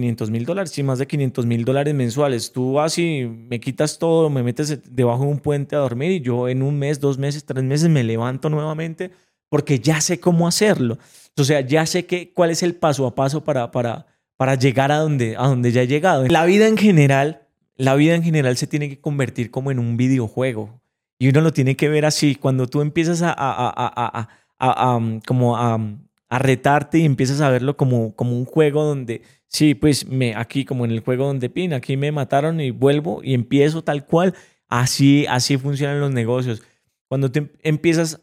500 0.00 0.28
mm, 0.28 0.32
mil 0.32 0.44
dólares, 0.44 0.70
sí, 0.70 0.82
más 0.82 0.98
de 0.98 1.06
500 1.06 1.46
mil 1.46 1.64
dólares 1.64 1.94
mensuales. 1.94 2.52
Tú 2.52 2.74
vas 2.74 2.98
y 2.98 3.24
me 3.26 3.60
quitas 3.60 3.98
todo, 3.98 4.30
me 4.30 4.42
metes 4.42 4.80
debajo 4.94 5.24
de 5.24 5.30
un 5.30 5.38
puente 5.38 5.76
a 5.76 5.80
dormir 5.80 6.10
y 6.12 6.20
yo 6.20 6.48
en 6.48 6.62
un 6.62 6.78
mes, 6.78 7.00
dos 7.00 7.18
meses, 7.18 7.44
tres 7.44 7.64
meses 7.64 7.88
me 7.88 8.04
levanto 8.04 8.48
nuevamente 8.48 9.10
porque 9.48 9.80
ya 9.80 10.00
sé 10.00 10.20
cómo 10.20 10.48
hacerlo. 10.48 10.98
O 11.36 11.44
sea, 11.44 11.60
ya 11.60 11.86
sé 11.86 12.06
que, 12.06 12.32
cuál 12.32 12.50
es 12.50 12.62
el 12.62 12.74
paso 12.74 13.06
a 13.06 13.14
paso 13.14 13.44
para, 13.44 13.70
para, 13.70 14.06
para 14.36 14.54
llegar 14.54 14.92
a 14.92 14.98
donde, 14.98 15.36
a 15.36 15.46
donde 15.46 15.72
ya 15.72 15.82
he 15.82 15.86
llegado. 15.86 16.26
La 16.26 16.44
vida 16.44 16.66
en 16.66 16.76
general 16.76 17.48
la 17.78 17.94
vida 17.94 18.16
en 18.16 18.24
general 18.24 18.56
se 18.56 18.66
tiene 18.66 18.88
que 18.90 19.00
convertir 19.00 19.50
como 19.50 19.70
en 19.70 19.78
un 19.78 19.96
videojuego. 19.96 20.80
Y 21.18 21.28
uno 21.28 21.40
lo 21.40 21.52
tiene 21.52 21.76
que 21.76 21.88
ver 21.88 22.04
así. 22.04 22.34
Cuando 22.34 22.66
tú 22.66 22.80
empiezas 22.80 23.22
a, 23.22 23.32
a, 23.32 23.72
a, 23.76 24.28
a 24.58 25.20
como 25.26 25.56
a, 25.56 25.80
retarte 26.28 26.98
y 26.98 27.04
empiezas 27.04 27.40
a 27.40 27.48
verlo 27.48 27.76
como, 27.76 28.14
como 28.14 28.36
un 28.36 28.44
juego 28.44 28.84
donde, 28.84 29.22
sí, 29.48 29.74
pues 29.74 30.06
me, 30.06 30.34
aquí 30.34 30.64
como 30.64 30.84
en 30.84 30.92
el 30.92 31.00
juego 31.00 31.26
donde 31.26 31.50
pin, 31.50 31.72
aquí 31.72 31.96
me 31.96 32.12
mataron 32.12 32.60
y 32.60 32.70
vuelvo 32.70 33.20
y 33.22 33.34
empiezo 33.34 33.82
tal 33.82 34.06
cual. 34.06 34.34
Así, 34.68 35.26
así 35.26 35.56
funcionan 35.56 36.00
los 36.00 36.12
negocios. 36.12 36.62
Cuando 37.08 37.30
te 37.30 37.50
empiezas 37.62 38.20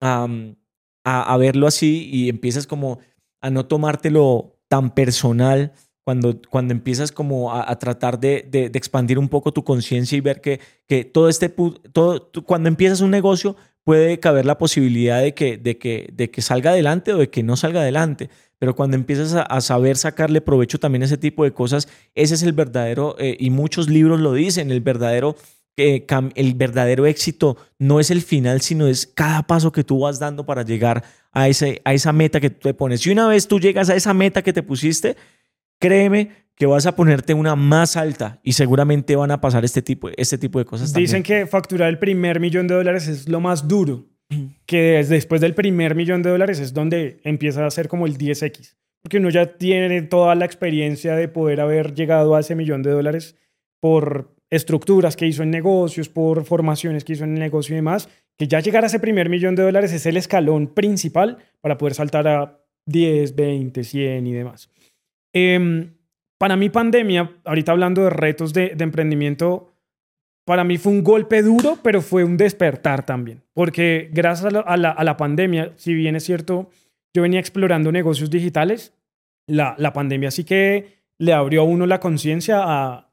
a, 0.00 0.28
a 1.04 1.36
verlo 1.36 1.66
así 1.66 2.08
y 2.12 2.28
empiezas 2.28 2.66
como 2.66 3.00
a 3.40 3.50
no 3.50 3.66
tomártelo 3.66 4.60
tan 4.68 4.94
personal, 4.94 5.72
cuando, 6.04 6.40
cuando 6.50 6.72
empiezas 6.72 7.12
como 7.12 7.54
a, 7.54 7.78
tratar 7.78 8.18
de, 8.18 8.46
de, 8.50 8.66
expandir 8.74 9.18
un 9.18 9.28
poco 9.28 9.52
tu 9.52 9.62
conciencia 9.62 10.18
y 10.18 10.20
ver 10.20 10.40
que, 10.40 10.60
que 10.88 11.04
todo 11.04 11.28
este, 11.28 11.48
todo, 11.48 12.30
cuando 12.44 12.68
empiezas 12.68 13.00
un 13.00 13.10
negocio 13.10 13.56
puede 13.84 14.18
caber 14.18 14.44
la 14.44 14.58
posibilidad 14.58 15.20
de 15.20 15.34
que, 15.34 15.56
de, 15.58 15.78
que, 15.78 16.08
de 16.12 16.30
que 16.30 16.42
salga 16.42 16.70
adelante 16.70 17.12
o 17.12 17.18
de 17.18 17.30
que 17.30 17.42
no 17.42 17.56
salga 17.56 17.80
adelante. 17.80 18.30
Pero 18.62 18.76
cuando 18.76 18.94
empiezas 18.94 19.34
a, 19.34 19.60
saber 19.60 19.96
sacarle 19.96 20.40
provecho 20.40 20.78
también 20.78 21.02
a 21.02 21.06
ese 21.06 21.16
tipo 21.16 21.42
de 21.42 21.50
cosas, 21.50 21.88
ese 22.14 22.34
es 22.34 22.44
el 22.44 22.52
verdadero, 22.52 23.16
eh, 23.18 23.36
y 23.40 23.50
muchos 23.50 23.90
libros 23.90 24.20
lo 24.20 24.34
dicen, 24.34 24.70
el 24.70 24.80
verdadero, 24.80 25.34
eh, 25.76 26.06
el 26.36 26.54
verdadero 26.54 27.06
éxito 27.06 27.56
no 27.80 27.98
es 27.98 28.12
el 28.12 28.22
final, 28.22 28.60
sino 28.60 28.86
es 28.86 29.08
cada 29.08 29.42
paso 29.48 29.72
que 29.72 29.82
tú 29.82 29.98
vas 29.98 30.20
dando 30.20 30.46
para 30.46 30.62
llegar 30.62 31.02
a, 31.32 31.48
ese, 31.48 31.82
a 31.84 31.92
esa 31.92 32.12
meta 32.12 32.38
que 32.38 32.50
tú 32.50 32.60
te 32.60 32.72
pones. 32.72 33.04
Y 33.04 33.10
una 33.10 33.26
vez 33.26 33.48
tú 33.48 33.58
llegas 33.58 33.90
a 33.90 33.96
esa 33.96 34.14
meta 34.14 34.42
que 34.42 34.52
te 34.52 34.62
pusiste, 34.62 35.16
créeme 35.80 36.30
que 36.54 36.66
vas 36.66 36.86
a 36.86 36.94
ponerte 36.94 37.34
una 37.34 37.56
más 37.56 37.96
alta 37.96 38.38
y 38.44 38.52
seguramente 38.52 39.16
van 39.16 39.32
a 39.32 39.40
pasar 39.40 39.64
este 39.64 39.82
tipo, 39.82 40.08
este 40.16 40.38
tipo 40.38 40.60
de 40.60 40.66
cosas. 40.66 40.92
Dicen 40.92 41.24
que 41.24 41.48
facturar 41.48 41.88
el 41.88 41.98
primer 41.98 42.38
millón 42.38 42.68
de 42.68 42.76
dólares 42.76 43.08
es 43.08 43.28
lo 43.28 43.40
más 43.40 43.66
duro, 43.66 44.06
que 44.72 45.04
después 45.04 45.42
del 45.42 45.54
primer 45.54 45.94
millón 45.94 46.22
de 46.22 46.30
dólares 46.30 46.58
es 46.58 46.72
donde 46.72 47.20
empieza 47.24 47.66
a 47.66 47.70
ser 47.70 47.88
como 47.88 48.06
el 48.06 48.16
10x, 48.16 48.74
porque 49.02 49.18
uno 49.18 49.28
ya 49.28 49.58
tiene 49.58 50.00
toda 50.00 50.34
la 50.34 50.46
experiencia 50.46 51.14
de 51.14 51.28
poder 51.28 51.60
haber 51.60 51.94
llegado 51.94 52.34
a 52.34 52.40
ese 52.40 52.54
millón 52.54 52.82
de 52.82 52.90
dólares 52.90 53.36
por 53.80 54.34
estructuras 54.48 55.14
que 55.14 55.26
hizo 55.26 55.42
en 55.42 55.50
negocios, 55.50 56.08
por 56.08 56.44
formaciones 56.44 57.04
que 57.04 57.12
hizo 57.12 57.24
en 57.24 57.34
el 57.34 57.40
negocio 57.40 57.74
y 57.74 57.76
demás, 57.76 58.08
que 58.38 58.48
ya 58.48 58.60
llegar 58.60 58.82
a 58.84 58.86
ese 58.86 58.98
primer 58.98 59.28
millón 59.28 59.56
de 59.56 59.62
dólares 59.62 59.92
es 59.92 60.06
el 60.06 60.16
escalón 60.16 60.68
principal 60.68 61.36
para 61.60 61.76
poder 61.76 61.92
saltar 61.92 62.26
a 62.26 62.58
10, 62.86 63.36
20, 63.36 63.84
100 63.84 64.26
y 64.26 64.32
demás. 64.32 64.70
Em, 65.34 65.92
para 66.38 66.56
mí 66.56 66.70
pandemia, 66.70 67.30
ahorita 67.44 67.72
hablando 67.72 68.04
de 68.04 68.10
retos 68.10 68.54
de, 68.54 68.74
emprendimiento, 68.78 69.71
para 70.44 70.64
mí 70.64 70.78
fue 70.78 70.92
un 70.92 71.04
golpe 71.04 71.42
duro, 71.42 71.78
pero 71.82 72.02
fue 72.02 72.24
un 72.24 72.36
despertar 72.36 73.06
también, 73.06 73.42
porque 73.54 74.10
gracias 74.12 74.52
a 74.54 74.76
la, 74.76 75.16
pandemia, 75.16 75.72
si 75.76 75.94
bien 75.94 76.16
es 76.16 76.24
cierto, 76.24 76.70
yo 77.14 77.22
venía 77.22 77.40
explorando 77.40 77.92
negocios 77.92 78.30
digitales, 78.30 78.92
la, 79.46 79.74
la 79.78 79.92
pandemia 79.92 80.30
sí 80.30 80.44
que 80.44 81.02
le 81.18 81.32
abrió 81.32 81.62
a 81.62 81.64
uno 81.64 81.86
la 81.86 82.00
conciencia 82.00 82.60
a, 82.62 83.12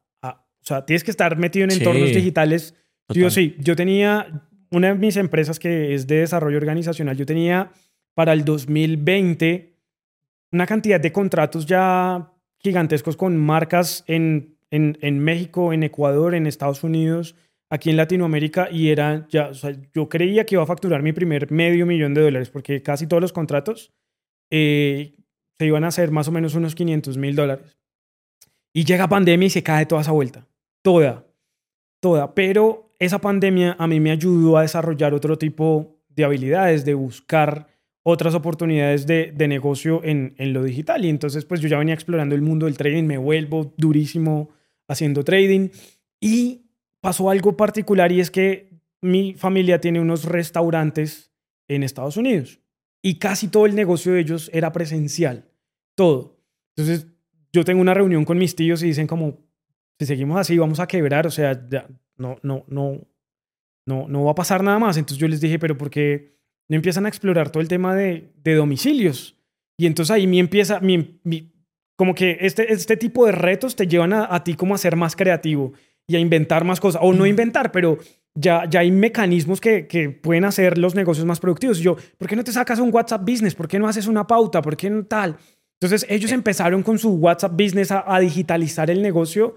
o 0.62 0.66
sea, 0.66 0.86
tienes 0.86 1.04
que 1.04 1.12
estar 1.12 1.38
metido 1.38 1.66
en 1.66 1.72
entornos 1.72 2.10
digitales. 2.10 2.76
Yo 3.10 3.30
sí, 3.30 3.56
yo 3.60 3.76
tenía 3.76 4.44
una 4.72 4.90
de 4.90 4.96
mis 4.96 5.18
empresas 5.18 5.58
que 5.58 5.94
es 5.94 6.06
de 6.06 6.20
desarrollo 6.20 6.58
organizacional, 6.58 7.18
yo 7.18 7.26
tenía 7.26 7.72
para 8.14 8.34
el 8.34 8.46
2020 8.46 9.74
una 10.52 10.68
cantidad 10.68 11.00
de 11.00 11.12
contratos 11.12 11.66
ya 11.66 12.34
gigantescos 12.60 13.16
con 13.16 13.38
marcas 13.38 14.04
en, 14.08 14.58
en, 14.72 14.98
en 15.02 15.20
México, 15.20 15.74
en 15.74 15.84
Ecuador, 15.84 16.36
en 16.36 16.48
Estados 16.48 16.84
Unidos, 16.84 17.36
aquí 17.70 17.90
en 17.90 17.98
Latinoamérica 17.98 18.70
y 18.72 18.90
era 18.90 19.28
ya, 19.30 19.50
o 19.50 19.54
sea, 19.54 19.76
yo 19.94 20.10
creía 20.10 20.46
que 20.46 20.56
iba 20.56 20.64
a 20.64 20.68
facturar 20.68 21.04
mi 21.04 21.14
primer 21.14 21.52
medio 21.52 21.86
millón 21.86 22.14
de 22.14 22.22
dólares 22.22 22.50
porque 22.50 22.82
casi 22.82 23.08
todos 23.08 23.22
los 23.22 23.34
contratos 23.34 23.94
eh, 24.52 25.16
se 25.60 25.66
iban 25.66 25.84
a 25.84 25.90
hacer 25.90 26.12
más 26.12 26.28
o 26.28 26.32
menos 26.32 26.56
unos 26.56 26.74
500 26.74 27.18
mil 27.18 27.36
dólares. 27.36 27.78
Y 28.74 28.86
llega 28.86 29.10
pandemia 29.10 29.48
y 29.48 29.50
se 29.50 29.64
cae 29.64 29.86
toda 29.86 30.02
esa 30.02 30.12
vuelta. 30.12 30.48
Toda. 30.82 31.28
Toda. 32.02 32.34
Pero 32.34 32.94
esa 33.00 33.20
pandemia 33.20 33.76
a 33.78 33.88
mí 33.88 34.00
me 34.00 34.12
ayudó 34.12 34.58
a 34.58 34.62
desarrollar 34.62 35.14
otro 35.14 35.38
tipo 35.38 35.98
de 36.08 36.24
habilidades, 36.24 36.86
de 36.86 36.94
buscar 36.94 37.68
otras 38.04 38.34
oportunidades 38.36 39.06
de, 39.06 39.34
de 39.36 39.48
negocio 39.48 40.02
en, 40.04 40.34
en, 40.38 40.54
lo 40.54 40.64
digital. 40.64 41.04
Y 41.04 41.10
entonces, 41.10 41.46
pues 41.46 41.62
yo 41.62 41.68
ya 41.68 41.78
venía 41.78 41.94
explorando 41.94 42.36
el 42.36 42.42
mundo 42.42 42.66
del 42.66 42.78
trading, 42.78 43.04
me 43.04 43.18
vuelvo 43.18 43.74
durísimo 43.78 44.50
haciendo 44.90 45.24
trading. 45.24 45.70
Y 46.20 46.66
pasó 47.00 47.30
algo 47.30 47.56
particular 47.56 48.12
y 48.12 48.20
es 48.20 48.30
que 48.30 48.82
mi 49.02 49.34
familia 49.36 49.80
tiene 49.80 50.02
unos 50.02 50.26
restaurantes 50.26 51.32
en 51.70 51.84
Estados 51.84 52.18
Unidos 52.18 52.60
y 53.02 53.16
casi 53.16 53.48
todo 53.48 53.66
el 53.66 53.76
negocio 53.76 54.14
de 54.14 54.22
ellos 54.22 54.50
era 54.54 54.72
presencial, 54.72 55.50
todo. 55.96 56.44
Entonces, 56.76 57.08
yo 57.54 57.64
tengo 57.64 57.82
una 57.82 57.94
reunión 57.94 58.26
con 58.26 58.38
mis 58.38 58.56
tíos 58.56 58.84
y 58.84 58.88
dicen 58.88 59.08
como, 59.08 59.40
si 59.98 60.06
seguimos 60.06 60.40
así 60.40 60.58
vamos 60.58 60.80
a 60.80 60.88
quebrar, 60.88 61.26
o 61.26 61.32
sea, 61.32 61.68
ya, 61.70 61.88
no, 62.18 62.38
no, 62.44 62.66
no, 62.68 63.08
no, 63.86 64.08
no 64.08 64.24
va 64.26 64.32
a 64.32 64.36
pasar 64.36 64.64
nada 64.64 64.80
más. 64.80 64.98
Entonces 64.98 65.18
yo 65.18 65.28
les 65.28 65.42
dije, 65.42 65.60
pero 65.60 65.78
¿por 65.78 65.90
qué 65.90 66.38
no 66.68 66.76
empiezan 66.76 67.06
a 67.06 67.10
explorar 67.10 67.52
todo 67.52 67.62
el 67.62 67.68
tema 67.68 67.96
de, 67.96 68.32
domicilios? 68.44 69.38
Y 69.78 69.86
entonces 69.88 70.12
ahí 70.12 70.28
me 70.28 70.40
empieza, 70.40 70.80
mi, 70.82 71.20
como 72.00 72.16
que 72.16 72.38
este, 72.40 72.72
este 72.72 72.96
tipo 72.96 73.26
de 73.26 73.34
retos 73.34 73.76
te 73.76 73.86
llevan 73.86 74.14
a, 74.14 74.34
a, 74.34 74.42
ti 74.42 74.54
como 74.54 74.74
a 74.74 74.78
ser 74.78 74.96
más 74.96 75.18
creativo 75.18 75.74
y 76.08 76.16
a 76.16 76.20
inventar 76.20 76.64
más 76.64 76.80
cosas, 76.80 77.02
o 77.04 77.12
no 77.12 77.26
inventar, 77.26 77.74
pero 77.74 77.98
ya, 78.34 78.64
ya 78.70 78.80
hay 78.80 78.90
mecanismos 78.90 79.60
que, 79.60 79.86
que 79.86 80.10
pueden 80.10 80.46
hacer 80.46 80.78
los 80.78 80.96
negocios 80.96 81.26
más 81.26 81.42
productivos. 81.42 81.80
Yo, 81.80 81.98
¿por 82.18 82.30
qué 82.30 82.38
no 82.38 82.46
te 82.46 82.54
sacas 82.54 82.80
un 82.80 82.94
WhatsApp 82.94 83.30
Business? 83.30 83.54
¿Por 83.54 83.68
qué 83.68 83.80
no 83.80 83.86
haces 83.86 84.08
una 84.08 84.26
pauta? 84.26 84.62
¿Por 84.62 84.78
qué 84.78 84.90
no 84.90 85.04
tal? 85.04 85.36
Entonces 85.74 86.06
ellos 86.10 86.32
empezaron 86.32 86.84
con 86.84 86.98
su 87.00 87.16
WhatsApp 87.16 87.52
Business 87.52 87.92
a, 87.92 88.18
digitalizar 88.22 88.90
el 88.90 89.02
negocio 89.02 89.56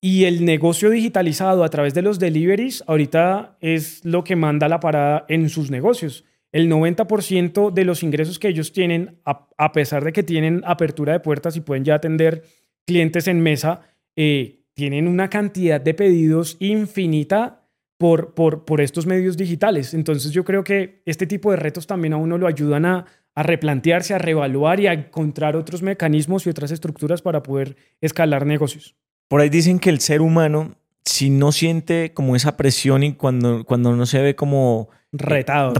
y 0.00 0.24
el 0.24 0.46
negocio 0.46 0.88
digitalizado 0.88 1.62
a 1.62 1.68
través 1.68 1.92
de 1.92 2.00
los 2.00 2.18
deliveries 2.18 2.82
ahorita 2.86 3.58
es 3.60 4.02
lo 4.02 4.24
que 4.24 4.34
manda 4.34 4.66
la 4.66 4.80
parada 4.80 5.26
en 5.28 5.50
sus 5.50 5.70
negocios. 5.70 6.24
El 6.52 6.70
90% 6.70 7.72
de 7.72 7.84
los 7.84 8.02
ingresos 8.02 8.38
que 8.38 8.48
ellos 8.48 8.72
tienen, 8.72 9.18
a, 9.24 9.72
pesar 9.72 10.04
de 10.04 10.12
que 10.12 10.22
tienen 10.22 10.62
apertura 10.66 11.14
de 11.14 11.20
puertas 11.20 11.56
y 11.56 11.60
pueden 11.60 11.84
ya 11.84 11.94
atender 11.94 12.44
clientes 12.86 13.26
en 13.26 13.40
mesa, 13.40 13.80
eh, 14.16 14.60
tienen 14.74 15.08
una 15.08 15.30
cantidad 15.30 15.80
de 15.80 15.94
pedidos 15.94 16.56
infinita 16.60 17.66
por, 17.96 18.34
por, 18.34 18.64
por 18.64 18.80
estos 18.80 19.06
medios 19.06 19.36
digitales. 19.36 19.94
Entonces 19.94 20.32
yo 20.32 20.44
creo 20.44 20.62
que 20.62 21.02
este 21.06 21.26
tipo 21.26 21.50
de 21.50 21.56
retos 21.56 21.86
también 21.86 22.12
a 22.12 22.18
uno 22.18 22.36
lo 22.36 22.46
ayudan 22.46 22.84
a, 22.84 23.06
a 23.34 23.42
replantearse, 23.42 24.14
a 24.14 24.18
reevaluar 24.18 24.80
y 24.80 24.86
a 24.88 24.92
encontrar 24.92 25.56
otros 25.56 25.82
mecanismos 25.82 26.46
y 26.46 26.50
otras 26.50 26.70
estructuras 26.70 27.22
para 27.22 27.42
poder 27.42 27.76
escalar 28.00 28.44
negocios. 28.44 28.94
Por 29.28 29.40
ahí 29.40 29.48
dicen 29.48 29.78
que 29.78 29.90
el 29.90 30.00
ser 30.00 30.20
humano, 30.20 30.76
si 31.04 31.30
no 31.30 31.52
siente 31.52 32.12
como 32.14 32.36
esa 32.36 32.56
presión 32.56 33.02
y 33.02 33.14
cuando, 33.14 33.64
cuando 33.64 33.94
no 33.96 34.06
se 34.06 34.20
ve 34.20 34.34
como... 34.34 34.88
Retado. 35.12 35.74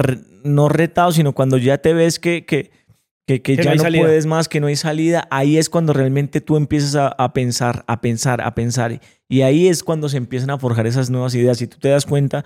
no 0.45 0.69
retado, 0.69 1.13
sino 1.13 1.33
cuando 1.33 1.57
ya 1.57 1.79
te 1.79 1.95
ves 1.95 2.19
que, 2.19 2.45
que, 2.45 2.71
que, 3.27 3.57
ya 3.57 3.75
no, 3.75 3.83
puedes 3.83 4.27
más, 4.27 4.49
que 4.49 4.61
no 4.61 4.67
hay 4.67 4.77
salida, 4.77 5.27
ahí 5.31 5.57
es 5.57 5.71
cuando 5.71 5.95
realmente 5.95 6.43
tú 6.43 6.57
empiezas 6.57 6.97
a, 6.97 7.09
a, 7.09 7.33
pensar, 7.33 7.85
a 7.87 8.01
pensar, 8.03 8.43
a 8.43 8.55
pensar. 8.55 9.01
Y 9.29 9.41
ahí 9.43 9.69
es 9.69 9.83
cuando 9.83 10.09
se 10.11 10.19
empiezan 10.19 10.51
a 10.51 10.59
forjar 10.59 10.87
esas 10.87 11.09
nuevas 11.09 11.35
ideas. 11.35 11.57
Si 11.57 11.67
tú 11.67 11.79
te 11.79 11.89
das 11.89 12.05
cuenta, 12.05 12.45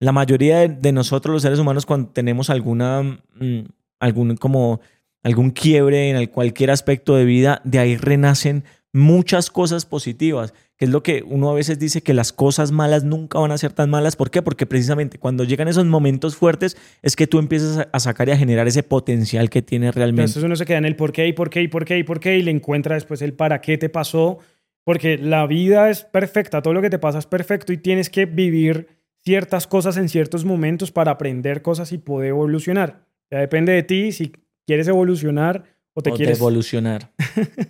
la 0.00 0.10
mayoría 0.10 0.58
de, 0.58 0.68
de 0.68 0.92
nosotros 0.92 1.32
los 1.32 1.42
seres 1.42 1.58
humanos 1.58 1.86
cuando 1.86 2.10
tenemos 2.10 2.50
alguna... 2.50 3.02
Mm, 3.02 3.64
algún, 4.04 4.36
como, 4.36 4.80
algún 5.22 5.50
quiebre 5.50 6.10
en 6.10 6.26
cualquier 6.26 6.70
aspecto 6.70 7.16
de 7.16 7.24
vida, 7.24 7.60
de 7.64 7.78
ahí 7.78 7.96
renacen 7.96 8.64
muchas 8.94 9.50
cosas 9.50 9.86
positivas, 9.86 10.54
que 10.76 10.84
es 10.84 10.90
lo 10.90 11.02
que 11.02 11.24
uno 11.26 11.50
a 11.50 11.54
veces 11.54 11.80
dice 11.80 12.02
que 12.02 12.14
las 12.14 12.32
cosas 12.32 12.70
malas 12.70 13.02
nunca 13.02 13.40
van 13.40 13.50
a 13.50 13.58
ser 13.58 13.72
tan 13.72 13.90
malas. 13.90 14.14
¿Por 14.14 14.30
qué? 14.30 14.40
Porque 14.40 14.66
precisamente 14.66 15.18
cuando 15.18 15.42
llegan 15.42 15.66
esos 15.66 15.84
momentos 15.84 16.36
fuertes 16.36 16.76
es 17.02 17.16
que 17.16 17.26
tú 17.26 17.40
empiezas 17.40 17.88
a 17.92 18.00
sacar 18.00 18.28
y 18.28 18.32
a 18.32 18.36
generar 18.36 18.68
ese 18.68 18.84
potencial 18.84 19.50
que 19.50 19.62
tiene 19.62 19.90
realmente. 19.90 20.22
Entonces 20.22 20.44
uno 20.44 20.54
se 20.54 20.64
queda 20.64 20.78
en 20.78 20.84
el 20.84 20.94
por 20.94 21.12
qué 21.12 21.26
y 21.26 21.32
por 21.32 21.50
qué 21.50 21.62
y 21.62 21.68
por 21.68 21.84
qué 21.84 21.98
y 21.98 22.04
por 22.04 22.20
qué 22.20 22.38
y 22.38 22.42
le 22.42 22.52
encuentra 22.52 22.94
después 22.94 23.20
el 23.20 23.34
para 23.34 23.60
qué 23.60 23.78
te 23.78 23.88
pasó, 23.88 24.38
porque 24.84 25.18
la 25.18 25.44
vida 25.48 25.90
es 25.90 26.04
perfecta, 26.04 26.62
todo 26.62 26.72
lo 26.72 26.80
que 26.80 26.90
te 26.90 27.00
pasa 27.00 27.18
es 27.18 27.26
perfecto 27.26 27.72
y 27.72 27.78
tienes 27.78 28.10
que 28.10 28.26
vivir 28.26 28.86
ciertas 29.24 29.66
cosas 29.66 29.96
en 29.96 30.08
ciertos 30.08 30.44
momentos 30.44 30.92
para 30.92 31.10
aprender 31.10 31.62
cosas 31.62 31.90
y 31.90 31.98
poder 31.98 32.28
evolucionar. 32.28 33.08
Ya 33.28 33.40
depende 33.40 33.72
de 33.72 33.82
ti 33.82 34.12
si 34.12 34.32
quieres 34.64 34.86
evolucionar 34.86 35.64
o 35.94 36.02
te 36.02 36.12
quieres... 36.12 36.38
evolucionar. 36.38 37.12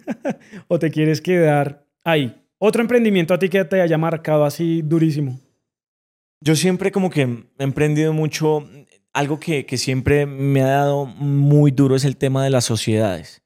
o 0.68 0.78
te 0.78 0.90
quieres 0.90 1.20
quedar 1.20 1.86
ahí. 2.02 2.34
Otro 2.58 2.82
emprendimiento 2.82 3.34
a 3.34 3.38
ti 3.38 3.48
que 3.48 3.64
te 3.64 3.80
haya 3.80 3.98
marcado 3.98 4.44
así 4.44 4.82
durísimo. 4.82 5.38
Yo 6.40 6.56
siempre 6.56 6.90
como 6.90 7.10
que 7.10 7.22
he 7.22 7.62
emprendido 7.62 8.12
mucho, 8.12 8.68
algo 9.12 9.38
que, 9.38 9.66
que 9.66 9.78
siempre 9.78 10.26
me 10.26 10.62
ha 10.62 10.68
dado 10.68 11.06
muy 11.06 11.70
duro 11.70 11.96
es 11.96 12.04
el 12.04 12.16
tema 12.16 12.44
de 12.44 12.50
las 12.50 12.64
sociedades. 12.64 13.42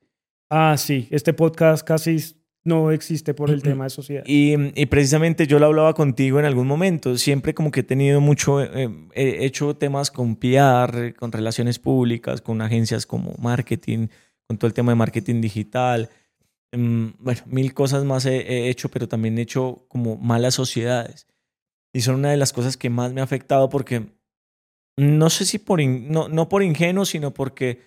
Ah, 0.51 0.77
sí, 0.79 1.09
este 1.11 1.33
podcast 1.33 1.87
casi 1.87 2.19
no 2.65 2.91
existe 2.91 3.35
por 3.35 3.51
el 3.51 3.63
tema 3.63 3.85
de 3.85 3.91
sociedad. 3.91 4.25
Y, 4.27 4.55
y, 4.81 4.87
precisamente 4.87 5.47
yo 5.47 5.59
lo 5.59 5.67
hablaba 5.67 5.95
contigo 5.95 6.39
en 6.39 6.45
algún 6.45 6.67
momento. 6.67 7.17
Siempre 7.17 7.55
como 7.55 7.71
que 7.71 7.81
he 7.81 7.83
tenido 7.85 8.21
mucho, 8.21 8.63
eh, 8.63 8.89
he 9.15 9.45
hecho 9.45 9.77
temas 9.77 10.11
con 10.11 10.37
PR, 10.37 11.15
con 11.15 11.33
relaciones 11.33 11.79
públicas, 11.79 12.41
con 12.41 12.61
agencias 12.61 13.07
como 13.07 13.35
marketing, 13.39 14.09
con 14.49 14.59
todo 14.59 14.67
el 14.67 14.75
tema 14.75 14.93
de 14.93 14.97
marketing 14.97 15.41
digital. 15.41 16.09
Mm, 16.73 17.09
bueno, 17.19 17.43
mil 17.47 17.75
cosas 17.75 18.05
más 18.05 18.27
he, 18.27 18.69
hecho, 18.69 18.89
pero 18.89 19.07
también 19.07 19.39
he 19.39 19.43
hecho 19.43 19.85
como 19.89 20.17
malas 20.17 20.55
sociedades. 20.55 21.27
Y 21.93 22.01
son 22.01 22.17
una 22.17 22.31
de 22.31 22.37
las 22.37 22.53
cosas 22.53 22.77
que 22.77 22.91
más 22.91 23.13
me 23.13 23.21
ha 23.21 23.25
afectado 23.25 23.69
porque 23.69 24.07
no 24.97 25.31
sé 25.31 25.45
si 25.45 25.59
por, 25.59 25.83
no, 25.83 26.29
no 26.29 26.49
por 26.49 26.63
ingenuo, 26.63 27.05
sino 27.05 27.33
porque 27.33 27.83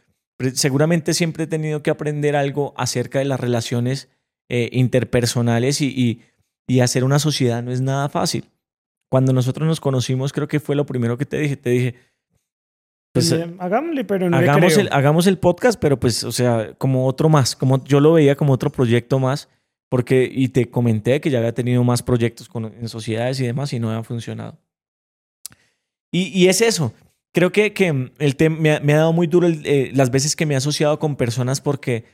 seguramente 0.54 1.14
siempre 1.14 1.44
he 1.44 1.48
tenido 1.48 1.84
que 1.84 1.90
aprender 1.90 2.36
algo 2.36 2.74
acerca 2.78 3.20
de 3.20 3.26
las 3.26 3.40
relaciones 3.40 4.10
eh, 4.50 4.70
interpersonales 4.72 5.82
y, 5.82 6.22
y, 6.68 6.80
hacer 6.80 7.04
una 7.04 7.20
sociedad 7.20 7.62
no 7.62 7.72
es 7.72 7.82
nada 7.82 8.08
fácil. 8.08 8.50
Cuando 9.10 9.34
nosotros 9.34 9.68
nos 9.68 9.82
conocimos, 9.82 10.32
creo 10.32 10.48
que 10.48 10.62
fue 10.62 10.76
lo 10.76 10.86
primero 10.86 11.18
que 11.18 11.26
te 11.26 11.38
dije. 11.38 11.58
Te 11.58 11.70
dije, 11.70 11.96
pues, 13.12 13.32
eh, 13.32 13.54
hagámosle, 13.60 14.04
pero 14.06 14.30
no 14.30 14.38
hagamos, 14.38 14.78
el, 14.78 14.90
hagamos 14.92 15.28
el 15.28 15.38
podcast, 15.38 15.80
pero 15.80 16.00
pues, 16.00 16.24
o 16.24 16.32
sea, 16.32 16.74
como 16.78 17.08
otro 17.08 17.30
más, 17.30 17.56
como 17.56 17.84
yo 17.84 18.00
lo 18.00 18.14
veía 18.14 18.36
como 18.36 18.54
otro 18.54 18.70
proyecto 18.70 19.20
más, 19.20 19.50
porque, 19.90 20.30
y 20.32 20.50
te 20.50 20.70
comenté 20.70 21.20
que 21.20 21.30
ya 21.30 21.40
había 21.40 21.54
tenido 21.54 21.84
más 21.84 22.04
proyectos 22.04 22.48
con, 22.48 22.66
en 22.66 22.88
sociedades 22.88 23.40
y 23.40 23.46
demás 23.46 23.74
y 23.74 23.80
no 23.80 23.90
había 23.90 24.04
funcionado. 24.04 24.58
Y, 26.12 26.28
y 26.28 26.48
es 26.48 26.62
eso. 26.62 26.94
Creo 27.34 27.52
que, 27.52 27.74
que 27.74 27.88
el 27.88 28.36
me, 28.50 28.72
ha, 28.72 28.80
me, 28.80 28.94
ha, 28.94 28.98
dado 28.98 29.14
muy 29.14 29.28
duro 29.28 29.48
eh, 29.48 29.92
las 29.94 30.12
veces 30.12 30.36
que 30.36 30.46
me 30.46 30.54
he 30.54 30.58
asociado 30.58 31.00
con 31.00 31.16
personas 31.16 31.62
porque 31.62 32.06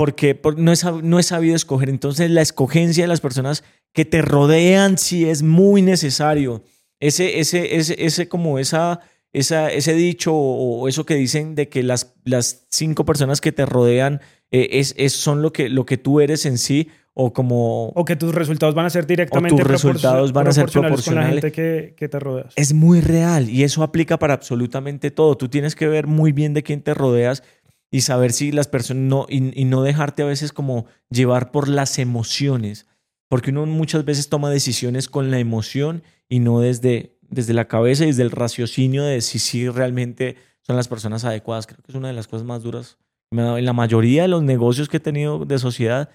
porque 0.00 0.40
no 0.56 0.72
he, 0.72 0.76
no 1.02 1.18
he 1.18 1.22
sabido 1.22 1.54
escoger. 1.54 1.90
Entonces 1.90 2.30
la 2.30 2.40
escogencia 2.40 3.04
de 3.04 3.08
las 3.08 3.20
personas 3.20 3.64
que 3.92 4.06
te 4.06 4.22
rodean 4.22 4.96
sí 4.96 5.28
es 5.28 5.42
muy 5.42 5.82
necesario. 5.82 6.64
Ese, 7.00 7.38
ese, 7.38 7.76
ese, 7.76 8.02
ese 8.02 8.26
como 8.26 8.58
esa, 8.58 9.00
esa, 9.32 9.70
ese 9.70 9.94
dicho 9.94 10.34
o, 10.34 10.88
eso 10.88 11.06
que 11.06 11.14
dicen 11.14 11.54
de 11.54 11.68
que 11.68 11.82
las, 11.82 12.14
las 12.24 12.66
cinco 12.70 13.04
personas 13.04 13.40
que 13.40 13.52
te 13.52 13.66
rodean 13.66 14.20
eh, 14.50 14.68
es, 14.72 14.94
es, 14.96 15.12
son 15.12 15.42
lo 15.42 15.52
que, 15.52 15.68
lo 15.68 15.86
que 15.86 15.98
tú 15.98 16.20
eres 16.20 16.46
en 16.46 16.58
sí 16.58 16.88
o 17.14 17.32
como... 17.32 17.88
O 17.88 18.04
que 18.04 18.16
tus 18.16 18.34
resultados 18.34 18.74
van 18.74 18.86
a 18.86 18.90
ser 18.90 19.06
directamente 19.06 19.62
tus 19.62 19.70
resultados 19.70 20.32
van 20.32 20.48
a 20.48 20.52
ser 20.52 20.70
con 20.70 20.82
la 20.82 20.88
proporcionales. 20.88 21.42
gente 21.42 21.52
que, 21.52 21.94
que 21.96 22.08
te 22.08 22.18
rodeas. 22.18 22.52
Es 22.56 22.72
muy 22.72 23.00
real 23.00 23.48
y 23.48 23.62
eso 23.62 23.82
aplica 23.82 24.18
para 24.18 24.34
absolutamente 24.34 25.10
todo. 25.10 25.36
Tú 25.36 25.48
tienes 25.48 25.74
que 25.74 25.86
ver 25.86 26.06
muy 26.06 26.32
bien 26.32 26.54
de 26.54 26.62
quién 26.62 26.82
te 26.82 26.94
rodeas 26.94 27.42
y 27.90 28.02
saber 28.02 28.32
si 28.32 28.52
las 28.52 28.68
personas 28.68 29.02
no 29.04 29.26
y, 29.28 29.60
y 29.60 29.64
no 29.64 29.82
dejarte 29.82 30.22
a 30.22 30.26
veces 30.26 30.52
como 30.52 30.86
llevar 31.10 31.50
por 31.50 31.68
las 31.68 31.98
emociones, 31.98 32.86
porque 33.28 33.50
uno 33.50 33.66
muchas 33.66 34.04
veces 34.04 34.28
toma 34.28 34.50
decisiones 34.50 35.08
con 35.08 35.30
la 35.30 35.38
emoción 35.38 36.02
y 36.28 36.38
no 36.38 36.60
desde 36.60 37.19
desde 37.30 37.54
la 37.54 37.66
cabeza 37.66 38.04
y 38.04 38.08
desde 38.08 38.22
el 38.22 38.30
raciocinio 38.30 39.04
de 39.04 39.20
si 39.20 39.38
sí 39.38 39.68
realmente 39.68 40.36
son 40.62 40.76
las 40.76 40.88
personas 40.88 41.24
adecuadas. 41.24 41.66
Creo 41.66 41.80
que 41.82 41.92
es 41.92 41.96
una 41.96 42.08
de 42.08 42.14
las 42.14 42.28
cosas 42.28 42.46
más 42.46 42.62
duras. 42.62 42.98
En 43.32 43.64
la 43.64 43.72
mayoría 43.72 44.22
de 44.22 44.28
los 44.28 44.42
negocios 44.42 44.88
que 44.88 44.96
he 44.96 45.00
tenido 45.00 45.44
de 45.44 45.58
sociedad 45.58 46.10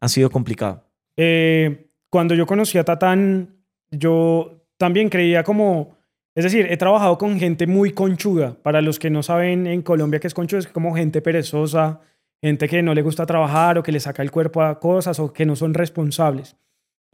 ha 0.00 0.08
sido 0.08 0.30
complicado. 0.30 0.84
Eh, 1.16 1.90
cuando 2.10 2.34
yo 2.34 2.46
conocí 2.46 2.78
a 2.78 2.84
Tatán, 2.84 3.56
yo 3.90 4.66
también 4.78 5.10
creía 5.10 5.44
como, 5.44 5.96
es 6.34 6.44
decir, 6.44 6.66
he 6.70 6.76
trabajado 6.76 7.18
con 7.18 7.38
gente 7.38 7.66
muy 7.66 7.92
conchuda. 7.92 8.56
Para 8.62 8.80
los 8.80 8.98
que 8.98 9.10
no 9.10 9.22
saben 9.22 9.66
en 9.66 9.82
Colombia 9.82 10.20
qué 10.20 10.26
es 10.26 10.34
conchuda, 10.34 10.60
es 10.60 10.66
como 10.66 10.94
gente 10.94 11.20
perezosa, 11.20 12.00
gente 12.42 12.68
que 12.68 12.82
no 12.82 12.94
le 12.94 13.02
gusta 13.02 13.26
trabajar 13.26 13.76
o 13.78 13.82
que 13.82 13.92
le 13.92 14.00
saca 14.00 14.22
el 14.22 14.30
cuerpo 14.30 14.62
a 14.62 14.80
cosas 14.80 15.20
o 15.20 15.32
que 15.32 15.44
no 15.44 15.56
son 15.56 15.74
responsables. 15.74 16.56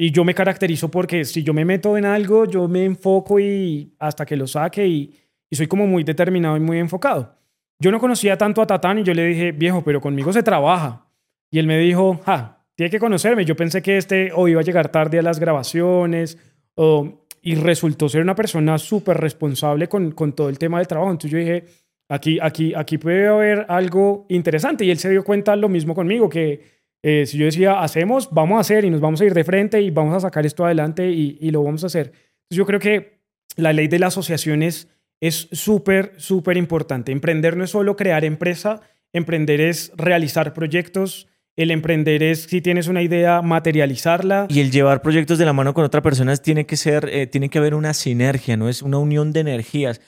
Y 0.03 0.13
yo 0.13 0.25
me 0.25 0.33
caracterizo 0.33 0.91
porque 0.91 1.27
si 1.27 1.43
yo 1.43 1.53
me 1.53 1.67
meto 1.67 1.95
en 1.99 2.07
algo, 2.07 2.47
yo 2.47 2.67
me 2.69 2.87
enfoco 2.87 3.39
y 3.39 3.93
hasta 3.99 4.25
que 4.25 4.35
lo 4.35 4.47
saque 4.47 4.87
y, 4.89 5.15
y 5.51 5.57
soy 5.57 5.67
como 5.67 5.87
muy 5.87 6.05
determinado 6.05 6.57
y 6.57 6.61
muy 6.61 6.79
enfocado. 6.79 7.37
Yo 7.79 7.91
no 7.91 8.01
conocía 8.01 8.39
tanto 8.39 8.63
a 8.63 8.67
Tatán 8.67 9.01
y 9.01 9.03
yo 9.03 9.13
le 9.13 9.27
dije, 9.27 9.53
viejo, 9.53 9.85
pero 9.85 10.01
conmigo 10.01 10.33
se 10.33 10.43
trabaja. 10.43 11.07
Y 11.51 11.59
él 11.59 11.67
me 11.67 11.77
dijo, 11.77 12.19
ja, 12.25 12.65
tiene 12.75 12.89
que 12.89 12.99
conocerme. 12.99 13.45
Yo 13.45 13.55
pensé 13.57 13.83
que 13.83 13.99
este 13.99 14.33
o 14.35 14.49
iba 14.49 14.63
a 14.63 14.65
llegar 14.65 14.91
tarde 14.91 15.19
a 15.19 15.23
las 15.23 15.39
grabaciones 15.39 16.39
o, 16.77 17.27
y 17.43 17.57
resultó 17.57 18.09
ser 18.09 18.23
una 18.23 18.35
persona 18.35 18.79
súper 18.79 19.19
responsable 19.19 19.87
con, 19.87 20.13
con 20.13 20.33
todo 20.33 20.49
el 20.49 20.59
tema 20.59 20.79
del 20.79 20.89
trabajo. 20.89 21.11
Entonces 21.11 21.31
yo 21.31 21.37
dije, 21.37 21.67
aquí, 22.09 22.39
aquí, 22.41 22.73
aquí 22.75 22.97
puede 22.97 23.29
haber 23.29 23.67
algo 23.69 24.25
interesante. 24.31 24.83
Y 24.87 24.91
él 24.91 24.99
se 24.99 25.11
dio 25.11 25.23
cuenta 25.25 25.55
lo 25.57 25.69
mismo 25.69 25.95
conmigo, 25.95 26.31
que 26.31 26.80
eh, 27.03 27.27
si 27.27 27.39
yo 27.39 27.47
decía, 27.47 27.81
hacemos, 27.81 28.29
vamos 28.31 28.59
a 28.59 28.61
hacer 28.61 28.85
y 28.85 28.91
nos 28.91 29.01
vamos 29.01 29.21
a 29.21 29.25
ir 29.25 29.35
de 29.35 29.45
frente 29.45 29.81
y 29.81 29.91
vamos 29.91 30.15
a 30.15 30.21
sacar 30.21 30.45
esto 30.47 30.65
adelante 30.65 31.11
y, 31.11 31.51
lo 31.51 31.63
vamos 31.63 31.85
a 31.85 31.87
hacer. 31.87 32.13
Yo 32.51 32.67
creo 32.67 32.81
que 32.81 33.21
la 33.57 33.73
ley 33.73 33.89
de 33.89 33.99
la 33.99 34.09
asociación 34.09 34.63
es 34.63 34.89
súper, 35.21 36.13
súper 36.17 36.57
importante. 36.57 37.13
Emprender 37.13 37.57
no 37.57 37.65
es 37.65 37.71
solo 37.71 37.97
crear 37.97 38.25
empresa, 38.25 38.81
emprender 39.13 39.61
es 39.61 39.93
realizar 39.97 40.53
proyectos, 40.53 41.29
el 41.57 41.71
emprender 41.71 42.23
es, 42.23 42.45
si 42.45 42.61
tienes 42.61 42.89
una 42.89 43.03
idea, 43.03 43.43
materializarla. 43.43 44.47
Y 44.49 44.61
el 44.61 44.71
llevar 44.71 45.03
proyectos 45.03 45.37
de 45.39 45.45
la 45.45 45.53
mano 45.53 45.75
con 45.75 45.85
otra 45.85 46.01
persona 46.01 46.35
tiene 46.37 46.65
que 46.65 46.77
ser, 46.77 47.09
eh, 47.13 47.27
tiene 47.27 47.51
que 47.51 47.59
haber 47.59 47.75
una 47.75 47.93
sinergia, 47.93 48.57
¿no? 48.57 48.69
Es 48.69 48.83
una 48.83 48.99
unión 48.99 49.33
de 49.33 49.41
energías. 49.41 50.01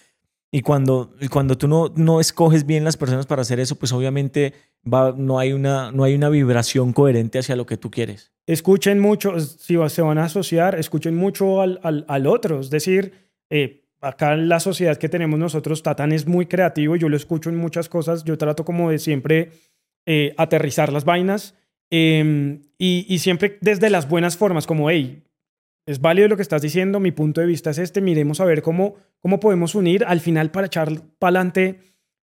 Y 0.50 0.62
cuando, 0.62 1.14
cuando 1.30 1.58
tú 1.58 1.68
no, 1.68 1.92
no 1.94 2.20
escoges 2.20 2.64
bien 2.64 2.84
las 2.84 2.96
personas 2.96 3.26
para 3.26 3.42
hacer 3.42 3.60
eso, 3.60 3.76
pues 3.76 3.92
obviamente 3.92 4.54
no, 4.84 5.38
hay 5.38 5.52
una, 5.52 5.92
no 5.92 6.04
hay 6.04 6.14
una 6.14 6.28
vibración 6.28 6.92
coherente 6.92 7.38
hacia 7.38 7.56
lo 7.56 7.66
que 7.66 7.76
tú 7.76 7.90
quieres. 7.90 8.32
Escuchen 8.46 8.98
mucho, 8.98 9.38
si 9.38 9.76
se 9.88 10.02
van 10.02 10.18
a 10.18 10.24
asociar, 10.24 10.78
escuchen 10.78 11.14
mucho 11.14 11.60
al, 11.60 11.78
al, 11.82 12.04
al 12.08 12.26
otro. 12.26 12.60
Es 12.60 12.70
decir, 12.70 13.12
eh, 13.50 13.84
acá 14.00 14.34
en 14.34 14.48
la 14.48 14.60
sociedad 14.60 14.96
que 14.96 15.08
tenemos 15.08 15.38
nosotros, 15.38 15.82
Tatán 15.82 16.12
es 16.12 16.26
muy 16.26 16.46
creativo, 16.46 16.96
yo 16.96 17.08
lo 17.08 17.16
escucho 17.16 17.50
en 17.50 17.56
muchas 17.56 17.88
cosas, 17.88 18.24
yo 18.24 18.36
trato 18.36 18.64
como 18.64 18.90
de 18.90 18.98
siempre 18.98 19.50
eh, 20.06 20.34
aterrizar 20.36 20.92
las 20.92 21.04
vainas 21.04 21.54
eh, 21.90 22.60
y, 22.78 23.06
y 23.08 23.18
siempre 23.20 23.58
desde 23.60 23.90
las 23.90 24.08
buenas 24.08 24.36
formas, 24.36 24.66
como, 24.66 24.90
hey, 24.90 25.22
es 25.86 26.00
válido 26.00 26.28
lo 26.28 26.36
que 26.36 26.42
estás 26.42 26.62
diciendo, 26.62 27.00
mi 27.00 27.10
punto 27.10 27.40
de 27.40 27.46
vista 27.46 27.70
es 27.70 27.78
este, 27.78 28.00
miremos 28.00 28.40
a 28.40 28.44
ver 28.44 28.62
cómo, 28.62 28.96
cómo 29.18 29.40
podemos 29.40 29.74
unir 29.74 30.04
al 30.04 30.20
final 30.20 30.50
para 30.50 30.66
echar 30.66 30.88
para 31.18 31.38
adelante 31.38 31.80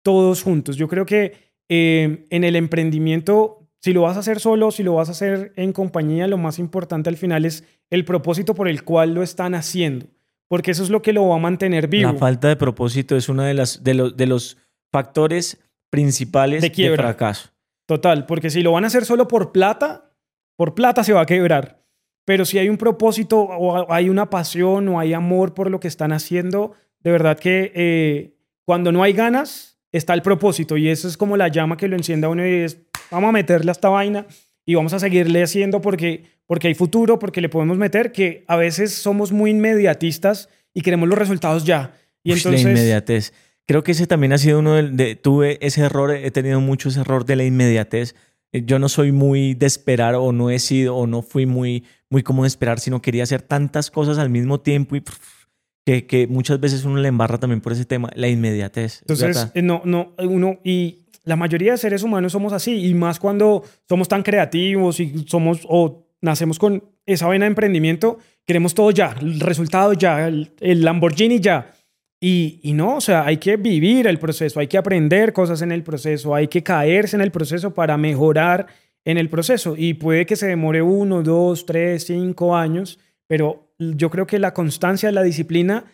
todos 0.04 0.44
juntos. 0.44 0.76
Yo 0.76 0.88
creo 0.88 1.06
que 1.06 1.34
eh, 1.70 2.26
en 2.30 2.44
el 2.44 2.56
emprendimiento, 2.56 3.68
si 3.82 3.94
lo 3.94 4.04
vas 4.04 4.18
a 4.18 4.20
hacer 4.20 4.40
solo, 4.40 4.72
si 4.72 4.84
lo 4.84 4.96
vas 4.96 5.10
a 5.10 5.12
hacer 5.12 5.54
en 5.56 5.74
compañía, 5.74 6.28
lo 6.28 6.38
más 6.38 6.60
importante 6.60 7.10
al 7.10 7.18
final 7.18 7.46
es 7.46 7.64
el 7.90 8.06
propósito 8.06 8.56
por 8.56 8.68
el 8.68 8.84
cual 8.84 9.14
lo 9.14 9.24
están 9.24 9.56
haciendo, 9.56 10.08
porque 10.48 10.72
eso 10.72 10.84
es 10.84 10.90
lo 10.90 11.02
que 11.02 11.14
lo 11.14 11.28
va 11.28 11.36
a 11.36 11.40
mantener 11.40 11.88
vivo. 11.88 12.12
La 12.12 12.18
falta 12.18 12.48
de 12.48 12.56
propósito 12.56 13.16
es 13.16 13.30
uno 13.30 13.44
de, 13.44 13.54
las, 13.54 13.84
de, 13.84 13.94
los, 13.94 14.18
de 14.18 14.26
los 14.26 14.58
factores 14.92 15.60
principales 15.90 16.62
De 16.62 16.70
de, 16.70 16.96
fracaso. 16.96 17.50
Total, 17.86 18.26
porque 18.26 18.50
si 18.50 18.62
lo 18.62 18.72
van 18.72 18.84
a 18.84 18.88
hacer 18.88 19.06
solo 19.06 19.28
por 19.28 19.52
plata, 19.52 20.12
por 20.56 20.74
plata 20.74 21.04
se 21.04 21.14
va 21.14 21.22
a 21.22 21.26
quebrar. 21.26 21.84
Pero 22.26 22.44
si 22.44 22.58
hay 22.58 22.70
un 22.70 22.78
propósito 22.78 23.40
o 23.40 23.92
hay 23.92 24.10
una 24.10 24.30
pasión 24.30 24.88
o 24.90 25.00
hay 25.00 25.14
amor 25.14 25.54
por 25.54 25.70
lo 25.70 25.80
que 25.80 25.88
están 25.88 26.12
haciendo, 26.12 26.74
de 27.00 27.12
verdad 27.12 27.38
que 27.38 27.72
eh, 27.76 28.36
cuando 28.66 28.92
no 28.92 29.04
hay 29.04 29.14
ganas, 29.14 29.75
está 29.96 30.14
el 30.14 30.22
propósito 30.22 30.78
y 30.78 30.90
eso 30.90 31.08
es 31.08 31.18
como 31.18 31.38
la 31.38 31.48
llama 31.48 31.78
que 31.78 31.88
lo 31.88 31.96
enciende 31.96 32.28
a 32.28 32.30
uno 32.30 32.46
y 32.48 32.52
es, 32.64 32.78
vamos 33.12 33.30
a 33.30 33.32
meterle 33.32 33.72
a 33.72 33.74
esta 33.74 33.90
vaina 33.90 34.26
y 34.66 34.76
vamos 34.76 34.94
a 34.94 35.00
seguirle 35.00 35.44
haciendo 35.44 35.82
porque, 35.82 36.24
porque 36.48 36.68
hay 36.68 36.74
futuro, 36.76 37.20
porque 37.20 37.42
le 37.42 37.50
podemos 37.50 37.78
meter, 37.78 38.12
que 38.12 38.44
a 38.48 38.56
veces 38.56 38.94
somos 38.94 39.32
muy 39.32 39.52
inmediatistas 39.52 40.50
y 40.74 40.82
queremos 40.82 41.08
los 41.08 41.18
resultados 41.18 41.64
ya. 41.66 41.94
Y 42.24 42.32
entonces, 42.34 42.64
la 42.64 42.72
inmediatez. 42.72 43.34
Creo 43.68 43.84
que 43.84 43.92
ese 43.94 44.08
también 44.08 44.34
ha 44.34 44.38
sido 44.38 44.60
uno 44.60 44.74
de, 44.76 44.90
de- 44.90 45.16
Tuve 45.16 45.58
ese 45.62 45.82
error, 45.82 46.12
he 46.12 46.32
tenido 46.32 46.60
mucho 46.62 46.90
ese 46.90 47.02
error 47.02 47.26
de 47.26 47.36
la 47.36 47.44
inmediatez. 47.46 48.16
Eh, 48.52 48.64
Yo 48.66 48.80
no 48.80 48.90
soy 48.90 49.12
muy 49.12 49.54
de 49.54 49.66
esperar 49.68 50.16
o 50.16 50.32
no 50.32 50.50
he 50.50 50.60
sido 50.60 50.96
o 50.96 51.08
no 51.08 51.22
fui 51.22 51.46
muy, 51.46 51.84
muy 52.10 52.24
como 52.24 52.44
de 52.44 52.48
esperar, 52.48 52.80
sino 52.80 53.02
quería 53.02 53.24
hacer 53.24 53.42
tantas 53.42 53.90
cosas 53.92 54.18
al 54.18 54.30
mismo 54.30 54.60
tiempo 54.60 54.96
y 54.96 55.02
pff, 55.02 55.45
que, 55.86 56.08
que 56.08 56.28
muchas 56.28 56.60
veces 56.60 56.84
uno 56.84 56.98
le 56.98 57.08
embarra 57.08 57.40
también 57.40 57.62
por 57.62 57.72
ese 57.72 57.86
tema, 57.86 58.10
la 58.16 58.28
inmediatez. 58.28 58.96
es 58.96 59.02
Entonces, 59.02 59.52
eh, 59.54 59.62
no, 59.62 59.82
no, 59.86 60.14
uno, 60.18 60.60
y 60.64 61.06
la 61.24 61.36
mayoría 61.36 61.74
de 61.74 61.78
seres 61.78 62.04
humanos 62.04 62.32
somos 62.32 62.54
así, 62.54 62.86
y 62.86 62.94
más 62.94 63.20
cuando 63.20 63.64
somos 63.88 64.08
tan 64.08 64.24
creativos 64.24 65.00
y 65.00 65.26
somos, 65.28 65.62
o 65.70 66.08
nacemos 66.22 66.58
con 66.58 66.84
esa 67.06 67.28
vena 67.28 67.46
de 67.46 67.50
emprendimiento, 67.50 68.18
queremos 68.46 68.74
todo 68.74 68.90
ya, 68.92 69.16
el 69.22 69.40
resultado 69.40 69.94
ya, 69.94 70.28
el, 70.28 70.52
el 70.60 70.84
Lamborghini 70.84 71.40
ya. 71.40 71.72
Y, 72.20 72.60
y 72.64 72.74
no, 72.74 72.96
o 72.96 73.02
sea, 73.02 73.26
hay 73.26 73.38
que 73.38 73.58
vivir 73.58 74.08
el 74.08 74.18
proceso, 74.18 74.60
hay 74.60 74.68
que 74.68 74.80
aprender 74.80 75.34
cosas 75.34 75.62
en 75.62 75.72
el 75.72 75.84
proceso, 75.84 76.34
hay 76.34 76.48
que 76.48 76.64
caerse 76.64 77.16
en 77.16 77.22
el 77.22 77.32
proceso 77.32 77.74
para 77.74 77.98
mejorar 77.98 78.66
en 79.04 79.20
el 79.20 79.30
proceso. 79.30 79.76
Y 79.78 79.94
puede 79.96 80.26
que 80.26 80.36
se 80.36 80.48
demore 80.48 80.82
uno, 80.82 81.22
dos, 81.22 81.68
tres, 81.68 82.08
cinco 82.08 82.56
años, 82.56 82.98
pero 83.28 83.65
yo 83.80 84.10
creo 84.10 84.28
que 84.28 84.40
la 84.40 84.54
constancia, 84.54 85.12
la 85.12 85.24
disciplina 85.24 85.86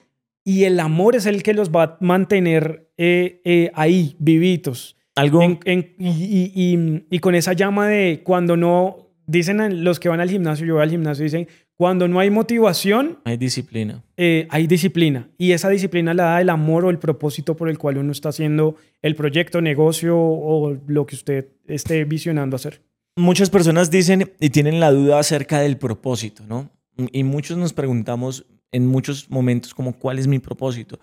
y 0.44 0.64
el 0.64 0.80
amor 0.80 1.16
es 1.16 1.26
el 1.26 1.44
que 1.44 1.54
los 1.54 1.70
va 1.72 1.84
a 1.84 1.98
mantener 2.00 2.90
eh, 2.98 3.42
eh, 3.46 3.72
ahí, 3.74 4.16
vivitos. 4.20 4.98
Algo, 5.16 5.42
En- 5.44 5.60
en- 5.66 5.94
y, 6.00 6.10
y- 6.10 6.52
y- 6.56 7.06
y 7.10 7.20
con 7.20 7.36
esa 7.36 7.54
llama 7.54 7.88
de 7.88 8.22
cuando 8.24 8.56
no, 8.58 9.10
dicen 9.28 9.84
los 9.84 10.00
que 10.00 10.10
van 10.10 10.20
al 10.22 10.30
gimnasio, 10.30 10.66
yo 10.66 10.76
voy 10.76 10.84
al 10.84 10.90
gimnasio, 10.90 11.24
dicen, 11.24 11.48
cuando 11.76 12.08
no 12.08 12.20
hay 12.20 12.30
motivación, 12.30 13.20
hay 13.24 13.38
disciplina. 13.38 14.04
eh, 14.16 14.48
hay 14.52 14.68
disciplina. 14.68 15.30
Y 15.38 15.52
esa 15.54 15.68
disciplina 15.70 16.14
la 16.14 16.24
da 16.26 16.42
el 16.42 16.50
amor 16.50 16.86
o 16.86 16.90
el 16.92 17.00
propósito 17.00 17.56
por 17.56 17.70
el 17.70 17.78
cual 17.80 17.98
uno 17.98 18.12
está 18.12 18.30
haciendo 18.30 18.76
el 19.02 19.16
proyecto, 19.16 19.62
negocio 19.62 20.16
o 20.18 20.78
lo 20.88 21.06
que 21.08 21.16
usted 21.16 21.48
esté 21.68 22.06
visionando 22.06 22.56
hacer. 22.56 22.82
Muchas 23.18 23.50
personas 23.50 23.90
dicen 23.92 24.32
y 24.40 24.50
tienen 24.52 24.80
la 24.80 24.92
duda 24.92 25.20
acerca 25.20 25.60
del 25.60 25.78
propósito, 25.78 26.44
¿no? 26.48 26.70
Y 27.12 27.24
muchos 27.24 27.58
nos 27.58 27.74
preguntamos 27.74 28.46
en 28.72 28.88
muchos 28.88 29.30
momentos 29.30 29.74
como 29.74 29.94
cuál 29.98 30.20
es 30.20 30.28
mi 30.28 30.40
propósito. 30.40 31.00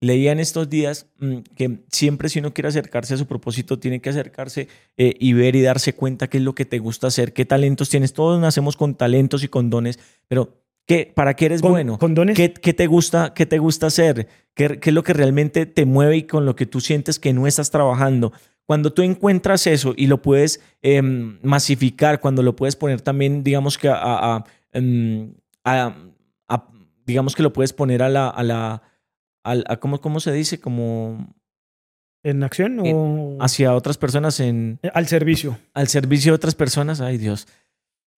Leía 0.00 0.32
en 0.32 0.40
estos 0.40 0.68
días 0.68 1.06
mm, 1.18 1.38
que 1.56 1.78
siempre 1.90 2.28
si 2.28 2.38
uno 2.38 2.52
quiere 2.52 2.68
acercarse 2.68 3.14
a 3.14 3.16
su 3.16 3.26
propósito 3.26 3.78
tiene 3.78 4.00
que 4.00 4.10
acercarse 4.10 4.68
eh, 4.98 5.14
y 5.18 5.32
ver 5.32 5.56
y 5.56 5.62
darse 5.62 5.94
cuenta 5.94 6.28
qué 6.28 6.38
es 6.38 6.44
lo 6.44 6.54
que 6.54 6.66
te 6.66 6.78
gusta 6.78 7.06
hacer, 7.06 7.32
qué 7.32 7.44
talentos 7.46 7.88
tienes. 7.88 8.12
Todos 8.12 8.38
nacemos 8.40 8.76
con 8.76 8.94
talentos 8.96 9.42
y 9.44 9.48
con 9.48 9.70
dones, 9.70 9.98
pero 10.28 10.60
¿qué, 10.86 11.10
¿para 11.14 11.34
qué 11.34 11.46
eres 11.46 11.62
Con- 11.62 11.72
bueno? 11.72 11.98
con 11.98 12.14
dones- 12.14 12.36
¿Qué, 12.36 12.52
qué 12.52 12.74
te 12.74 12.86
gusta, 12.86 13.32
¿Qué 13.34 13.46
te 13.46 13.58
gusta 13.58 13.86
hacer? 13.86 14.28
¿Qué, 14.54 14.78
¿Qué 14.78 14.90
es 14.90 14.94
lo 14.94 15.02
que 15.04 15.14
realmente 15.14 15.64
te 15.64 15.86
mueve 15.86 16.18
y 16.18 16.22
con 16.24 16.44
lo 16.44 16.54
que 16.54 16.66
tú 16.66 16.80
sientes 16.80 17.18
que 17.18 17.32
no 17.32 17.46
estás 17.46 17.70
trabajando? 17.70 18.32
Cuando 18.66 18.92
tú 18.92 19.00
encuentras 19.02 19.66
eso 19.66 19.94
y 19.96 20.06
lo 20.06 20.20
puedes 20.20 20.60
em, 20.82 21.38
masificar, 21.42 22.20
cuando 22.20 22.42
lo 22.42 22.56
puedes 22.56 22.76
poner 22.76 23.00
también, 23.00 23.42
digamos 23.42 23.78
que 23.78 23.88
a, 23.88 23.94
a- 24.36 24.44
em, 24.74 25.34
a- 25.64 25.94
a- 26.48 26.68
digamos 27.06 27.34
que 27.34 27.42
lo 27.42 27.52
puedes 27.52 27.72
poner 27.72 28.02
a 28.02 28.08
la, 28.10 28.28
a 28.28 28.42
la, 28.42 28.82
al- 29.42 29.64
a- 29.68 29.76
¿cómo, 29.78 30.00
¿cómo 30.00 30.20
se 30.20 30.32
dice? 30.32 30.60
Como 30.60 31.34
¿En 32.22 32.42
acción 32.42 32.78
o 32.82 33.36
hacia 33.40 33.74
otras 33.74 33.98
personas, 33.98 34.40
en, 34.40 34.78
al 34.94 35.06
servicio? 35.06 35.58
al 35.74 35.88
servicio 35.88 36.32
de 36.32 36.36
otras 36.36 36.54
personas. 36.54 37.00
Ay 37.00 37.18
Dios. 37.18 37.46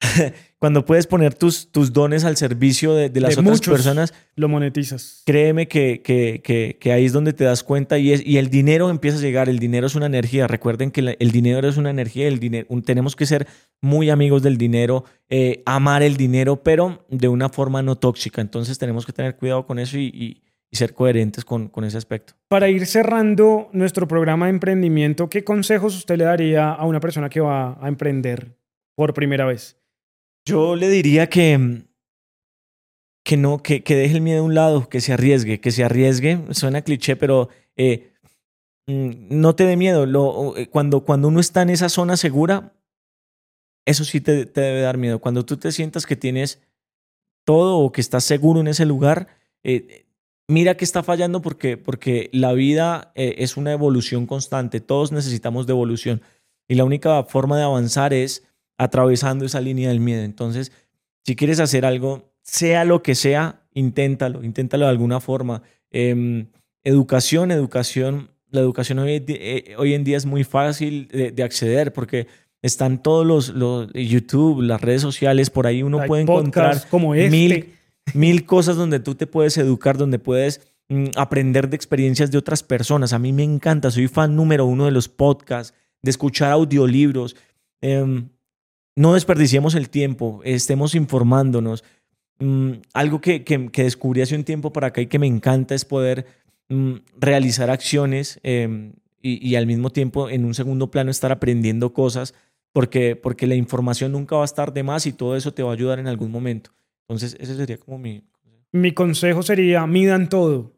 cuando 0.59 0.85
puedes 0.85 1.07
poner 1.07 1.35
tus, 1.35 1.71
tus 1.73 1.93
dones 1.93 2.25
al 2.25 2.37
servicio 2.37 2.95
de, 2.95 3.09
de 3.09 3.21
las 3.21 3.35
De 3.37 3.41
otras 3.41 3.61
personas, 3.61 4.15
Lo 4.35 4.49
monetizas. 4.49 5.23
créeme 5.25 5.69
que, 5.69 6.03
que, 6.03 6.41
que, 6.45 6.77
que 6.81 6.93
ahí 6.93 7.05
es 7.07 7.13
donde 7.13 7.33
te 7.33 7.45
das 7.45 7.63
cuenta 7.63 7.99
y, 7.99 8.13
es, 8.13 8.25
y 8.27 8.39
el 8.39 8.51
dinero 8.51 8.91
empieza 8.91 9.19
a 9.19 9.21
llegar. 9.21 9.49
El 9.49 9.59
dinero 9.59 9.87
es 9.87 9.95
una 9.95 10.07
energía. 10.07 10.47
Recuerden 10.47 10.91
que 10.91 11.03
la- 11.03 11.17
el 11.19 11.31
dinero 11.31 11.67
es 11.69 11.77
una 11.77 11.91
energía. 11.91 12.29
El 12.29 12.39
dinero, 12.39 12.67
un- 12.69 12.83
tenemos 12.83 13.17
que 13.17 13.27
ser 13.27 13.47
muy 13.81 14.11
amigos 14.11 14.43
del 14.43 14.59
dinero, 14.59 15.05
eh, 15.29 15.63
amar 15.67 16.03
el 16.03 16.17
dinero, 16.17 16.63
pero 16.63 17.05
de 17.09 17.29
una 17.29 17.49
forma 17.49 17.83
no 17.83 17.97
tóxica. 17.97 18.41
Entonces 18.41 18.79
tenemos 18.79 19.07
que 19.07 19.13
tener 19.13 19.37
cuidado 19.37 19.67
con 19.67 19.79
eso 19.79 19.99
y, 19.99 20.07
y- 20.07 20.43
y 20.71 20.77
ser 20.77 20.95
coherentes 20.95 21.45
con, 21.45 21.69
con 21.69 21.85
ese 21.85 21.97
aspecto. 21.97 22.35
Para 22.49 22.69
ir 22.69 22.87
cerrando 22.87 23.71
nuestro 23.73 24.09
programa 24.09 24.47
de 24.47 24.51
emprendimiento, 24.51 25.31
¿qué 25.31 25.45
consejos 25.45 25.97
usted 25.97 26.17
le 26.19 26.25
daría 26.25 26.73
a 26.73 26.85
una 26.87 26.99
persona 27.01 27.29
que 27.29 27.41
va 27.41 27.79
a 27.81 27.87
emprender 27.89 28.57
por 28.97 29.15
primera 29.15 29.45
vez? 29.47 29.77
Yo 30.47 30.77
le 30.77 30.89
diría 30.89 31.29
que, 31.29 31.83
que 33.25 33.37
no, 33.37 33.65
que, 33.65 33.83
que 33.83 33.97
deje 33.97 34.15
el 34.15 34.21
miedo 34.21 34.43
a 34.43 34.45
un 34.45 34.55
lado, 34.55 34.89
que 34.89 35.01
se 35.01 35.13
arriesgue, 35.13 35.61
que 35.61 35.73
se 35.73 35.83
arriesgue. 35.83 36.39
Suena 36.53 36.83
cliché, 36.83 37.17
pero 37.17 37.49
eh, 37.77 38.13
mm, 38.87 39.11
no 39.29 39.57
te 39.57 39.65
dé 39.65 39.77
miedo. 39.77 40.07
Eh, 40.57 40.69
cuando, 40.69 41.05
cuando 41.05 41.27
uno 41.29 41.41
está 41.41 41.63
en 41.63 41.71
esa 41.71 41.89
zona 41.89 42.17
segura, 42.17 42.73
eso 43.85 44.05
sí 44.05 44.21
te, 44.21 44.47
te 44.47 44.61
debe 44.61 44.83
dar 44.83 44.99
miedo. 44.99 45.21
Cuando 45.21 45.45
tú 45.45 45.57
te 45.57 45.73
sientas 45.73 46.07
que 46.07 46.15
tienes 46.15 46.63
todo 47.45 47.79
o 47.81 47.91
que 47.91 48.01
estás 48.01 48.23
seguro 48.23 48.61
en 48.61 48.69
ese 48.69 48.87
lugar, 48.87 49.27
eh, 49.65 50.07
mira 50.47 50.77
que 50.77 50.85
está 50.85 51.03
fallando 51.03 51.43
porque, 51.43 51.77
porque 51.77 52.31
la 52.33 52.53
vida 52.53 53.11
es 53.17 53.57
una 53.57 53.73
evolución 53.73 54.27
constante. 54.27 54.79
Todos 54.81 55.11
necesitamos 55.11 55.67
de 55.67 55.73
evolución. 55.73 56.23
Y 56.69 56.77
la 56.77 56.85
única 56.85 57.25
forma 57.25 57.57
de 57.57 57.65
avanzar 57.65 58.13
es 58.13 58.47
atravesando 58.79 59.45
esa 59.45 59.61
línea 59.61 59.89
del 59.89 60.01
miedo. 60.01 60.23
Entonces, 60.23 60.73
si 61.25 61.35
quieres 61.37 61.61
hacer 61.61 61.85
algo, 61.85 62.33
sea 62.43 62.85
lo 62.85 63.03
que 63.03 63.15
sea, 63.15 63.63
inténtalo, 63.75 64.43
inténtalo 64.45 64.85
de 64.87 64.91
alguna 64.91 65.21
forma. 65.21 65.63
Em, 65.91 66.47
educación, 66.85 67.51
educación, 67.51 68.31
la 68.51 68.61
educación 68.61 68.99
hoy, 69.01 69.15
en 69.15 69.27
di- 69.27 69.37
eh, 69.39 69.75
hoy 69.77 69.95
en 69.95 70.05
día 70.05 70.17
es 70.17 70.27
muy 70.27 70.45
fácil 70.45 71.09
de, 71.09 71.33
de 71.33 71.43
acceder 71.43 71.93
porque 71.93 72.27
están 72.63 73.03
todos 73.03 73.27
los, 73.27 73.49
los 73.51 73.93
YouTube, 73.93 74.63
las 74.63 74.81
redes 74.81 75.03
sociales, 75.03 75.51
por 75.51 75.67
ahí 75.67 75.83
uno 75.83 76.01
Hay 76.01 76.09
puede 76.09 76.23
encontrar 76.23 76.89
como 76.89 77.15
este. 77.15 77.31
mil, 77.31 77.75
mil 78.15 78.47
cosas 78.47 78.77
donde 78.77 79.01
tú 79.01 79.15
te 79.15 79.27
puedes 79.27 79.57
educar, 79.59 79.97
donde 79.99 80.19
puedes 80.19 80.61
mm, 80.89 81.07
aprender 81.17 81.69
de 81.69 81.77
experiencias 81.77 82.31
de 82.31 82.39
otras 82.39 82.63
personas. 82.63 83.13
A 83.13 83.19
mí 83.19 83.33
me 83.33 83.43
encanta, 83.43 83.91
soy 83.91 84.07
fan 84.09 84.37
número 84.37 84.65
uno 84.67 84.85
de 84.85 84.91
los 84.93 85.09
podcasts, 85.09 85.75
de 86.03 86.11
escuchar 86.11 86.53
audiolibros. 86.53 87.37
Em, 87.81 88.29
no 88.97 89.15
desperdiciemos 89.15 89.75
el 89.75 89.91
tiempo, 89.91 90.41
estemos 90.45 90.95
informándonos. 90.95 91.85
Mm, 92.39 92.73
algo 92.93 93.21
que, 93.21 93.45
que- 93.45 93.71
descubrí 93.83 94.23
hace 94.23 94.35
un 94.37 94.45
tiempo 94.45 94.73
para 94.73 94.89
acá 94.89 95.01
y 95.01 95.07
que 95.07 95.19
me 95.19 95.27
encanta 95.27 95.75
es 95.75 95.85
poder 95.85 96.27
mm, 96.69 96.95
realizar 97.19 97.71
acciones 97.71 98.41
em, 98.43 98.93
y, 99.23 99.47
y 99.47 99.57
al 99.57 99.67
mismo 99.67 99.91
tiempo 99.91 100.29
en 100.29 100.45
un 100.45 100.55
segundo 100.55 100.91
plano 100.91 101.11
estar 101.11 101.31
aprendiendo 101.33 101.93
cosas 101.93 102.35
porque, 102.73 103.17
porque 103.17 103.47
la 103.47 103.55
información 103.55 104.13
nunca 104.13 104.37
va 104.37 104.43
a 104.43 104.45
estar 104.45 104.73
de 104.73 104.83
más 104.83 105.07
y 105.07 105.13
todo 105.13 105.37
eso 105.37 105.55
te 105.55 105.63
va 105.63 105.71
a 105.71 105.75
ayudar 105.75 105.99
en 105.99 106.09
algún 106.09 106.31
momento. 106.31 106.73
Entonces, 107.09 107.37
ese 107.41 107.55
sería 107.57 107.79
como 107.79 107.99
mi... 107.99 108.23
Mi 108.73 108.93
consejo 108.93 109.43
sería, 109.43 109.87
midan 109.87 110.29
todo. 110.29 110.75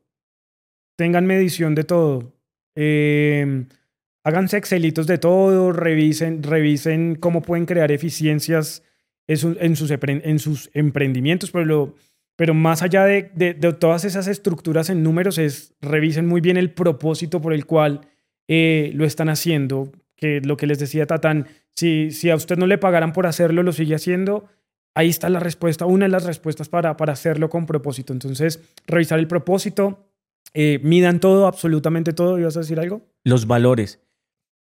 Tengan 0.96 1.26
medición 1.26 1.74
de 1.74 1.84
todo. 1.84 2.32
Eh, 2.76 3.64
háganse 4.29 4.57
excelitos 4.57 5.07
de 5.07 5.18
todo, 5.18 5.72
revisen, 5.72 6.43
revisen 6.43 7.16
cómo 7.16 7.43
pueden 7.43 7.66
crear 7.66 7.91
eficiencias 7.93 8.83
en, 9.26 9.37
su- 9.37 9.57
en 9.61 9.76
sus, 9.76 9.91
en 9.91 10.39
sus 10.39 10.70
emprendimientos, 10.74 11.51
pero, 11.51 11.64
lo- 11.64 11.95
pero 12.37 12.55
más 12.55 12.83
allá 12.83 13.05
de, 13.05 13.31
de- 13.35 13.55
de 13.55 13.72
todas 13.72 14.05
esas 14.05 14.29
estructuras 14.29 14.91
en 14.91 15.03
números, 15.03 15.39
es 15.39 15.74
revisen 15.81 16.26
muy 16.26 16.41
bien 16.41 16.57
el 16.57 16.70
propósito 16.70 17.41
por 17.41 17.53
el 17.53 17.66
cual 17.66 18.03
eh, 18.49 18.93
lo 18.95 19.05
están 19.05 19.29
haciendo, 19.29 19.91
que 20.16 20.41
lo 20.41 20.57
que 20.57 20.66
les 20.66 20.79
decía 20.79 21.07
Tatán, 21.07 21.47
si, 21.74 22.11
si 22.11 22.31
a 22.31 22.37
usted 22.37 22.57
no 22.57 22.66
le 22.66 22.79
pagaran 22.79 23.12
por 23.12 23.26
hacerlo, 23.26 23.62
lo 23.62 23.72
sigue 23.72 23.95
haciendo, 23.95 24.47
ahí 24.95 25.09
está 25.09 25.29
la 25.29 25.39
respuesta, 25.41 25.85
una 25.87 26.07
de 26.07 26.11
las 26.12 26.24
respuestas 26.24 26.68
para, 26.68 26.97
para 26.97 27.12
hacerlo 27.12 27.49
con 27.51 27.66
propósito. 27.66 28.12
Entonces, 28.12 28.61
revisar 28.87 29.18
el 29.20 29.29
propósito, 29.29 30.07
eh, 30.55 30.81
midan 30.83 31.20
todo, 31.20 31.47
absolutamente 31.47 32.12
todo. 32.14 32.39
¿Ibas 32.39 32.57
a 32.57 32.61
decir 32.61 32.81
algo? 32.81 33.03
Los 33.22 33.47
valores. 33.47 34.01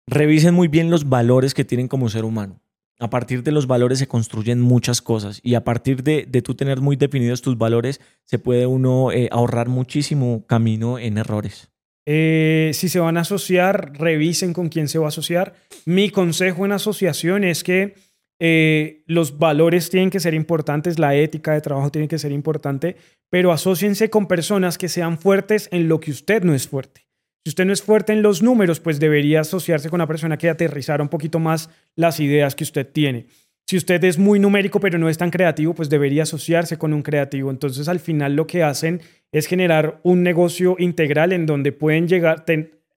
Revisen 0.08 0.54
muy 0.54 0.70
bien 0.70 0.90
los 0.90 1.10
valores 1.10 1.54
que 1.54 1.66
tienen 1.66 1.90
como 1.90 2.10
ser 2.10 2.24
humano. 2.24 2.62
A 3.00 3.10
partir 3.10 3.44
de 3.44 3.52
los 3.52 3.68
valores 3.68 4.00
se 4.00 4.08
construyen 4.08 4.62
muchas 4.62 5.02
cosas 5.02 5.40
y 5.44 5.54
a 5.56 5.64
partir 5.64 6.02
de, 6.02 6.26
de 6.26 6.42
tú 6.42 6.56
tener 6.56 6.80
muy 6.80 6.96
definidos 6.96 7.42
tus 7.42 7.58
valores 7.58 8.00
se 8.24 8.40
puede 8.40 8.66
uno 8.66 9.12
eh, 9.12 9.30
ahorrar 9.32 9.68
muchísimo 9.68 10.46
camino 10.48 10.98
en 10.98 11.18
errores. 11.18 11.70
Eh, 12.08 12.72
si 12.74 12.88
se 12.88 13.02
van 13.02 13.18
a 13.18 13.22
asociar, 13.22 13.92
revisen 14.00 14.54
con 14.54 14.70
quién 14.70 14.88
se 14.88 14.98
va 14.98 15.06
a 15.06 15.10
asociar. 15.10 15.56
Mi 15.86 16.10
consejo 16.10 16.66
en 16.66 16.72
asociación 16.72 17.44
es 17.44 17.66
que 17.66 17.96
eh, 18.40 19.04
los 19.08 19.38
valores 19.38 19.90
tienen 19.90 20.10
que 20.10 20.22
ser 20.22 20.34
importantes, 20.34 21.00
la 21.00 21.16
ética 21.16 21.54
de 21.54 21.62
trabajo 21.62 21.92
tiene 21.92 22.08
que 22.08 22.18
ser 22.18 22.32
importante, 22.32 22.96
pero 23.30 23.52
asóciense 23.52 24.10
con 24.10 24.28
personas 24.28 24.78
que 24.78 24.88
sean 24.88 25.20
fuertes 25.20 25.68
en 25.72 25.90
lo 25.90 26.00
que 26.00 26.12
usted 26.12 26.44
no 26.44 26.54
es 26.54 26.68
fuerte. 26.68 27.07
Si 27.48 27.52
usted 27.52 27.64
no 27.64 27.72
es 27.72 27.82
fuerte 27.82 28.12
en 28.12 28.22
los 28.22 28.44
números, 28.44 28.82
pues 28.82 29.00
debería 29.00 29.40
asociarse 29.40 29.90
con 29.90 30.00
una 30.00 30.06
persona 30.06 30.38
que 30.38 30.50
aterrizara 30.50 31.02
un 31.02 31.08
poquito 31.08 31.40
más 31.40 31.70
las 31.96 32.20
ideas 32.20 32.56
que 32.56 32.66
usted 32.66 32.86
tiene. 32.86 33.28
Si 33.66 33.78
usted 33.78 34.04
es 34.04 34.18
muy 34.18 34.38
numérico 34.38 34.82
pero 34.82 34.98
no 34.98 35.08
es 35.08 35.18
tan 35.18 35.32
creativo, 35.32 35.74
pues 35.74 35.88
debería 35.88 36.24
asociarse 36.24 36.78
con 36.78 36.92
un 36.92 37.04
creativo. 37.04 37.50
Entonces 37.50 37.88
al 37.88 38.02
final 38.02 38.36
lo 38.36 38.48
que 38.48 38.64
hacen 38.64 39.00
es 39.32 39.48
generar 39.48 40.02
un 40.04 40.24
negocio 40.24 40.76
integral 40.78 41.32
en 41.32 41.46
donde 41.46 41.72
pueden 41.72 42.10
llegar, 42.10 42.44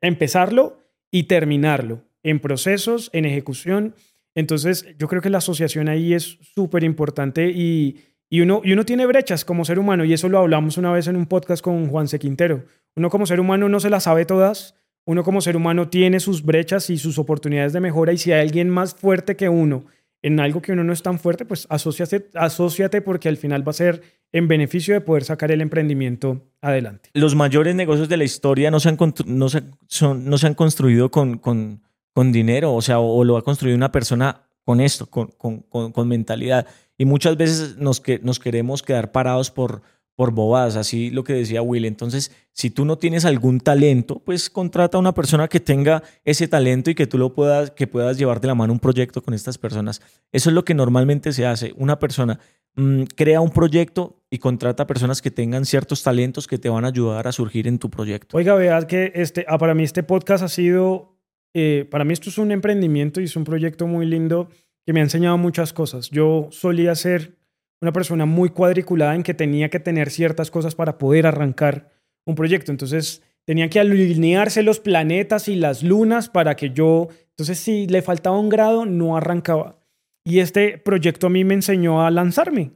empezarlo 0.01 0.81
y 1.13 1.29
terminarlo 1.29 2.03
en 2.25 2.41
procesos, 2.41 3.09
en 3.13 3.27
ejecución. 3.27 3.95
Entonces 4.35 4.85
yo 4.99 5.07
creo 5.07 5.23
que 5.23 5.31
la 5.31 5.39
asociación 5.39 5.89
ahí 5.89 6.13
es 6.13 6.39
súper 6.57 6.83
importante 6.83 7.51
y, 7.51 7.99
y 8.31 8.41
uno, 8.43 8.61
y 8.65 8.73
uno 8.73 8.85
tiene 8.87 9.05
brechas 9.07 9.45
como 9.45 9.65
ser 9.65 9.79
humano 9.79 10.05
y 10.05 10.13
eso 10.13 10.29
lo 10.29 10.39
hablamos 10.39 10.79
una 10.79 10.93
vez 10.93 11.07
en 11.09 11.17
un 11.17 11.27
podcast 11.27 11.63
con 11.63 11.89
Juan 11.89 12.07
C. 12.09 12.19
Quintero. 12.19 12.65
Uno 12.97 13.11
como 13.11 13.27
ser 13.27 13.41
humano 13.41 13.69
no 13.69 13.81
se 13.81 13.91
las 13.91 14.05
sabe 14.05 14.25
todas, 14.25 14.77
uno 15.05 15.25
como 15.25 15.41
ser 15.41 15.57
humano 15.57 15.89
tiene 15.89 16.21
sus 16.21 16.43
brechas 16.45 16.89
y 16.91 16.97
sus 16.99 17.19
oportunidades 17.19 17.73
de 17.73 17.81
mejora 17.81 18.13
y 18.13 18.19
si 18.19 18.33
hay 18.33 18.41
alguien 18.43 18.71
más 18.71 18.95
fuerte 18.95 19.35
que 19.37 19.49
uno 19.49 19.85
en 20.23 20.39
algo 20.39 20.61
que 20.61 20.73
uno 20.73 20.85
no 20.85 20.93
es 20.93 21.03
tan 21.03 21.19
fuerte, 21.19 21.45
pues 21.47 21.67
asóciate, 21.71 22.29
asóciate 22.35 23.01
porque 23.01 23.29
al 23.31 23.39
final 23.39 23.67
va 23.67 23.71
a 23.71 23.75
ser 23.75 24.03
en 24.33 24.49
beneficio 24.49 24.93
de 24.95 25.01
poder 25.01 25.25
sacar 25.25 25.51
el 25.51 25.63
emprendimiento 25.63 26.43
adelante. 26.61 27.09
Los 27.15 27.35
mayores 27.35 27.75
negocios 27.75 28.09
de 28.11 28.19
la 28.19 28.25
historia 28.25 28.71
no 28.71 28.79
se 28.81 28.91
han, 28.91 28.99
no 29.27 29.49
se, 29.49 29.63
son- 29.89 30.27
no 30.27 30.37
se 30.39 30.47
han 30.47 30.55
construido 30.55 31.11
con, 31.11 31.39
con, 31.39 31.83
con 32.13 32.33
dinero, 32.33 32.75
o 32.75 32.83
sea, 32.83 32.99
o, 33.01 33.25
lo 33.25 33.39
ha 33.39 33.43
construido 33.43 33.77
una 33.77 33.91
persona 33.93 34.43
con 34.63 34.81
esto, 34.83 35.07
con- 35.07 35.31
con 35.31 36.07
mentalidad. 36.09 36.67
Y 37.01 37.07
muchas 37.07 37.39
veces 37.39 37.79
nos, 37.79 37.99
que, 37.99 38.19
nos 38.19 38.39
queremos 38.39 38.83
quedar 38.83 39.11
parados 39.11 39.51
por, 39.51 39.81
por 40.17 40.33
bobadas, 40.33 40.77
así 40.77 41.09
lo 41.09 41.25
que 41.25 41.33
decía 41.33 41.63
Will. 41.63 41.87
Entonces, 41.87 42.31
si 42.53 42.69
tú 42.69 42.85
no 42.85 42.99
tienes 42.99 43.25
algún 43.25 43.59
talento, 43.59 44.19
pues 44.19 44.51
contrata 44.51 44.99
a 44.99 45.01
una 45.01 45.15
persona 45.15 45.49
que 45.49 45.61
tenga 45.61 46.03
ese 46.27 46.47
talento 46.47 46.91
y 46.91 46.95
que 46.95 47.07
tú 47.07 47.17
lo 47.17 47.33
puedas, 47.33 47.71
que 47.71 47.87
puedas 47.87 48.19
llevar 48.19 48.43
de 48.43 48.49
la 48.49 48.55
mano 48.55 48.75
un 48.75 48.81
proyecto 48.81 49.23
con 49.23 49.33
estas 49.33 49.57
personas. 49.57 50.03
Eso 50.31 50.51
es 50.51 50.55
lo 50.55 50.63
que 50.63 50.75
normalmente 50.75 51.33
se 51.33 51.47
hace. 51.47 51.73
Una 51.79 51.99
persona 51.99 52.39
mm, 52.77 53.05
crea 53.17 53.41
un 53.41 53.51
proyecto 53.51 54.21
y 54.29 54.37
contrata 54.37 54.83
a 54.83 54.87
personas 54.87 55.23
que 55.23 55.31
tengan 55.31 55.65
ciertos 55.65 56.03
talentos 56.03 56.47
que 56.47 56.59
te 56.59 56.69
van 56.69 56.85
a 56.85 56.89
ayudar 56.89 57.27
a 57.27 57.33
surgir 57.33 57.67
en 57.67 57.79
tu 57.79 57.89
proyecto. 57.89 58.37
Oiga, 58.37 58.57
vean 58.57 58.87
que 58.87 59.13
este, 59.15 59.47
ah, 59.49 59.57
para 59.57 59.73
mí 59.73 59.85
este 59.85 60.03
podcast 60.03 60.45
ha 60.45 60.49
sido, 60.49 61.17
eh, 61.55 61.89
para 61.91 62.05
mí 62.05 62.13
esto 62.13 62.29
es 62.29 62.37
un 62.37 62.53
emprendimiento 62.53 63.23
y 63.23 63.25
es 63.25 63.37
un 63.37 63.45
proyecto 63.45 63.87
muy 63.87 64.05
lindo 64.05 64.51
que 64.85 64.93
me 64.93 65.01
ha 65.01 65.05
enseñado 65.05 65.39
muchas 65.39 65.73
cosas. 65.73 66.11
Yo 66.11 66.49
solía 66.51 66.95
ser 66.95 67.39
una 67.81 67.93
persona 67.93 68.27
muy 68.27 68.51
cuadriculada 68.51 69.15
en 69.15 69.23
que 69.23 69.35
tenía 69.35 69.71
que 69.71 69.81
tener 69.81 70.11
ciertas 70.11 70.51
cosas 70.51 70.75
para 70.75 70.99
poder 70.99 71.27
arrancar 71.27 71.91
un 72.27 72.35
proyecto. 72.35 72.71
Entonces 72.73 73.23
tenía 73.45 73.69
que 73.71 73.81
alinearse 73.81 74.63
los 74.63 74.81
planetas 74.81 75.49
y 75.49 75.57
las 75.57 75.83
lunas 75.83 76.29
para 76.29 76.57
que 76.57 76.71
yo, 76.71 77.09
entonces 77.31 77.59
si 77.59 77.87
le 77.87 78.03
faltaba 78.03 78.39
un 78.39 78.49
grado, 78.49 78.87
no 78.87 79.17
arrancaba. 79.17 79.81
Y 80.25 80.41
este 80.41 80.79
proyecto 80.79 81.29
a 81.29 81.31
mí 81.31 81.45
me 81.45 81.55
enseñó 81.55 82.05
a 82.05 82.11
lanzarme. 82.11 82.73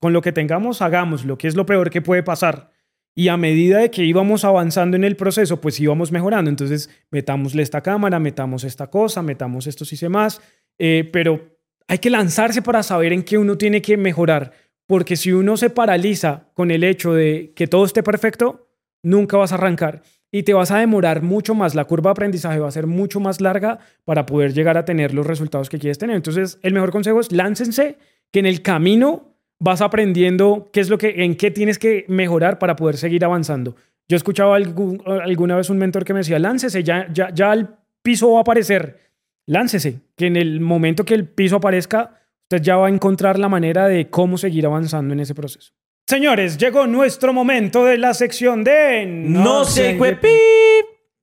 con 0.00 0.12
lo 0.12 0.22
que 0.22 0.32
tengamos, 0.32 0.80
hagamos 0.80 1.24
lo 1.24 1.36
que 1.36 1.48
es 1.48 1.56
lo 1.56 1.66
peor 1.66 1.90
que 1.90 2.02
puede 2.02 2.22
pasar. 2.22 2.70
Y 3.14 3.28
a 3.28 3.36
medida 3.36 3.78
de 3.78 3.90
que 3.90 4.04
íbamos 4.04 4.44
avanzando 4.44 4.96
en 4.96 5.02
el 5.02 5.16
proceso, 5.16 5.60
pues 5.60 5.80
íbamos 5.80 6.12
mejorando. 6.12 6.50
Entonces, 6.50 6.88
metámosle 7.10 7.62
esta 7.62 7.82
cámara, 7.82 8.20
metamos 8.20 8.62
esta 8.62 8.88
cosa, 8.88 9.22
metamos 9.22 9.66
esto 9.66 9.84
si 9.84 9.96
sé 9.96 10.08
más. 10.08 10.40
Eh, 10.78 11.08
pero 11.12 11.58
hay 11.86 11.98
que 11.98 12.10
lanzarse 12.10 12.62
para 12.62 12.82
saber 12.82 13.12
en 13.12 13.22
qué 13.22 13.38
uno 13.38 13.56
tiene 13.58 13.82
que 13.82 13.96
mejorar. 13.96 14.52
Porque 14.86 15.16
si 15.16 15.32
uno 15.32 15.56
se 15.56 15.70
paraliza 15.70 16.48
con 16.54 16.70
el 16.70 16.84
hecho 16.84 17.12
de 17.12 17.52
que 17.54 17.66
todo 17.66 17.84
esté 17.84 18.02
perfecto, 18.02 18.68
nunca 19.02 19.36
vas 19.36 19.52
a 19.52 19.56
arrancar. 19.56 20.02
Y 20.30 20.42
te 20.42 20.54
vas 20.54 20.70
a 20.70 20.78
demorar 20.78 21.22
mucho 21.22 21.54
más. 21.54 21.74
La 21.74 21.84
curva 21.84 22.10
de 22.10 22.12
aprendizaje 22.12 22.58
va 22.58 22.68
a 22.68 22.72
ser 22.72 22.86
mucho 22.86 23.20
más 23.20 23.40
larga 23.40 23.78
para 24.04 24.26
poder 24.26 24.52
llegar 24.52 24.76
a 24.76 24.84
tener 24.84 25.14
los 25.14 25.26
resultados 25.26 25.68
que 25.68 25.78
quieres 25.78 25.98
tener. 25.98 26.16
Entonces, 26.16 26.58
el 26.62 26.74
mejor 26.74 26.90
consejo 26.90 27.20
es 27.20 27.32
láncense, 27.32 27.96
que 28.30 28.38
en 28.40 28.46
el 28.46 28.62
camino 28.62 29.34
vas 29.58 29.80
aprendiendo 29.80 30.68
qué 30.72 30.80
es 30.80 30.88
lo 30.88 30.98
que, 30.98 31.24
en 31.24 31.36
qué 31.36 31.50
tienes 31.50 31.78
que 31.78 32.04
mejorar 32.08 32.58
para 32.58 32.76
poder 32.76 32.96
seguir 32.96 33.24
avanzando. 33.24 33.76
Yo 34.08 34.16
escuchaba 34.16 34.56
algún, 34.56 35.02
alguna 35.06 35.56
vez 35.56 35.68
un 35.70 35.78
mentor 35.78 36.04
que 36.04 36.12
me 36.12 36.20
decía, 36.20 36.38
láncese, 36.38 36.82
ya, 36.82 37.08
ya, 37.12 37.30
ya 37.34 37.52
el 37.52 37.68
piso 38.02 38.32
va 38.32 38.38
a 38.38 38.40
aparecer, 38.42 39.07
láncese, 39.48 40.02
que 40.16 40.26
en 40.26 40.36
el 40.36 40.60
momento 40.60 41.04
que 41.04 41.14
el 41.14 41.26
piso 41.26 41.56
aparezca, 41.56 42.20
usted 42.44 42.62
ya 42.62 42.76
va 42.76 42.86
a 42.86 42.90
encontrar 42.90 43.38
la 43.38 43.48
manera 43.48 43.88
de 43.88 44.08
cómo 44.10 44.38
seguir 44.38 44.66
avanzando 44.66 45.14
en 45.14 45.20
ese 45.20 45.34
proceso. 45.34 45.72
Señores, 46.06 46.56
llegó 46.56 46.86
nuestro 46.86 47.32
momento 47.32 47.84
de 47.84 47.98
la 47.98 48.14
sección 48.14 48.62
de... 48.62 49.04
No, 49.06 49.64
sé, 49.64 49.96
güey. 49.96 50.16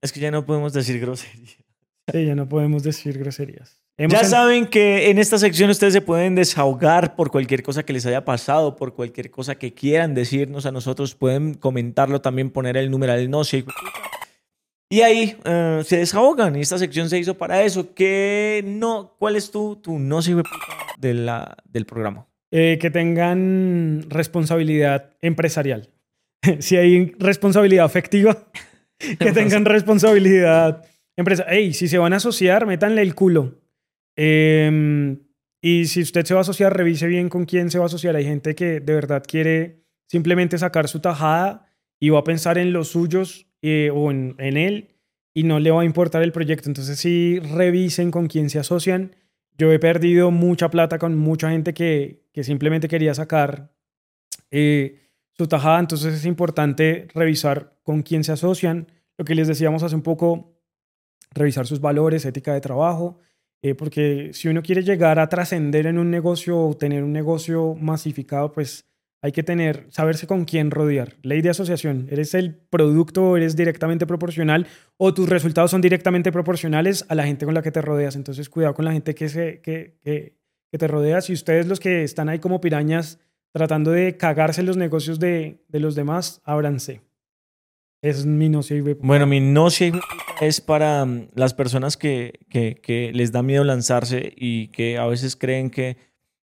Es 0.02 0.12
que 0.12 0.20
ya 0.20 0.32
no 0.32 0.46
podemos 0.46 0.74
decir 0.74 1.00
groserías. 1.00 1.58
Sí, 2.12 2.26
ya 2.26 2.36
no 2.36 2.48
podemos 2.48 2.84
decir 2.84 3.18
groserías. 3.18 3.80
ya 3.98 4.24
saben 4.24 4.68
que 4.68 5.10
en 5.10 5.18
esta 5.18 5.40
sección 5.40 5.72
ustedes 5.72 5.94
se 5.94 6.02
pueden 6.02 6.36
desahogar 6.36 7.16
por 7.16 7.32
cualquier 7.32 7.64
cosa 7.64 7.84
que 7.84 7.94
les 7.94 8.06
haya 8.06 8.26
pasado, 8.26 8.76
por 8.76 8.94
cualquier 8.94 9.32
cosa 9.32 9.56
que 9.56 9.74
quieran 9.74 10.14
decirnos 10.14 10.68
a 10.68 10.72
nosotros. 10.72 11.16
Pueden 11.16 11.56
comentarlo 11.56 12.22
también, 12.22 12.52
poner 12.52 12.78
el 12.78 12.92
numeral 12.92 13.28
no 13.32 13.44
sé. 13.44 13.66
Y 14.96 15.02
ahí 15.02 15.36
eh, 15.44 15.82
se 15.84 15.98
desahogan. 15.98 16.56
Y 16.56 16.62
esta 16.62 16.78
sección 16.78 17.10
se 17.10 17.20
hizo 17.20 17.38
para 17.38 17.62
eso. 17.64 17.94
¿Qué 17.94 18.64
no, 18.66 19.14
¿Cuál 19.20 19.36
es 19.36 19.52
tu, 19.52 19.76
tu 19.76 20.00
no 20.00 20.22
sé 20.22 20.38
de 20.98 21.14
la, 21.14 21.58
del 21.66 21.86
programa? 21.86 22.28
Eh, 22.50 22.78
que 22.80 22.90
tengan 22.92 24.06
responsabilidad 24.08 25.18
empresarial. 25.20 25.90
si 26.60 26.78
hay 26.78 27.12
responsabilidad 27.20 27.84
afectiva, 27.84 28.48
que 29.20 29.34
tengan 29.34 29.66
responsabilidad 29.66 30.86
empresa. 31.18 31.46
Hey, 31.50 31.74
si 31.74 31.90
se 31.90 31.98
van 31.98 32.14
a 32.14 32.18
asociar, 32.18 32.66
métanle 32.66 33.02
el 33.02 33.16
culo. 33.16 33.60
Em, 34.16 35.20
y 35.62 35.88
si 35.88 36.04
usted 36.04 36.24
se 36.24 36.34
va 36.34 36.40
a 36.40 36.48
asociar, 36.48 36.74
revise 36.74 37.08
bien 37.08 37.28
con 37.28 37.44
quién 37.44 37.70
se 37.70 37.80
va 37.80 37.84
a 37.84 37.88
asociar. 37.88 38.16
Hay 38.16 38.24
gente 38.24 38.56
que 38.56 38.80
de 38.80 38.94
verdad 38.94 39.26
quiere 39.28 39.84
simplemente 40.10 40.58
sacar 40.58 40.88
su 40.88 41.02
tajada 41.02 41.68
y 42.00 42.12
va 42.12 42.20
a 42.20 42.24
pensar 42.24 42.58
en 42.58 42.72
los 42.72 42.88
suyos 42.88 43.46
eh, 43.68 43.90
o 43.92 44.12
en, 44.12 44.36
él 44.38 44.90
y 45.34 45.42
no 45.42 45.60
le 45.60 45.72
va 45.72 45.82
a 45.82 45.86
importar 45.86 46.22
el 46.22 46.32
proyecto. 46.32 46.70
Entonces 46.70 47.00
sí 47.00 47.40
revisen 47.40 48.12
con 48.12 48.28
quién 48.28 48.50
se 48.52 48.60
asocian. 48.60 49.16
Yo 49.58 49.72
he 49.72 49.80
perdido 49.80 50.30
mucha 50.30 50.70
plata 50.70 51.00
con 51.00 51.18
mucha 51.18 51.50
gente 51.50 51.74
que, 51.74 52.28
que 52.32 52.44
simplemente 52.44 52.88
quería 52.88 53.16
sacar 53.16 53.72
eh, 54.52 55.10
su 55.34 55.48
tajada. 55.48 55.80
Entonces 55.80 56.14
es 56.14 56.26
importante 56.26 57.08
revisar 57.16 57.76
con 57.82 58.04
quién 58.04 58.24
se 58.24 58.34
asocian. 58.34 58.88
Lo 59.18 59.26
que 59.26 59.34
les 59.34 59.48
decíamos 59.48 59.82
hace 59.82 59.96
un 59.96 60.04
poco, 60.04 60.60
revisar 61.32 61.66
sus 61.66 61.82
valores, 61.82 62.24
ética 62.26 62.54
de 62.54 62.62
trabajo, 62.62 63.18
eh, 63.64 63.74
porque 63.74 64.30
si 64.34 64.48
uno 64.48 64.62
quiere 64.62 64.84
llegar 64.84 65.18
a 65.18 65.28
trascender 65.28 65.88
en 65.88 65.98
un 65.98 66.12
negocio 66.12 66.60
o 66.60 66.78
tener 66.78 67.04
un 67.04 67.14
negocio 67.14 67.74
masificado, 67.74 68.52
pues 68.52 68.86
hay 69.26 69.32
que 69.32 69.42
tener, 69.42 69.88
saberse 69.90 70.28
con 70.28 70.46
quién 70.46 70.70
rodear. 70.70 71.16
Ley 71.24 71.42
de 71.42 71.50
asociación, 71.50 72.08
eres 72.12 72.36
el 72.36 72.54
producto, 72.54 73.36
eres 73.36 73.56
directamente 73.56 74.06
proporcional 74.06 74.68
o 74.98 75.16
tus 75.16 75.28
resultados 75.28 75.72
son 75.72 75.82
directamente 75.82 76.32
proporcionales 76.32 77.08
a 77.10 77.16
la 77.16 77.26
gente 77.26 77.44
con 77.44 77.56
la 77.56 77.64
que 77.64 77.72
te 77.72 77.82
rodeas. 77.82 78.16
Entonces, 78.16 78.52
cuidado 78.52 78.76
con 78.76 78.86
la 78.86 78.92
gente 78.92 79.16
que, 79.16 79.28
se, 79.28 79.62
que, 79.62 79.98
que, 80.04 80.38
que 80.72 80.78
te 80.78 80.88
rodea. 80.88 81.22
Si 81.22 81.34
ustedes 81.34 81.66
los 81.66 81.80
que 81.80 82.04
están 82.04 82.30
ahí 82.30 82.38
como 82.38 82.62
pirañas 82.62 83.18
tratando 83.52 83.90
de 83.90 84.16
cagarse 84.16 84.62
los 84.62 84.78
negocios 84.78 85.18
de, 85.18 85.66
de 85.70 85.80
los 85.80 85.96
demás, 85.96 86.44
ábranse. 86.44 87.02
Es 88.04 88.28
mi 88.28 88.48
no 88.48 88.60
Bueno, 89.00 89.26
mi 89.26 89.40
no 89.40 89.70
es 90.40 90.62
para 90.62 91.04
mm, 91.04 91.30
las 91.34 91.56
personas 91.56 91.98
que, 91.98 92.42
que, 92.48 92.76
que, 92.76 93.12
les 93.12 93.32
da 93.32 93.42
miedo 93.42 93.64
lanzarse 93.64 94.32
y 94.38 94.68
que 94.68 95.00
a 95.00 95.08
veces 95.08 95.36
creen 95.36 95.72
que, 95.72 95.98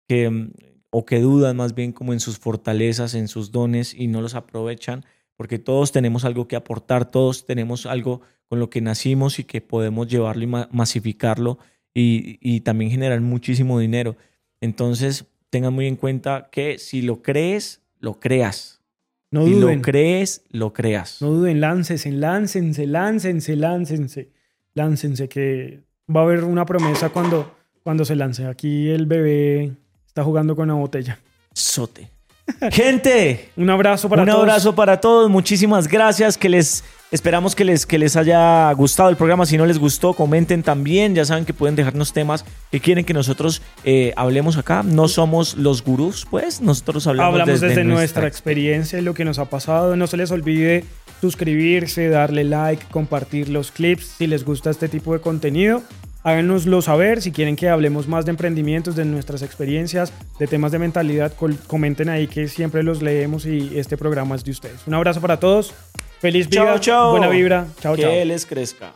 que, 0.08 0.30
mm, 0.30 0.52
o 0.90 1.06
que 1.06 1.20
dudan 1.20 1.58
más 1.58 1.76
bien 1.76 1.92
como 1.92 2.14
en 2.14 2.20
sus 2.20 2.40
fortalezas, 2.40 3.14
en 3.14 3.28
sus 3.28 3.52
dones 3.52 3.94
y 3.94 4.08
no 4.08 4.22
los 4.22 4.36
aprovechan, 4.36 5.06
porque 5.36 5.60
todos 5.60 5.92
tenemos 5.92 6.26
algo 6.26 6.48
que 6.48 6.56
aportar, 6.56 7.10
todos 7.10 7.46
tenemos 7.46 7.86
algo 7.86 8.22
con 8.48 8.60
lo 8.60 8.70
que 8.70 8.82
nacimos 8.82 9.40
y 9.40 9.44
que 9.44 9.62
podemos 9.62 10.08
llevarlo 10.08 10.44
y 10.44 10.48
masificarlo 10.72 11.60
y, 11.94 12.40
y 12.42 12.62
también 12.62 12.92
generar 12.92 13.22
muchísimo 13.22 13.80
dinero. 13.80 14.16
Entonces, 14.62 15.26
tengan 15.50 15.74
muy 15.74 15.88
en 15.88 15.96
cuenta 15.96 16.50
que 16.52 16.78
si 16.80 17.02
lo 17.02 17.22
crees, 17.22 17.82
lo 18.00 18.20
creas 18.20 18.80
no 19.32 19.46
si 19.46 19.60
lo 19.60 19.82
crees, 19.82 20.44
lo 20.50 20.74
creas. 20.74 21.22
No 21.22 21.30
duden, 21.30 21.62
láncense, 21.62 22.12
láncense, 22.12 22.88
láncense, 22.88 23.56
láncense, 23.56 24.30
láncense, 24.74 25.30
que 25.30 25.82
va 26.14 26.22
a 26.22 26.24
haber 26.24 26.44
una 26.44 26.66
promesa 26.66 27.10
cuando, 27.10 27.56
cuando 27.84 28.06
se 28.06 28.16
lance. 28.16 28.46
Aquí 28.46 28.90
el 28.90 29.06
bebé 29.06 29.74
está 30.20 30.26
jugando 30.26 30.56
con 30.56 30.68
la 30.68 30.74
botella. 30.74 31.18
Sote. 31.54 32.10
Gente, 32.72 33.52
un 33.56 33.70
abrazo 33.70 34.10
para 34.10 34.26
todos. 34.26 34.36
Un 34.36 34.42
abrazo 34.42 34.76
para 34.76 35.00
todos. 35.00 35.30
Muchísimas 35.30 35.88
gracias. 35.88 36.38
Que 36.38 36.50
les 36.50 36.84
esperamos 37.12 37.56
que 37.56 37.64
les, 37.64 37.86
que 37.86 37.98
les 37.98 38.18
haya 38.18 38.72
gustado 38.74 39.10
el 39.10 39.16
programa. 39.16 39.46
Si 39.46 39.58
no 39.58 39.66
les 39.66 39.80
gustó, 39.80 40.14
comenten 40.14 40.62
también. 40.62 41.16
Ya 41.16 41.24
saben 41.24 41.46
que 41.46 41.54
pueden 41.54 41.76
dejarnos 41.76 42.12
temas 42.12 42.44
que 42.70 42.82
quieren 42.82 43.06
que 43.06 43.14
nosotros 43.14 43.62
eh, 43.86 44.12
hablemos 44.18 44.58
acá. 44.58 44.84
No 44.84 45.08
somos 45.08 45.56
los 45.56 45.84
gurús, 45.84 46.28
pues. 46.30 46.60
Nosotros 46.60 47.08
hablamos, 47.08 47.40
hablamos 47.40 47.62
desde, 47.62 47.84
nuestra, 47.86 48.28
experiencia 48.28 49.00
y 49.00 49.02
lo 49.04 49.14
que 49.14 49.24
nos 49.24 49.40
ha 49.40 49.46
pasado. 49.46 49.96
No 49.96 50.08
se 50.08 50.18
les 50.18 50.32
olvide 50.32 50.84
suscribirse, 51.22 52.10
darle 52.10 52.44
like, 52.44 52.84
compartir 52.92 53.48
los 53.48 53.72
clips 53.72 54.16
si 54.18 54.28
les 54.28 54.44
gusta 54.44 54.70
este 54.70 54.90
tipo 54.90 55.14
de 55.14 55.22
contenido. 55.22 55.82
Háganoslo 56.24 56.82
saber 56.82 57.22
si 57.22 57.32
quieren 57.32 57.56
que 57.56 57.70
hablemos 57.70 58.08
más 58.08 58.26
de 58.26 58.32
emprendimientos, 58.32 58.96
de 58.96 59.06
nuestras 59.06 59.42
experiencias, 59.42 60.12
de 60.38 60.48
temas 60.48 60.72
de 60.72 60.80
mentalidad. 60.80 61.34
Comenten 61.68 62.10
ahí 62.10 62.28
que 62.28 62.48
siempre 62.48 62.84
los 62.84 63.02
leemos 63.02 63.46
y 63.46 63.78
este 63.78 63.98
programa 63.98 64.36
es 64.36 64.44
de 64.44 64.52
ustedes. 64.52 64.86
Un 64.86 64.94
abrazo 64.96 65.22
para 65.22 65.40
todos. 65.40 65.74
Feliz 66.20 66.50
vida. 66.50 66.78
Buena 67.12 67.30
vibra. 67.30 67.68
Chao, 67.80 67.96
chao. 67.96 68.12
Que 68.12 68.26
les 68.26 68.46
crezca. 68.46 68.94